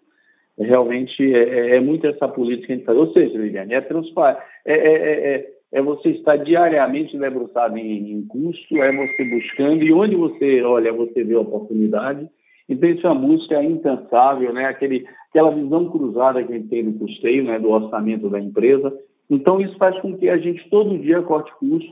Realmente 0.58 1.34
é, 1.34 1.44
é, 1.44 1.76
é 1.78 1.80
muito 1.80 2.06
essa 2.06 2.28
política 2.28 2.68
que 2.68 2.74
a 2.74 2.76
gente 2.76 2.86
faz. 2.86 2.98
Ou 2.98 3.12
seja, 3.12 3.38
Liliane, 3.38 3.74
é 3.74 3.82
transparente. 3.82 4.42
É, 4.66 4.74
é, 4.74 4.94
é, 4.94 5.36
é 5.36 5.54
é 5.74 5.82
você 5.82 6.10
estar 6.10 6.38
diariamente 6.38 7.18
debruçado 7.18 7.76
em, 7.80 8.12
em 8.12 8.28
custo, 8.28 8.78
é 8.78 8.92
você 8.96 9.24
buscando, 9.26 9.84
e 9.84 9.92
onde 9.92 10.16
você 10.16 10.62
olha, 10.62 10.94
você 10.94 11.24
vê 11.24 11.34
a 11.34 11.40
oportunidade. 11.40 12.30
Então, 12.70 12.90
isso 12.90 13.06
é 13.06 13.10
uma 13.10 13.28
busca 13.28 13.62
incansável, 13.62 14.54
né? 14.54 14.66
Aquele, 14.66 15.06
aquela 15.30 15.50
visão 15.50 15.90
cruzada 15.90 16.44
que 16.44 16.54
a 16.54 16.56
gente 16.56 16.70
tem 16.70 16.86
do 16.86 17.00
custeio, 17.00 17.44
né? 17.44 17.60
do 17.60 17.72
orçamento 17.72 18.30
da 18.30 18.40
empresa. 18.40 18.94
Então, 19.30 19.60
isso 19.60 19.76
faz 19.78 20.00
com 20.00 20.16
que 20.16 20.30
a 20.30 20.38
gente 20.38 20.70
todo 20.70 21.00
dia 21.00 21.24
corte 21.24 21.52
custo 21.56 21.92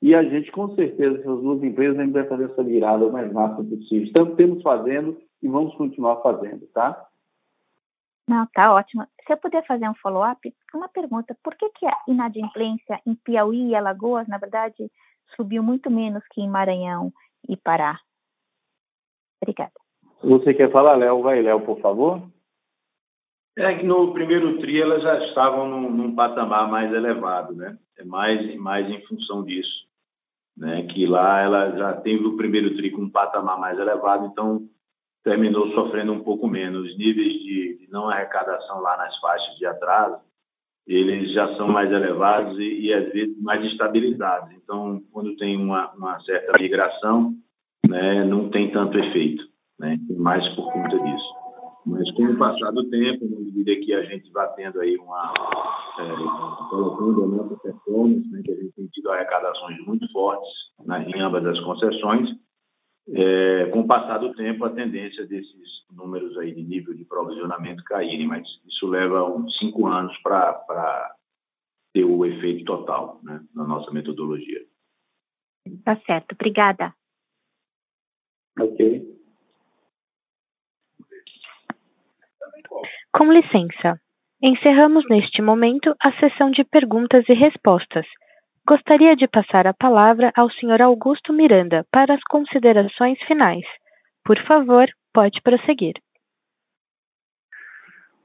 e 0.00 0.14
a 0.14 0.22
gente, 0.22 0.50
com 0.50 0.74
certeza, 0.74 1.18
essas 1.18 1.40
duas 1.42 1.62
empresas, 1.62 1.98
a 1.98 2.04
gente 2.04 2.12
vai 2.12 2.24
fazer 2.24 2.44
essa 2.44 2.62
virada 2.64 3.06
o 3.06 3.12
mais 3.12 3.30
rápido 3.30 3.76
possível. 3.76 4.08
Então, 4.08 4.34
temos 4.36 4.62
fazendo 4.62 5.18
e 5.42 5.48
vamos 5.48 5.74
continuar 5.74 6.16
fazendo, 6.22 6.66
tá? 6.72 6.98
Não, 8.28 8.46
tá 8.52 8.74
ótimo. 8.74 9.06
Se 9.26 9.32
eu 9.32 9.38
puder 9.38 9.66
fazer 9.66 9.88
um 9.88 9.94
follow-up, 9.94 10.54
uma 10.74 10.88
pergunta. 10.88 11.34
Por 11.42 11.56
que, 11.56 11.70
que 11.70 11.86
a 11.86 11.96
inadimplência 12.06 13.00
em 13.06 13.14
Piauí 13.14 13.70
e 13.70 13.74
Alagoas, 13.74 14.28
na 14.28 14.36
verdade, 14.36 14.90
subiu 15.34 15.62
muito 15.62 15.90
menos 15.90 16.22
que 16.30 16.42
em 16.42 16.48
Maranhão 16.48 17.10
e 17.48 17.56
Pará? 17.56 17.98
Obrigada. 19.40 19.72
Você 20.22 20.52
quer 20.52 20.70
falar, 20.70 20.96
Léo? 20.96 21.22
Vai, 21.22 21.40
Léo, 21.40 21.62
por 21.62 21.80
favor. 21.80 22.22
É 23.56 23.74
que 23.74 23.84
no 23.84 24.12
primeiro 24.12 24.58
TRI 24.60 24.82
elas 24.82 25.02
já 25.02 25.24
estavam 25.24 25.66
num, 25.66 25.90
num, 25.90 26.14
patamar 26.14 26.68
mais 26.70 26.92
elevado, 26.92 27.54
né? 27.54 27.78
É 27.96 28.04
mais, 28.04 28.54
mais 28.56 28.88
em 28.88 29.04
função 29.06 29.42
disso. 29.42 29.88
Né? 30.56 30.82
Que 30.82 31.06
lá 31.06 31.40
ela 31.40 31.76
já 31.76 31.94
teve 31.94 32.24
o 32.26 32.36
primeiro 32.36 32.76
TRI 32.76 32.90
com 32.90 33.02
um 33.02 33.10
patamar 33.10 33.58
mais 33.58 33.78
elevado, 33.78 34.26
então 34.26 34.68
terminou 35.28 35.70
sofrendo 35.72 36.12
um 36.12 36.20
pouco 36.20 36.48
menos. 36.48 36.88
Os 36.88 36.96
níveis 36.96 37.34
de, 37.34 37.78
de, 37.78 37.88
não 37.90 38.08
arrecadação 38.08 38.80
lá 38.80 38.96
nas 38.96 39.14
faixas 39.18 39.56
de 39.56 39.66
atraso, 39.66 40.20
eles 40.86 41.32
já 41.32 41.54
são 41.56 41.68
mais 41.68 41.92
elevados 41.92 42.58
e, 42.58 42.86
e 42.86 42.94
às 42.94 43.12
vezes 43.12 43.38
mais 43.42 43.62
estabilizados. 43.66 44.50
Então, 44.52 45.02
quando 45.12 45.36
tem 45.36 45.56
uma, 45.56 45.90
uma 45.92 46.18
certa 46.20 46.58
migração, 46.58 47.34
né, 47.86 48.24
não 48.24 48.48
tem 48.48 48.70
tanto 48.70 48.98
efeito, 48.98 49.44
né, 49.78 49.98
mais 50.16 50.48
por 50.50 50.72
conta 50.72 50.98
disso. 50.98 51.38
Mas 51.84 52.10
com 52.12 52.24
o 52.24 52.38
passar 52.38 52.70
do 52.72 52.88
tempo, 52.88 53.24
à 53.26 53.40
medida 53.40 53.76
que 53.76 53.92
a 53.92 54.02
gente 54.04 54.30
vai 54.32 54.50
tendo 54.54 54.80
aí 54.80 54.96
uma 54.96 55.32
é, 55.98 56.68
colocando 56.70 57.24
a 57.24 57.26
nossa 57.26 57.56
performance, 57.56 58.30
né, 58.30 58.40
que 58.42 58.50
a 58.50 58.56
gente 58.56 58.72
tem 58.72 58.86
tido 58.86 59.10
arrecadações 59.10 59.78
muito 59.86 60.10
fortes 60.10 60.48
nas, 60.86 61.06
em 61.06 61.20
ambas 61.20 61.44
as 61.44 61.60
concessões, 61.60 62.30
é, 63.14 63.66
com 63.66 63.80
o 63.80 63.86
passar 63.86 64.18
do 64.18 64.34
tempo, 64.34 64.64
a 64.64 64.70
tendência 64.70 65.26
desses 65.26 65.84
números 65.90 66.36
aí 66.38 66.54
de 66.54 66.62
nível 66.62 66.94
de 66.94 67.04
provisionamento 67.04 67.82
caírem, 67.84 68.26
mas 68.26 68.46
isso 68.66 68.86
leva 68.86 69.24
uns 69.24 69.56
cinco 69.58 69.86
anos 69.86 70.16
para 70.18 71.14
ter 71.92 72.04
o 72.04 72.24
efeito 72.24 72.64
total 72.64 73.20
né, 73.22 73.42
na 73.54 73.64
nossa 73.64 73.90
metodologia. 73.90 74.64
Tá 75.84 75.96
certo, 76.06 76.32
obrigada. 76.32 76.94
Ok. 78.58 79.18
Com 83.12 83.32
licença, 83.32 84.00
encerramos 84.42 85.04
neste 85.08 85.40
momento 85.40 85.94
a 86.00 86.12
sessão 86.18 86.50
de 86.50 86.64
perguntas 86.64 87.24
e 87.28 87.32
respostas. 87.32 88.06
Gostaria 88.68 89.16
de 89.16 89.26
passar 89.26 89.66
a 89.66 89.72
palavra 89.72 90.30
ao 90.36 90.50
Sr. 90.50 90.82
Augusto 90.82 91.32
Miranda 91.32 91.86
para 91.90 92.12
as 92.12 92.22
considerações 92.24 93.18
finais. 93.22 93.64
Por 94.22 94.38
favor, 94.40 94.86
pode 95.10 95.40
prosseguir. 95.40 95.94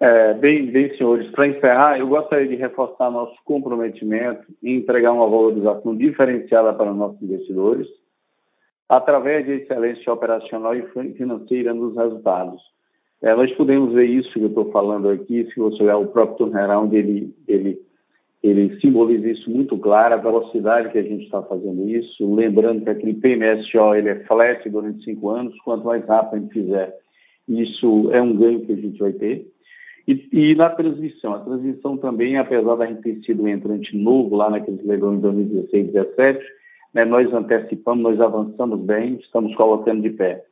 É, 0.01 0.33
bem, 0.33 0.65
bem, 0.69 0.93
senhores, 0.97 1.31
para 1.31 1.47
encerrar, 1.47 1.97
eu 1.97 2.09
gostaria 2.09 2.45
de 2.45 2.55
reforçar 2.55 3.09
nosso 3.09 3.37
comprometimento 3.45 4.45
em 4.61 4.75
entregar 4.79 5.13
uma 5.13 5.29
valorização 5.29 5.95
diferenciada 5.95 6.73
para 6.73 6.93
nossos 6.93 7.21
investidores, 7.21 7.87
através 8.89 9.45
de 9.45 9.61
excelência 9.61 10.11
operacional 10.11 10.75
e 10.75 10.85
financeira 11.13 11.73
nos 11.73 11.95
resultados. 11.95 12.61
É, 13.21 13.33
nós 13.33 13.49
podemos 13.53 13.93
ver 13.93 14.09
isso 14.09 14.33
que 14.33 14.41
eu 14.41 14.49
estou 14.49 14.69
falando 14.73 15.07
aqui, 15.07 15.49
se 15.53 15.57
você 15.57 15.83
olhar 15.83 15.99
o 15.99 16.07
próprio 16.07 16.35
turnaround, 16.35 16.93
ele, 16.93 17.33
ele 17.47 17.92
ele 18.43 18.77
simboliza 18.81 19.29
isso 19.29 19.49
muito 19.49 19.77
claro, 19.77 20.15
a 20.15 20.17
velocidade 20.17 20.91
que 20.91 20.97
a 20.97 21.03
gente 21.03 21.23
está 21.23 21.41
fazendo 21.41 21.87
isso, 21.87 22.35
lembrando 22.35 22.83
que 22.83 22.89
aquele 22.89 23.13
PMSO 23.13 23.95
ele 23.95 24.09
é 24.09 24.19
flat 24.25 24.69
durante 24.69 25.05
cinco 25.05 25.29
anos, 25.29 25.57
quanto 25.63 25.85
mais 25.85 26.05
rápido 26.05 26.35
a 26.35 26.39
gente 26.41 26.53
fizer, 26.53 26.93
isso 27.47 28.11
é 28.11 28.21
um 28.21 28.35
ganho 28.35 28.65
que 28.65 28.73
a 28.73 28.75
gente 28.75 28.99
vai 28.99 29.13
ter. 29.13 29.47
E, 30.05 30.27
e 30.33 30.55
na 30.55 30.69
transmissão, 30.69 31.33
a 31.33 31.39
transmissão 31.39 31.95
também, 31.95 32.37
apesar 32.37 32.75
da 32.75 32.85
gente 32.85 33.01
ter 33.01 33.21
sido 33.25 33.43
um 33.43 33.47
entrante 33.47 33.95
novo 33.95 34.35
lá 34.35 34.49
naqueles 34.49 34.85
leilões 34.85 35.15
de 35.15 35.21
2016 35.21 35.87
e 35.87 35.91
2017, 35.91 36.45
né, 36.93 37.05
nós 37.05 37.33
antecipamos, 37.33 38.03
nós 38.03 38.19
avançamos 38.19 38.81
bem, 38.81 39.15
estamos 39.21 39.55
colocando 39.55 40.01
de 40.01 40.09
pé. 40.09 40.43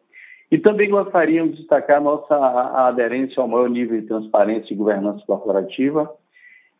E 0.49 0.57
também 0.57 0.89
gostaríamos 0.89 1.51
de 1.51 1.59
destacar 1.59 1.97
a 1.97 2.01
nossa 2.01 2.35
aderência 2.87 3.41
ao 3.41 3.47
maior 3.47 3.69
nível 3.69 3.99
de 3.99 4.07
transparência 4.07 4.73
e 4.73 4.77
governança 4.77 5.23
corporativa, 5.25 6.09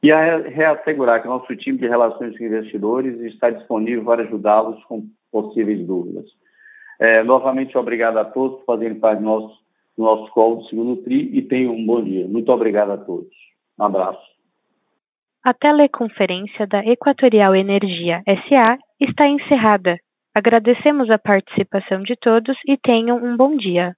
e 0.04 0.12
a 0.12 0.38
reassegurar 0.38 1.22
que 1.22 1.28
nosso 1.28 1.56
time 1.56 1.78
de 1.78 1.88
relações 1.88 2.38
com 2.38 2.43
investidores 2.43 3.20
está 3.22 3.49
disponível 3.49 4.04
para 4.04 4.24
ajudá-los 4.24 4.84
com 4.86 5.08
possíveis 5.32 5.86
dúvidas. 5.86 6.26
É, 6.99 7.24
novamente, 7.24 7.78
obrigado 7.78 8.18
a 8.18 8.26
todos 8.26 8.60
por 8.60 8.66
fazerem 8.66 8.99
parte 8.99 9.20
do 9.20 9.26
nosso, 9.26 9.58
do 9.97 10.04
nosso 10.04 10.32
call 10.32 10.58
do 10.58 10.66
segundo 10.66 10.97
TRI 11.04 11.38
e 11.38 11.41
tenham 11.41 11.74
um 11.74 11.86
bom 11.86 12.04
dia. 12.04 12.28
Muito 12.28 12.52
obrigado 12.52 12.91
a 12.91 12.97
todos. 12.97 13.34
Um 13.80 13.84
abraço. 13.84 14.32
A 15.43 15.54
teleconferência 15.54 16.68
da 16.68 16.86
Equatorial 16.86 17.56
Energia 17.56 18.22
SA 18.28 18.78
está 18.99 19.28
encerrada. 19.28 19.97
Agradecemos 20.34 21.10
a 21.10 21.18
participação 21.18 22.04
de 22.04 22.16
todos 22.16 22.56
e 22.68 22.78
tenham 22.78 23.18
um 23.18 23.36
bom 23.36 23.58
dia. 23.58 23.95